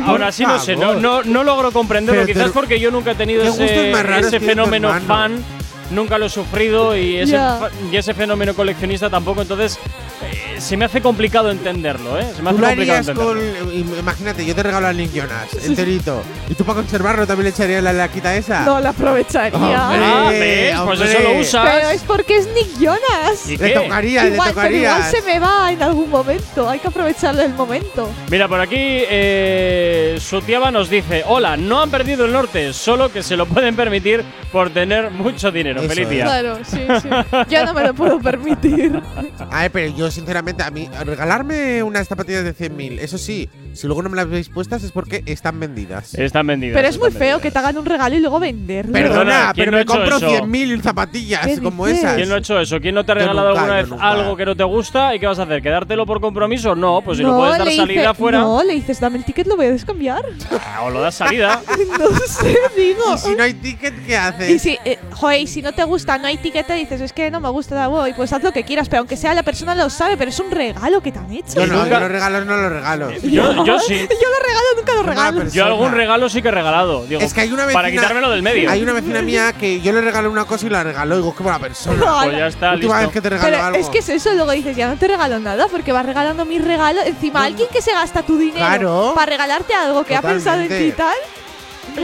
[0.04, 2.22] Aún así, no sé, no, no, no logro comprenderlo.
[2.22, 4.44] Pero Quizás te- porque yo nunca he tenido ¿Qué gustos ese, más raros ese tiene
[4.54, 5.06] tu fenómeno hermano?
[5.06, 5.44] fan.
[5.90, 7.56] Nunca lo he sufrido y ese, Ya.
[7.60, 9.40] fa- y ese fenómeno coleccionista tampoco.
[9.42, 9.78] Entonces,
[10.22, 12.26] eh, se me hace complicado entenderlo, ¿eh?
[12.36, 13.64] Se me hace Tú lo complicado harías entenderlo.
[13.64, 13.72] con.
[13.72, 16.22] im- Imagínate, yo te regalo al Nick Jonas, enterito.
[16.48, 18.62] ¿Y tú para conservarlo también le echarías la laquita esa?
[18.64, 19.58] No la aprovecharía.
[19.58, 20.76] Hombre, Ah, ¿ves?
[20.84, 21.12] Pues hombre.
[21.12, 21.68] eso lo usas.
[21.74, 23.48] Pero es porque es Nick Jonas.
[23.48, 24.80] ¿Y Le tocaría, le Igual, pero tocaría.
[24.96, 26.68] igual se me va en algún momento.
[26.68, 28.10] Hay que aprovecharle el momento.
[28.30, 33.22] Mira, por aquí eh, Sutiaba nos dice: Hola, no han perdido el norte, solo que
[33.22, 35.80] se lo pueden permitir por tener mucho dinero.
[35.80, 36.24] Eso Feliz día.
[36.24, 37.08] Claro, sí, sí.
[37.48, 39.00] Yo no me lo puedo permitir.
[39.50, 43.48] A ver, pero yo sinceramente, a mí, regalarme unas zapatillas de 100.000, eso sí,
[43.78, 46.12] si luego no me las veis puestas es porque están vendidas.
[46.14, 46.74] Están vendidas.
[46.76, 47.42] Pero es muy feo vendidas.
[47.42, 48.92] que te hagan un regalo y luego venderlo.
[48.92, 50.28] Perdona, Perdona, ¿quién pero no me compro eso?
[50.44, 52.02] 100.000 zapatillas ¿Qué como dices?
[52.02, 52.16] esas.
[52.16, 52.80] ¿Quién no ha hecho eso?
[52.80, 54.08] ¿Quién no te ha regalado nunca, alguna vez nunca.
[54.10, 55.14] algo que no te gusta?
[55.14, 55.62] ¿Y qué vas a hacer?
[55.62, 56.74] ¿Quedártelo por compromiso?
[56.74, 58.38] No, pues si no, lo puedes dar salida dice- afuera.
[58.40, 60.22] No, le dices, dame el ticket, lo voy a descambiar.
[60.50, 61.62] Ah, O lo das salida.
[62.00, 63.14] no sé, digo.
[63.14, 64.50] Y si no hay ticket, ¿qué haces?
[64.50, 67.30] Y si, eh, joder, y si no te gusta, no hay ticket, dices, es que
[67.30, 69.88] no me gusta, voy, pues haz lo que quieras, pero aunque sea la persona lo
[69.88, 71.64] sabe, pero es un regalo que te han hecho.
[71.64, 73.10] No, nunca- yo los regalos no los regalo.
[73.22, 73.94] Yo, yo sí.
[74.08, 75.48] Yo lo regalo, nunca lo regalo.
[75.50, 77.04] Yo algún regalo sí que he regalado.
[77.06, 77.78] Digo, Es que hay una vecina.
[77.82, 78.70] para quitármelo del medio.
[78.70, 81.16] Hay una vecina mía que yo le regalo una cosa y la regaló.
[81.16, 81.98] Digo, qué buena persona.
[82.24, 83.06] Pues ya está, Última listo.
[83.08, 83.78] vez que te regalo Pero algo.
[83.78, 86.62] es que es eso, luego dices, ya no te regalo nada, porque vas regalando mis
[86.64, 87.04] regalos.
[87.06, 89.12] Encima, alguien que se gasta tu dinero Claro.
[89.14, 90.96] para regalarte algo que ha pensado en ti y Totalmente.
[90.96, 91.16] tal.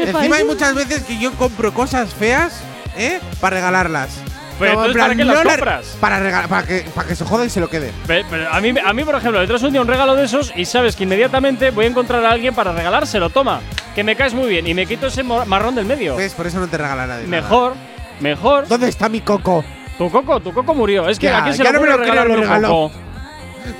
[0.01, 2.61] Encima parece- hay muchas veces que yo compro cosas feas,
[2.97, 3.21] ¿eh?
[3.41, 4.11] Para regalarlas.
[4.59, 5.97] Pero entonces, ¿para qué las no compras?
[6.01, 7.93] Para, regalar, para, que, para que se joda y se lo quede.
[8.07, 10.25] Pe- pero a, mí, a mí, por ejemplo, le traes un día un regalo de
[10.25, 13.31] esos y sabes que inmediatamente voy a encontrar a alguien para regalárselo.
[13.31, 13.61] Toma,
[13.95, 16.17] que me caes muy bien y me quito ese marrón del medio.
[16.17, 16.35] ¿Ves?
[16.35, 17.27] Por eso no te regala nadie.
[17.27, 17.43] nada.
[17.43, 17.75] Mejor,
[18.21, 18.69] mejor.
[18.69, 19.65] ¿Dónde está mi coco?
[19.99, 21.09] Tu coco, tu coco murió.
[21.09, 22.69] Es que Ya, a quién se ya le no me lo creo, lo un regaló.
[22.69, 22.93] coco.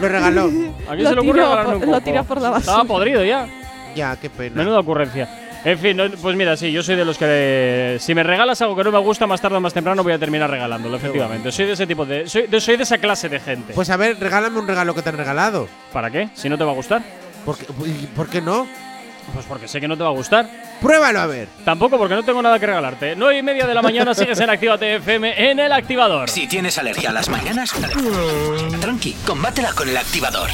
[0.01, 0.43] Lo regaló.
[0.45, 0.49] ¿A
[0.95, 2.01] quién Lo se le ocurre por- un lo coco?
[2.01, 2.73] tiró por la basura.
[2.73, 3.47] Estaba podrido ya.
[3.95, 4.57] ya, qué pena.
[4.57, 5.29] Menuda ocurrencia.
[5.65, 8.61] En fin, no- pues mira, sí, yo soy de los que eh, si me regalas
[8.61, 11.51] algo que no me gusta, más tarde o más temprano voy a terminar regalándolo, efectivamente.
[11.53, 13.73] Soy de ese tipo de soy, de soy de esa clase de gente.
[13.73, 15.67] Pues a ver, regálame un regalo que te han regalado.
[15.93, 16.29] ¿Para qué?
[16.35, 17.03] Si no te va a gustar.
[17.47, 17.65] ¿Por qué,
[18.15, 18.67] por qué no?
[19.33, 20.47] Pues porque sé que no te va a gustar.
[20.83, 21.49] Pruébalo a ver.
[21.65, 23.15] Tampoco porque no tengo nada que regalarte.
[23.17, 26.29] 9 y media de la mañana sigues en Actívate FM en el activador.
[26.29, 27.73] Si tienes alergia a las mañanas,
[28.83, 30.51] tranqui, combátela con el activador.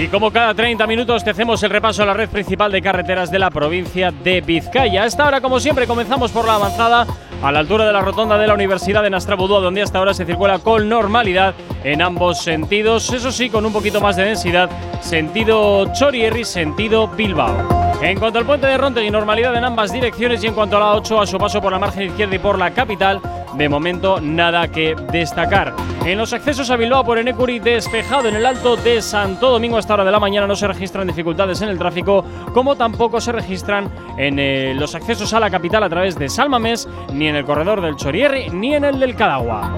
[0.00, 3.30] Y como cada 30 minutos te hacemos el repaso a la red principal de carreteras
[3.30, 5.02] de la provincia de Vizcaya.
[5.02, 7.06] A esta hora, como siempre, comenzamos por la avanzada
[7.42, 10.24] a la altura de la rotonda de la Universidad de Nastrabudúa, donde hasta ahora se
[10.24, 11.54] circula con normalidad
[11.84, 13.12] en ambos sentidos.
[13.12, 14.70] Eso sí, con un poquito más de densidad,
[15.02, 17.80] sentido Chorierri, sentido Bilbao.
[18.00, 20.92] En cuanto al puente de Rontegui, normalidad en ambas direcciones y en cuanto a la
[20.94, 23.20] 8, a su paso por la margen izquierda y por la capital,
[23.56, 25.74] de momento nada que destacar.
[26.04, 29.94] En los accesos a Bilbao por Enecuri, despejado en el alto de Santo Domingo hasta
[29.94, 32.24] hora de la mañana, no se registran dificultades en el tráfico,
[32.54, 36.88] como tampoco se registran en eh, los accesos a la capital a través de Salmamés,
[37.12, 39.76] ni en el corredor del Chorierri, ni en el del Cadagua.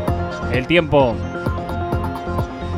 [0.52, 1.16] El tiempo.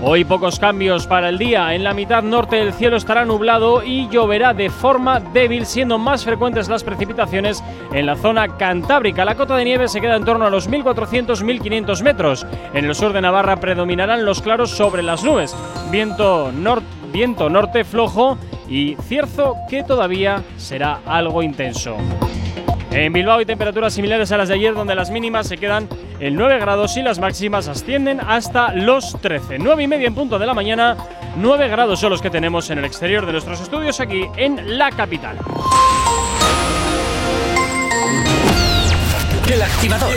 [0.07, 1.75] Hoy pocos cambios para el día.
[1.75, 6.25] En la mitad norte el cielo estará nublado y lloverá de forma débil, siendo más
[6.25, 9.25] frecuentes las precipitaciones en la zona cantábrica.
[9.25, 12.47] La cota de nieve se queda en torno a los 1.400-1.500 metros.
[12.75, 15.57] En el sur de Navarra predominarán los claros sobre las nubes.
[15.91, 18.37] Viento, nor- viento norte flojo
[18.69, 21.97] y cierzo que todavía será algo intenso.
[22.95, 25.89] En Bilbao hay temperaturas similares a las de ayer, donde las mínimas se quedan
[26.21, 29.59] en 9 grados y las máximas ascienden hasta los 13.
[29.59, 30.97] 9 y media en punto de la mañana,
[31.37, 34.93] 9 grados son los que tenemos en el exterior de nuestros estudios aquí en la
[34.93, 35.37] capital.
[39.53, 40.11] El activador.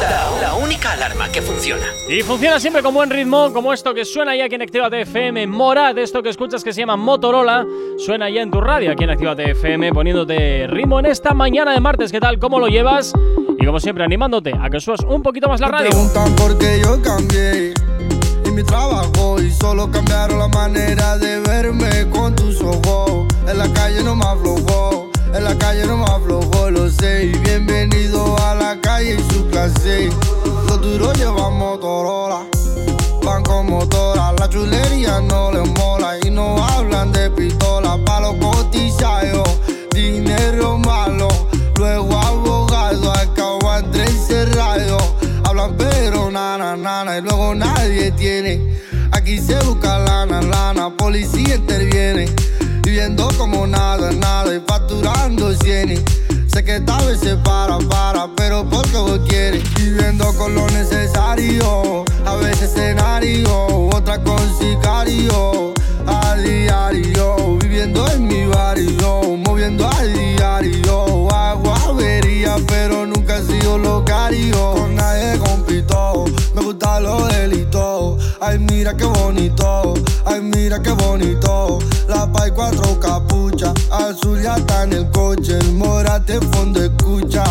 [0.00, 1.84] La, la única alarma que funciona.
[2.08, 5.46] Y funciona siempre con buen ritmo, como esto que suena ya aquí en Actívate FM.
[5.46, 7.66] Morad, esto que escuchas que se llama Motorola,
[7.98, 11.80] suena ya en tu radio aquí en Actívate FM, poniéndote ritmo en esta mañana de
[11.80, 12.12] martes.
[12.12, 12.38] ¿Qué tal?
[12.38, 13.12] ¿Cómo lo llevas?
[13.58, 15.90] Y como siempre, animándote a que subas un poquito más la radio.
[15.90, 17.74] preguntan por qué yo cambié
[18.44, 23.26] y mi trabajo y solo cambiaron la manera de verme con tus ojos.
[23.48, 27.26] En la calle no me aflojó, en la calle no me aflojó, lo sé.
[27.26, 30.10] Y bienvenido a la calle y su clase.
[30.84, 32.46] Los duros llevan Motorola,
[33.24, 34.34] van con motora.
[34.38, 37.98] La chulería no les mola y no hablan de pistola.
[38.04, 39.48] Pa' los cotizados,
[39.94, 41.28] dinero malo.
[41.78, 44.98] Luego abogado, acabo entre encerrado.
[45.44, 48.78] Hablan pero nana, nana, y luego nadie tiene.
[49.12, 52.26] Aquí se busca lana, lana, policía interviene.
[52.82, 56.02] Viviendo como nada, nada y facturando cienes.
[56.54, 59.64] Sé que tal vez se para, para, pero porque vos quieres.
[59.74, 65.74] Viviendo con lo necesario, a veces escenario, otra con sicario.
[66.06, 71.28] A diario, viviendo en mi barrio, moviendo a diario.
[71.28, 74.74] Hago avería, pero nunca he sido locario.
[74.74, 76.24] Con nadie compito,
[76.54, 77.33] me gusta lo delito.
[78.46, 79.94] Ay, mira qué bonito,
[80.26, 81.78] ay, mira qué bonito.
[82.06, 85.56] La pa' y cuatro capuchas, azul ya está en el coche.
[85.58, 87.42] El morate fondo escucha,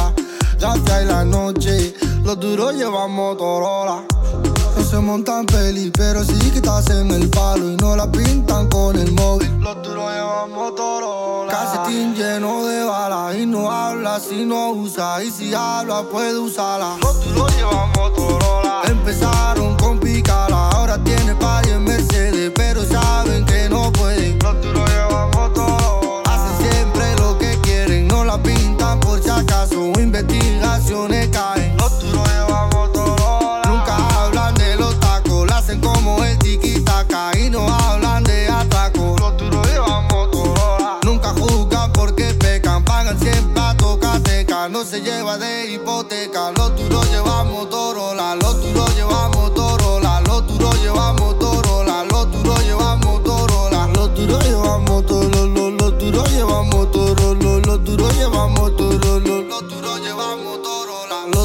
[0.59, 1.95] gafia y la noche.
[2.23, 4.03] Los duros llevan Motorola.
[4.77, 8.69] No se montan peli, pero sí que estás en el palo y no la pintan
[8.69, 9.49] con el móvil.
[9.61, 11.51] Los duros llevan Motorola.
[11.51, 15.23] Calcetín lleno de balas y no habla si no usa.
[15.23, 16.97] Y si habla, puede usarla.
[17.01, 18.81] Los duros llevan Motorola.
[18.85, 19.75] Empezaron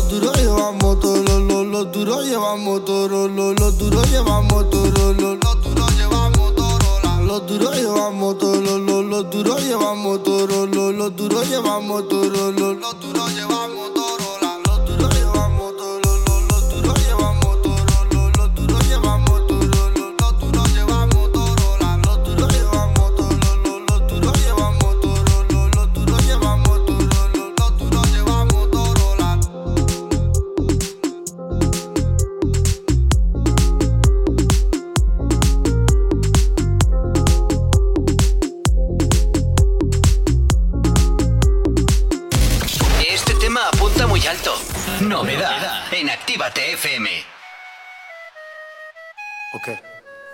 [0.09, 5.63] los duros llevan motor, los, duros llevan motor, los, los duros llevan motor, los, los
[5.63, 6.83] duros llevan motor,
[7.27, 12.77] los duros llevan motor, los, los duros llevan motor, los, los duros llevan motor, los,
[12.79, 14.08] los duros llevan motor.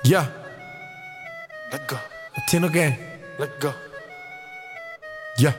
[0.05, 0.29] Yeah,
[1.73, 1.97] Let go.
[2.47, 2.99] Tino again.
[3.39, 3.73] Let go.
[5.39, 5.55] Yeah.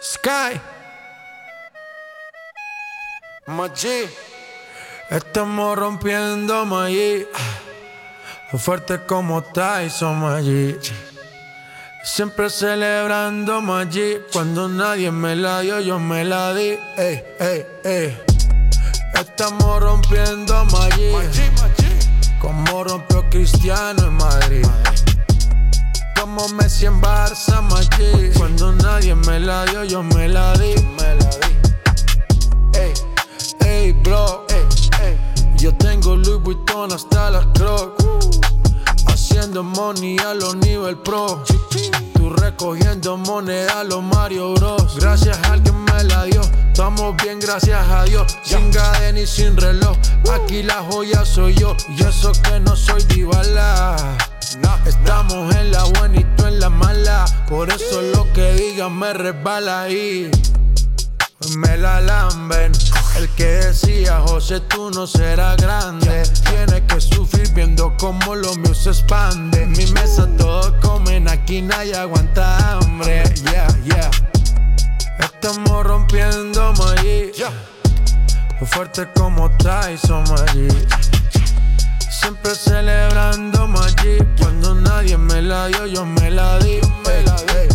[0.00, 0.60] Sky.
[3.48, 4.06] Machi.
[5.10, 7.26] Estamos rompiendo allí.
[8.56, 10.78] Fuerte como Tyson allí.
[12.04, 14.22] Siempre celebrando allí.
[14.32, 16.78] Cuando nadie me la dio, yo me la di.
[16.96, 18.22] Ey, ey, ey.
[19.14, 21.85] Estamos rompiendo allí.
[22.40, 24.66] Como rompió Cristiano en Madrid.
[26.20, 28.32] Como Messi en Barça, Madrid.
[28.36, 30.74] Cuando nadie me la dio, yo me la di.
[30.98, 32.78] Me la di.
[32.78, 32.92] Ey,
[33.60, 34.46] ey, bro.
[34.48, 34.66] Ey,
[35.02, 35.18] ey.
[35.56, 38.04] Yo tengo Louis Vuitton hasta las Crocs.
[39.06, 41.42] Haciendo money a los nivel pro
[42.30, 44.96] recogiendo moneda, los Mario Bros.
[44.98, 48.36] Gracias al que me la dio, estamos bien, gracias a Dios.
[48.42, 49.96] Sin cadena y sin reloj,
[50.26, 50.30] uh.
[50.32, 51.76] aquí la joya soy yo.
[51.88, 53.96] Y eso que no soy divala.
[54.86, 57.24] Estamos en la buena y tú en la mala.
[57.48, 60.30] Por eso lo que digas me resbala y.
[61.58, 62.72] Me la lamben.
[63.16, 66.22] El que decía, José, tú no serás grande.
[66.48, 69.62] Tiene que sufrir viendo cómo lo mío se expande.
[69.62, 73.22] En mi mesa todos comen, aquí nadie aguanta hambre.
[73.44, 74.10] Yeah, yeah.
[75.18, 77.32] Estamos rompiendo allí.
[78.64, 80.68] Fuerte como Tyson allí.
[82.10, 84.18] Siempre celebrando allí.
[84.40, 86.72] Cuando nadie me la dio, yo me la di.
[86.72, 87.65] Ey, ey, ey.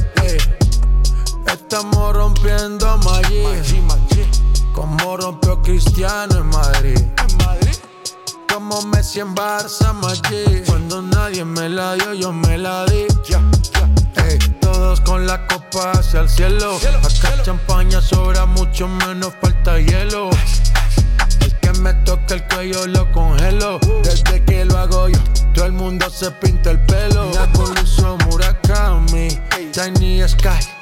[1.48, 3.44] Estamos rompiendo allí.
[4.74, 7.00] Como rompió Cristiano en Madrid.
[8.52, 10.64] Como Messi en Barça, Maggi.
[10.66, 13.06] Cuando nadie me la dio, yo me la di.
[14.16, 16.78] Ey, todos con la copa hacia el cielo.
[17.04, 20.30] Acá champaña sobra mucho menos falta hielo.
[21.40, 23.80] El que me toca el cuello lo congelo.
[24.04, 25.20] Desde que lo hago yo,
[25.54, 27.32] todo el mundo se pinta el pelo.
[27.40, 29.30] Hago Lucio Murakami,
[29.72, 30.81] Tiny Sky.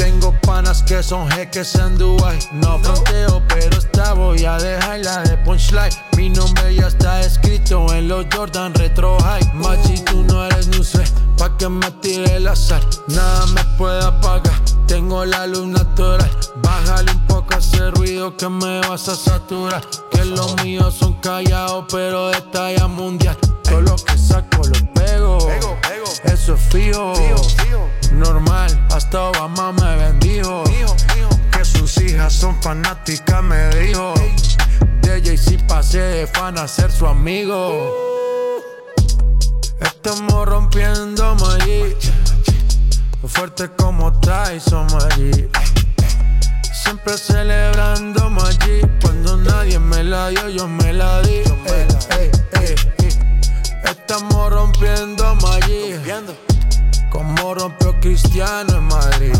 [0.00, 2.38] Tengo panas que son jeques en Dubai.
[2.52, 5.92] No fronteo, pero esta voy a dejarla de punchline.
[6.16, 9.52] Mi nombre ya está escrito en los Jordan Retro High.
[9.52, 11.04] Machi, tú no eres nuce,
[11.36, 12.80] pa' que me tire el azar.
[13.08, 14.58] Nada me puede apagar.
[14.86, 16.30] Tengo la luz natural.
[16.62, 19.82] Bájale un poco ese ruido que me vas a saturar.
[20.10, 23.36] Que los míos son callados, pero de talla mundial.
[23.64, 25.38] Todo lo que saco lo pego.
[26.24, 27.12] Eso es fijo.
[28.12, 30.64] Normal, hasta Obama me bendijo.
[31.52, 34.14] Que sus hijas son fanáticas, me dijo.
[35.02, 37.96] De Jay-Z pasé de fan a ser su amigo.
[39.80, 41.96] Estamos rompiendo allí.
[43.26, 45.48] Fuerte como Tyson allí.
[46.72, 48.80] Siempre celebrando allí.
[49.02, 51.34] Cuando nadie me la dio, yo me la di.
[51.36, 51.86] Ey,
[52.18, 52.30] ey,
[52.62, 52.74] ey.
[53.84, 55.94] Estamos rompiendo allí.
[57.10, 59.34] Como rompió Cristiano en Madrid.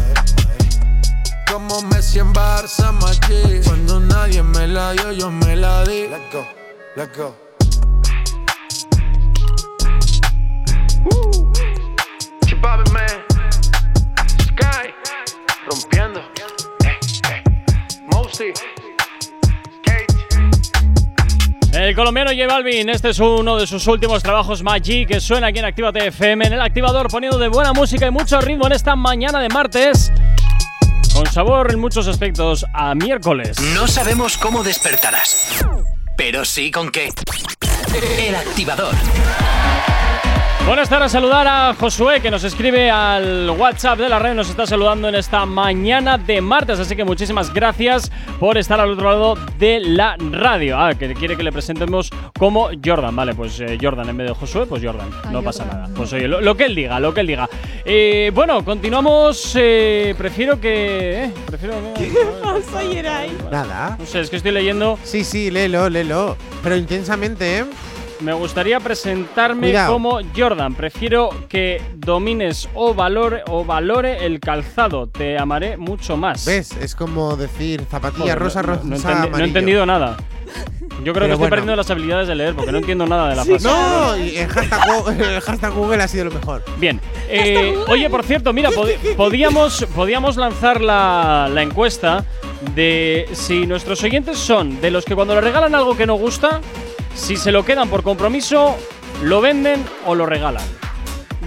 [1.51, 3.61] Como Messi en Barça, Maggi.
[3.65, 6.09] Cuando nadie me la dio, yo me la di.
[6.09, 6.47] Let's go,
[6.97, 7.35] let's go.
[12.47, 13.09] Chipabe, man.
[14.39, 14.93] Sky.
[15.67, 16.21] Rompiendo.
[16.85, 16.99] Eh,
[17.31, 17.43] eh.
[18.13, 18.53] Mosty.
[21.81, 25.61] El colombiano J Balvin, este es uno de sus últimos trabajos Magic que suena aquí
[25.61, 28.97] en Actívate FM en el activador poniendo de buena música y mucho ritmo en esta
[28.97, 30.13] mañana de martes
[31.15, 33.59] con sabor en muchos aspectos a miércoles.
[33.75, 35.65] No sabemos cómo despertarás,
[36.19, 37.09] pero sí con qué.
[38.19, 38.95] El activador.
[40.71, 44.67] Buenas tardes, saludar a Josué que nos escribe al WhatsApp de la red, nos está
[44.67, 49.35] saludando en esta mañana de martes, así que muchísimas gracias por estar al otro lado
[49.59, 50.79] de la radio.
[50.79, 54.35] Ah, que quiere que le presentemos como Jordan, vale, pues eh, Jordan en vez de
[54.35, 55.89] Josué, pues Jordan, no pasa nada.
[55.93, 57.51] Pues oye, lo, lo que él diga, lo que él diga.
[57.85, 61.25] Eh, bueno, continuamos, eh, prefiero que...
[61.25, 61.75] eh, prefiero
[63.51, 63.97] Nada.
[63.99, 65.01] No sé, es que estoy leyendo...
[65.03, 66.37] Sí, sí, léelo, léelo.
[66.63, 67.65] Pero intensamente, ¿eh?
[68.21, 69.93] Me gustaría presentarme Cuidado.
[69.95, 70.75] como Jordan.
[70.75, 75.07] Prefiero que domines o valore, o valore el calzado.
[75.09, 76.45] Te amaré mucho más.
[76.45, 76.73] ¿Ves?
[76.81, 80.17] Es como decir zapatilla Joder, rosa, no- rosa, no, entendi- no he entendido nada.
[81.03, 81.51] Yo creo que estoy bueno.
[81.51, 83.67] perdiendo las habilidades de leer porque no entiendo nada de la frase.
[83.67, 86.63] No, y el hashtag, Go- el hashtag Google ha sido lo mejor.
[86.77, 87.01] Bien.
[87.29, 92.25] Eh, oye, por cierto, mira, pod- podíamos, podíamos lanzar la, la encuesta
[92.75, 96.61] de si nuestros oyentes son de los que cuando le regalan algo que no gusta,
[97.15, 98.77] si se lo quedan por compromiso,
[99.23, 100.65] lo venden o lo regalan.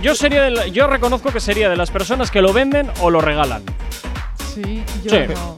[0.02, 3.10] Yo sería de la- yo reconozco que sería de las personas que lo venden o
[3.10, 3.64] lo regalan.
[4.54, 5.34] Sí, yo Sí.
[5.34, 5.58] no.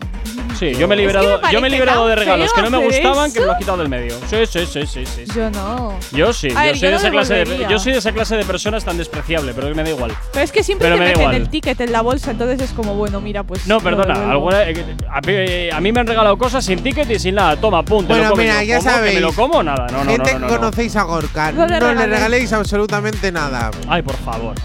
[0.58, 2.62] Sí, yo me he Es que me liberado, yo me he liberado de regalos que
[2.62, 3.52] no me gustaban que me eso.
[3.52, 4.16] lo he quitado del medio.
[4.30, 5.24] Sí, sí, sí, sí, sí.
[5.36, 5.98] Yo no.
[6.12, 8.38] Yo sí, yo ver, soy yo de esa clase de yo soy de esa clase
[8.38, 10.12] de personas tan despreciable, pero que me da igual.
[10.32, 11.36] Pero es que siempre Pero te me meten igual.
[11.36, 13.68] el ticket en la bolsa, entonces es como, bueno, mira, pues.
[13.68, 17.20] No, perdona, alguna- eh, a, mí- a mí me han regalado cosas sin ticket y
[17.20, 17.56] sin nada.
[17.58, 18.46] Toma, pum, te Bueno, lo comes.
[18.46, 18.90] mira, ¿Lo ya como?
[18.90, 19.16] ¿Que sabéis.
[19.16, 19.64] me lo como?
[19.64, 23.72] Nada, no, no, Gente no, no, conocéis a Gorka, No no, le regaléis absolutamente nada.
[23.88, 24.56] Ay, por favor.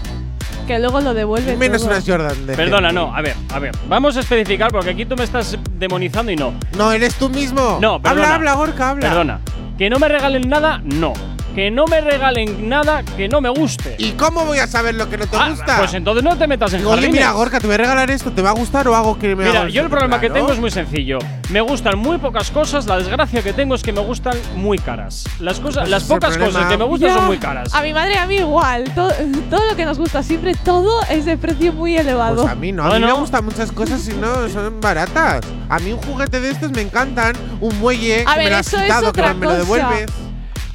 [0.71, 1.57] Que luego lo devuelve.
[1.57, 1.91] Menos todo.
[1.91, 2.47] unas Jordan.
[2.47, 3.01] de Perdona, gente.
[3.01, 3.75] no, a ver, a ver.
[3.89, 6.53] Vamos a especificar porque aquí tú me estás demonizando y no.
[6.77, 7.77] No, eres tú mismo.
[7.81, 8.35] No, perdona.
[8.35, 9.09] Habla, habla, Gorka, habla.
[9.09, 9.39] Perdona.
[9.77, 11.11] Que no me regalen nada, no.
[11.53, 13.95] Que no me regalen nada que no me guste.
[13.97, 15.77] ¿Y cómo voy a saber lo que no te Ah, gusta?
[15.77, 17.19] Pues entonces no te metas en Digo, Oye, jardines.
[17.21, 19.45] mira, Gorka, te voy a regalar esto, ¿te va a gustar o hago que me
[19.45, 20.41] Mira, yo el problema que Claro.
[20.41, 21.19] tengo es muy sencillo.
[21.49, 22.85] Me gustan muy pocas cosas.
[22.87, 25.25] La desgracia que tengo es que me gustan muy caras.
[25.39, 27.15] Las cosas, Pues las pocas cosas que me gustan Ya.
[27.15, 27.73] son muy caras.
[27.73, 28.85] A mi madre y a mí igual.
[28.95, 29.11] Todo,
[29.49, 32.41] todo lo que nos gusta siempre, todo es de precio muy elevado.
[32.43, 35.41] Pues a mí no, a mí me gustan muchas cosas y no son baratas.
[35.69, 38.57] A mí un juguete de estos me encantan, un muelle A que ver, me lo
[38.57, 39.57] has eso es quitado, que me lo cosa.
[39.57, 40.05] devuelves.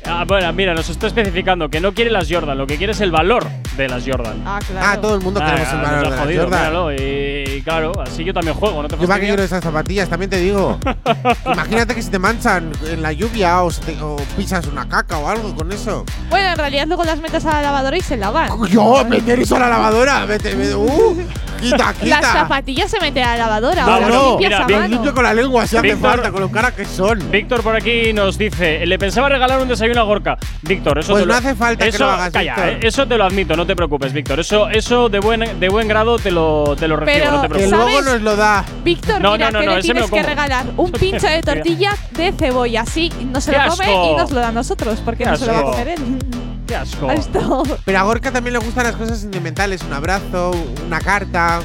[0.08, 3.00] Ah, bueno, mira, nos está especificando que no quiere las Jordan, lo que quiere es
[3.00, 3.46] el valor
[3.76, 4.42] de las Jordan.
[4.46, 6.60] Ah, Ah, todo el mundo queremos el nos valor de la jodido, Jordan.
[6.60, 9.28] míralo, y, claro, así yo también juego, ¿no te Yo para qué fastidia?
[9.28, 10.78] quiero esas zapatillas, también te digo.
[11.52, 15.28] Imagínate que si te manchan en la lluvia o, te- o pisas una caca o
[15.28, 16.04] algo con eso.
[16.30, 18.66] Bueno, en realidad luego las metes a la lavadora y se lavan.
[18.68, 20.24] Yo, meter eso a la lavadora.
[20.26, 21.16] Vete, vete, uh,
[21.60, 22.20] quita, quita.
[22.20, 23.84] Las zapatillas se meten a la lavadora.
[23.84, 24.88] No, ahora no, mira, a mano.
[24.88, 27.30] limpio con la lengua si hace falta, con lo cara que son.
[27.30, 30.38] Víctor por aquí nos dice, le pensaba regalar un desayuno a Gorka.
[30.62, 33.06] Víctor, eso Pues te lo- no hace falta que eso, lo hagas, Calla, eh, eso
[33.06, 34.40] te lo admito, no te preocupes, Víctor.
[34.40, 37.48] Eso, eso de buen, de buen grado te lo, te lo recibo, Pero, no te
[37.48, 37.78] Que preocupes.
[37.78, 38.64] luego nos lo da.
[38.84, 41.96] Víctor, No, mira no, no, que no, le tienes que regalar un pincho de tortilla
[42.12, 42.82] de cebolla.
[42.82, 44.12] Así no se ¡Qué lo come asco!
[44.12, 46.18] y nos lo da a nosotros, porque ¡Qué no se lo va a comer él.
[46.66, 47.10] Qué asco.
[47.10, 47.62] Esto.
[47.84, 49.82] Pero a Gorka también le gustan las cosas sentimentales.
[49.82, 50.52] Un abrazo,
[50.86, 51.60] una carta.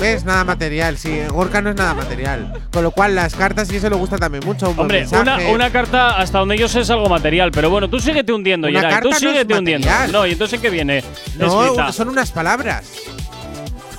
[0.00, 0.24] ¿Ves?
[0.24, 0.96] Nada material.
[0.98, 2.52] Sí, Gorka no es nada material.
[2.72, 4.70] Con lo cual, las cartas y eso le gusta también mucho.
[4.70, 5.22] Un buen Hombre, mensaje.
[5.22, 8.68] una, una carta hasta donde yo sé es algo material, pero bueno, tú síguete hundiendo,
[8.68, 9.02] Una Gerard.
[9.02, 9.86] Tú carta no es síguete hundiendo.
[9.86, 10.12] material.
[10.12, 11.02] No, y entonces ¿qué viene?
[11.38, 11.92] No, Escrita.
[11.92, 12.84] son unas palabras.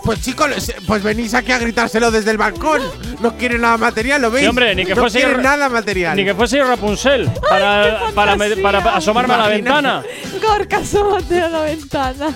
[0.04, 2.82] Pues chicos, les- pues venís aquí a gritárselo desde el balcón.
[3.20, 4.44] No quieren nada material, ¿lo veis?
[4.46, 6.16] Sí, hombre, ni que no fuese nada material.
[6.16, 10.04] Ni que fuese yo Rapunzel para, para, me- para asomarme a la ventana.
[10.42, 12.30] Gorka, asómate a la ventana.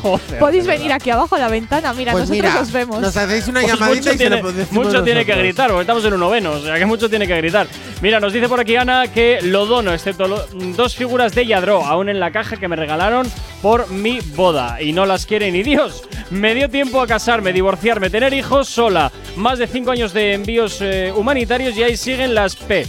[0.00, 1.92] Joder, Podéis venir aquí abajo a la ventana.
[1.92, 3.00] Mira, Pues nosotros mira, os vemos.
[3.00, 5.68] nos hacéis una Pues llamadita mucho y tiene, se lo decimos mucho tiene que gritar,
[5.70, 7.66] porque estamos en un noveno, o sea que mucho tiene que gritar.
[8.00, 10.46] Mira, nos dice por aquí Ana que lo dono, excepto lo-
[10.76, 13.28] dos figuras de Yadro, aún en la caja que me regalaron
[13.60, 14.80] por mi boda.
[14.80, 16.04] Y no las quiere ni Dios.
[16.30, 19.10] Me dio tiempo a casarme, divorciarme, tener hijos sola.
[19.34, 22.86] Más de cinco años de envíos eh, humanitarios y ahí siguen las P.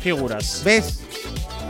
[0.00, 0.62] Figuras.
[0.64, 1.00] ¿Ves?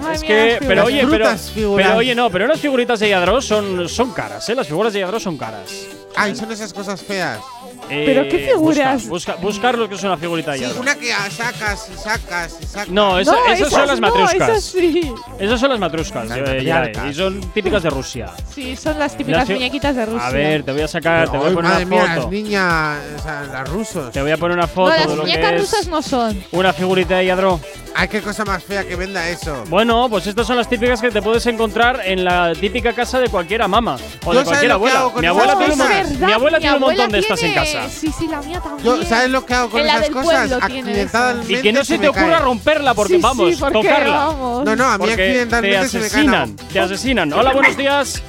[0.03, 1.29] Ay, es mira, que, pero oye, pero,
[1.77, 4.55] pero oye, no, pero las figuritas de Yadro son, son caras, ¿eh?
[4.55, 5.87] Las figuras de Yadro son caras.
[6.15, 7.41] Ay, son esas cosas feas.
[7.89, 9.07] ¿Pero qué figuras?
[9.09, 10.81] Busca, busca, buscar lo que es una figurita de Sí, Yadro.
[10.81, 12.89] una que sacas y sacas y sacas.
[12.89, 14.49] No, esa- No, esas, son las no, matruscas.
[14.51, 15.13] esas sí.
[15.39, 16.29] Esas son las matruscas.
[16.37, 18.31] Eh, ya, y son típicas de Rusia.
[18.55, 20.27] Sí, son las típicas Las muñequitas de Rusia.
[20.27, 22.21] A ver, te voy a sacar, te voy a poner madre una mía, foto.
[22.23, 24.13] las niñas, o sea, las rusos.
[24.13, 26.03] Te voy a poner una no, foto las de lo que muñecas es rusas no
[26.03, 26.43] son.
[26.53, 27.61] una figurita de Yadro.
[27.95, 29.65] Ay, qué cosa más fea que venda eso.
[29.69, 33.29] Bueno, pues estas son las típicas que te puedes encontrar en la típica casa de
[33.29, 35.05] cualquiera mamá o de ¿sabes cualquier que abuela.
[35.17, 37.61] Mi esas abuela No, tiene un, mi abuela tiene un montón de estas en tiene-
[37.73, 37.89] casa.
[37.91, 38.85] Sí, sí, la mía también.
[38.85, 40.53] Yo, ¿sabes lo que hago con En esas cosas?
[40.53, 42.39] Accidentalmente Y que no se te ocurra cae.
[42.41, 44.17] romperla porque Sí, vamos, sí, porque, tocarla.
[44.17, 44.65] vamos.
[44.65, 47.33] No, no, a mí Porque te accidentalmente se me asesinan, te asesinan.
[47.33, 48.23] Hola, buenos días.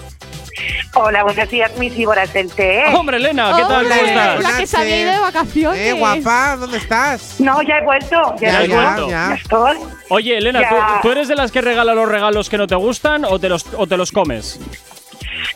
[0.96, 2.84] Hola, buenos días, mis víboras del té.
[2.94, 3.84] Hombre, Elena, ¿qué tal?
[3.86, 4.42] Hombre, ¿Cómo estás?
[4.44, 5.80] La que se había ido de vacaciones.
[5.80, 7.36] Eh, guapa, ¿dónde estás?
[7.40, 8.36] No, ya he vuelto.
[8.42, 9.10] Ya, Ya he vuelto.
[9.10, 9.78] Ya estoy.
[10.10, 10.70] Oye, Elena, Ya.
[10.70, 13.48] ¿tú, tú eres de las que regala los regalos que no te gustan o te
[13.48, 14.60] los, o te los comes?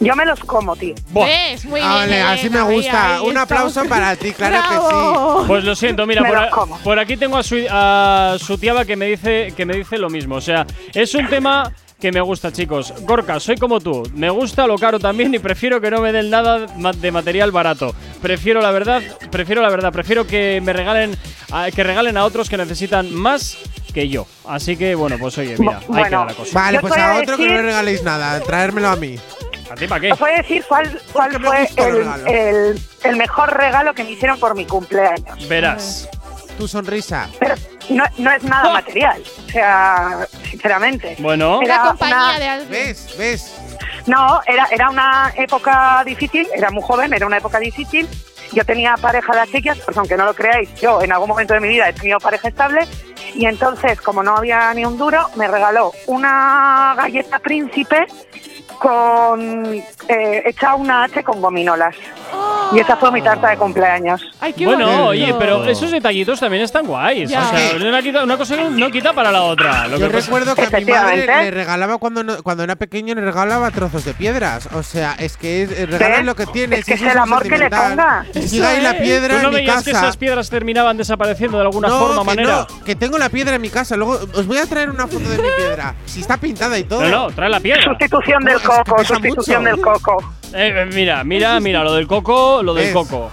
[0.04, 0.94] Yo me los como, tío.
[1.10, 1.66] ¿Ves?
[1.66, 2.10] Muy Ah, bien.
[2.10, 3.16] vale, así me ahí, gusta.
[3.18, 3.90] ahí Un aplauso estamos.
[3.90, 5.48] para ti, claro que sí.
[5.48, 6.50] Pues lo siento, mira, por, a-
[6.84, 10.10] por aquí tengo a su, a su tiaba que me dice que me dice lo
[10.10, 10.36] mismo.
[10.36, 12.94] O sea, es un tema que me gusta, chicos.
[13.02, 14.04] Gorka, soy como tú.
[14.14, 17.96] Me gusta lo caro también y prefiero que no me den nada de material barato.
[18.22, 19.02] Prefiero la verdad,
[19.32, 21.16] prefiero la verdad, prefiero que me regalen,
[21.52, 23.58] a- que regalen a otros que necesitan más
[23.94, 24.26] que yo.
[24.46, 26.06] Así que bueno, pues oye, mira, ahí Bueno.
[26.10, 26.52] queda la cosa.
[26.54, 28.40] Vale, pues a otro que no le regaléis nada.
[28.42, 29.16] Traérmelo a mí.
[29.72, 30.12] ¿A ti para qué?
[30.12, 31.68] Os voy a decir cuál, cuál fue
[33.04, 35.48] el mejor regalo que me hicieron por mi cumpleaños.
[35.48, 36.10] Verás.
[36.58, 37.30] Tu sonrisa.
[37.40, 37.56] Pero
[37.90, 39.24] no, no es nada material.
[39.48, 41.16] O sea, sinceramente.
[41.20, 41.60] Bueno.
[41.64, 42.72] Era La compañía una- de alguien.
[42.72, 43.16] ¿Ves?
[43.18, 43.56] ¿Ves?
[44.06, 48.08] No, era, era una época difícil, era muy joven, era una época difícil.
[48.52, 51.56] Yo tenía pareja de las chicas, pues aunque no lo creáis, yo en algún momento
[51.56, 52.86] de mi vida he tenido pareja estable.
[53.34, 58.06] Y entonces, como no había ni un duro, me regaló una galleta príncipe
[58.80, 59.74] con
[60.08, 61.96] eh, una H con gominolas.
[62.74, 64.22] Y esa fue mi tarta de cumpleaños.
[64.40, 65.06] Ay, qué Bueno, bonito.
[65.08, 67.30] oye, pero esos detallitos también están guays.
[67.30, 67.42] Ya.
[67.42, 69.88] O sea, una, quita- una cosa no quita para la otra.
[69.88, 73.14] Lo Yo que recuerdo que a mi madre le regalaba cuando, no- cuando era pequeño,
[73.16, 74.68] le regalaba trozos de piedras.
[74.74, 76.20] O sea, es que es, el regalo ¿Ves?
[76.20, 76.76] es lo que tiene.
[76.78, 78.26] Es que es eso el amor que le ponga.
[78.34, 79.02] Y siga ahí la es.
[79.02, 80.04] piedra ¿Tú no en mi veías que casa.
[80.06, 82.66] esas piedras terminaban desapareciendo de alguna no, forma, que manera?
[82.70, 83.96] no, que tengo la piedra en mi casa.
[83.96, 85.96] Luego os voy a traer una foto de mi piedra.
[86.06, 87.02] Si está pintada y todo.
[87.04, 87.84] No, no, trae la piedra.
[87.84, 89.76] Sustitución del es coco, sustitución mucho.
[89.76, 90.34] del coco.
[90.54, 92.94] Eh, eh, mira, mira, mira, lo del coco, lo del ¿Ves?
[92.94, 93.32] coco.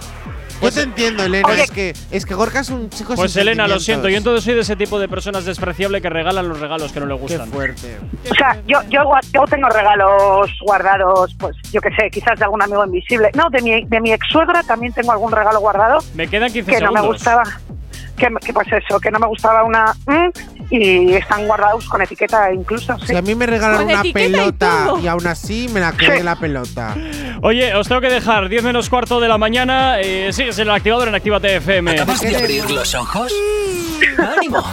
[0.61, 1.53] Yo te entiendo, Elena.
[1.53, 4.43] Es que, es que Gorka es un chico Pues sin Elena, lo siento, yo entonces
[4.43, 7.49] soy de ese tipo de personas despreciable que regalan los regalos que no le gustan.
[7.49, 7.97] Qué fuerte.
[8.29, 9.03] O sea, yo, yo,
[9.49, 13.31] tengo regalos guardados, pues yo qué sé, quizás de algún amigo invisible.
[13.35, 16.71] No, de mi, de mi ex suegra también tengo algún regalo guardado Me quedan 15
[16.71, 17.43] que no me gustaba.
[18.17, 20.29] Que, que pues eso, que no me gustaba una mm,
[20.69, 22.97] y están guardados con etiqueta incluso.
[22.99, 23.07] Sí.
[23.07, 26.17] Si a mí me regalan Con una y pelota y, aún así me la quedé
[26.17, 26.23] Sí.
[26.23, 26.95] la pelota.
[27.41, 29.99] Oye, os tengo que dejar 10 menos cuarto de la mañana.
[29.99, 31.91] Eh, sigues en el activador en Actívate FM.
[31.91, 33.33] ¿Acabas de abrir los ojos?
[34.37, 34.63] ¡Ánimo!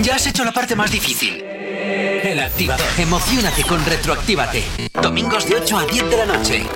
[0.00, 1.42] Ya has hecho la parte más difícil.
[1.44, 2.86] El activador.
[2.98, 4.64] Emocionate con Retroactívate.
[5.02, 6.66] Domingos de 8 a 10 de la noche.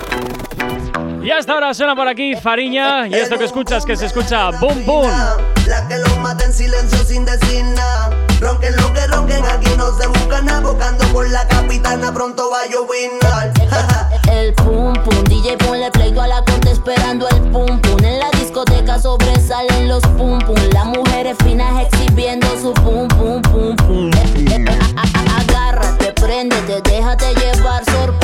[1.28, 3.06] Y hasta ahora suena por aquí Fariña.
[3.06, 5.10] Y esto que escuchas, que se escucha Boom Boom.
[5.66, 8.08] La que lo mata en silencio sin decir nada.
[8.40, 12.68] Ronquen lo que ronquen, aquí no se buscan abocando por la capitana, pronto va a.
[14.32, 18.02] El pum pum, DJ ponle play a la corte esperando el pum pum.
[18.02, 20.56] En la discoteca sobresalen los pum pum.
[20.72, 24.10] Las mujeres finas exhibiendo su pum pum pum pum.
[24.14, 24.64] Eh, eh,
[24.96, 27.77] a- Agárrate, préndete, déjate llevar,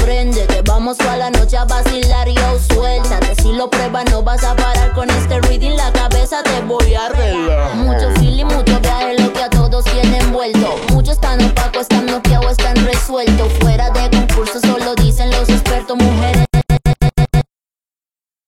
[0.05, 3.35] prende Que vamos a la noche a vacilar yo suéltate.
[3.43, 5.76] Si lo pruebas no vas a parar con este reading.
[5.76, 10.32] La cabeza te voy a arreglar Mucho feeling, mucho viaje Lo que a todos tienen
[10.32, 13.52] vuelto Muchos están opacos, están noqueados, están resueltos.
[13.60, 16.34] Fuera de concurso solo dicen los expertos Mujeres.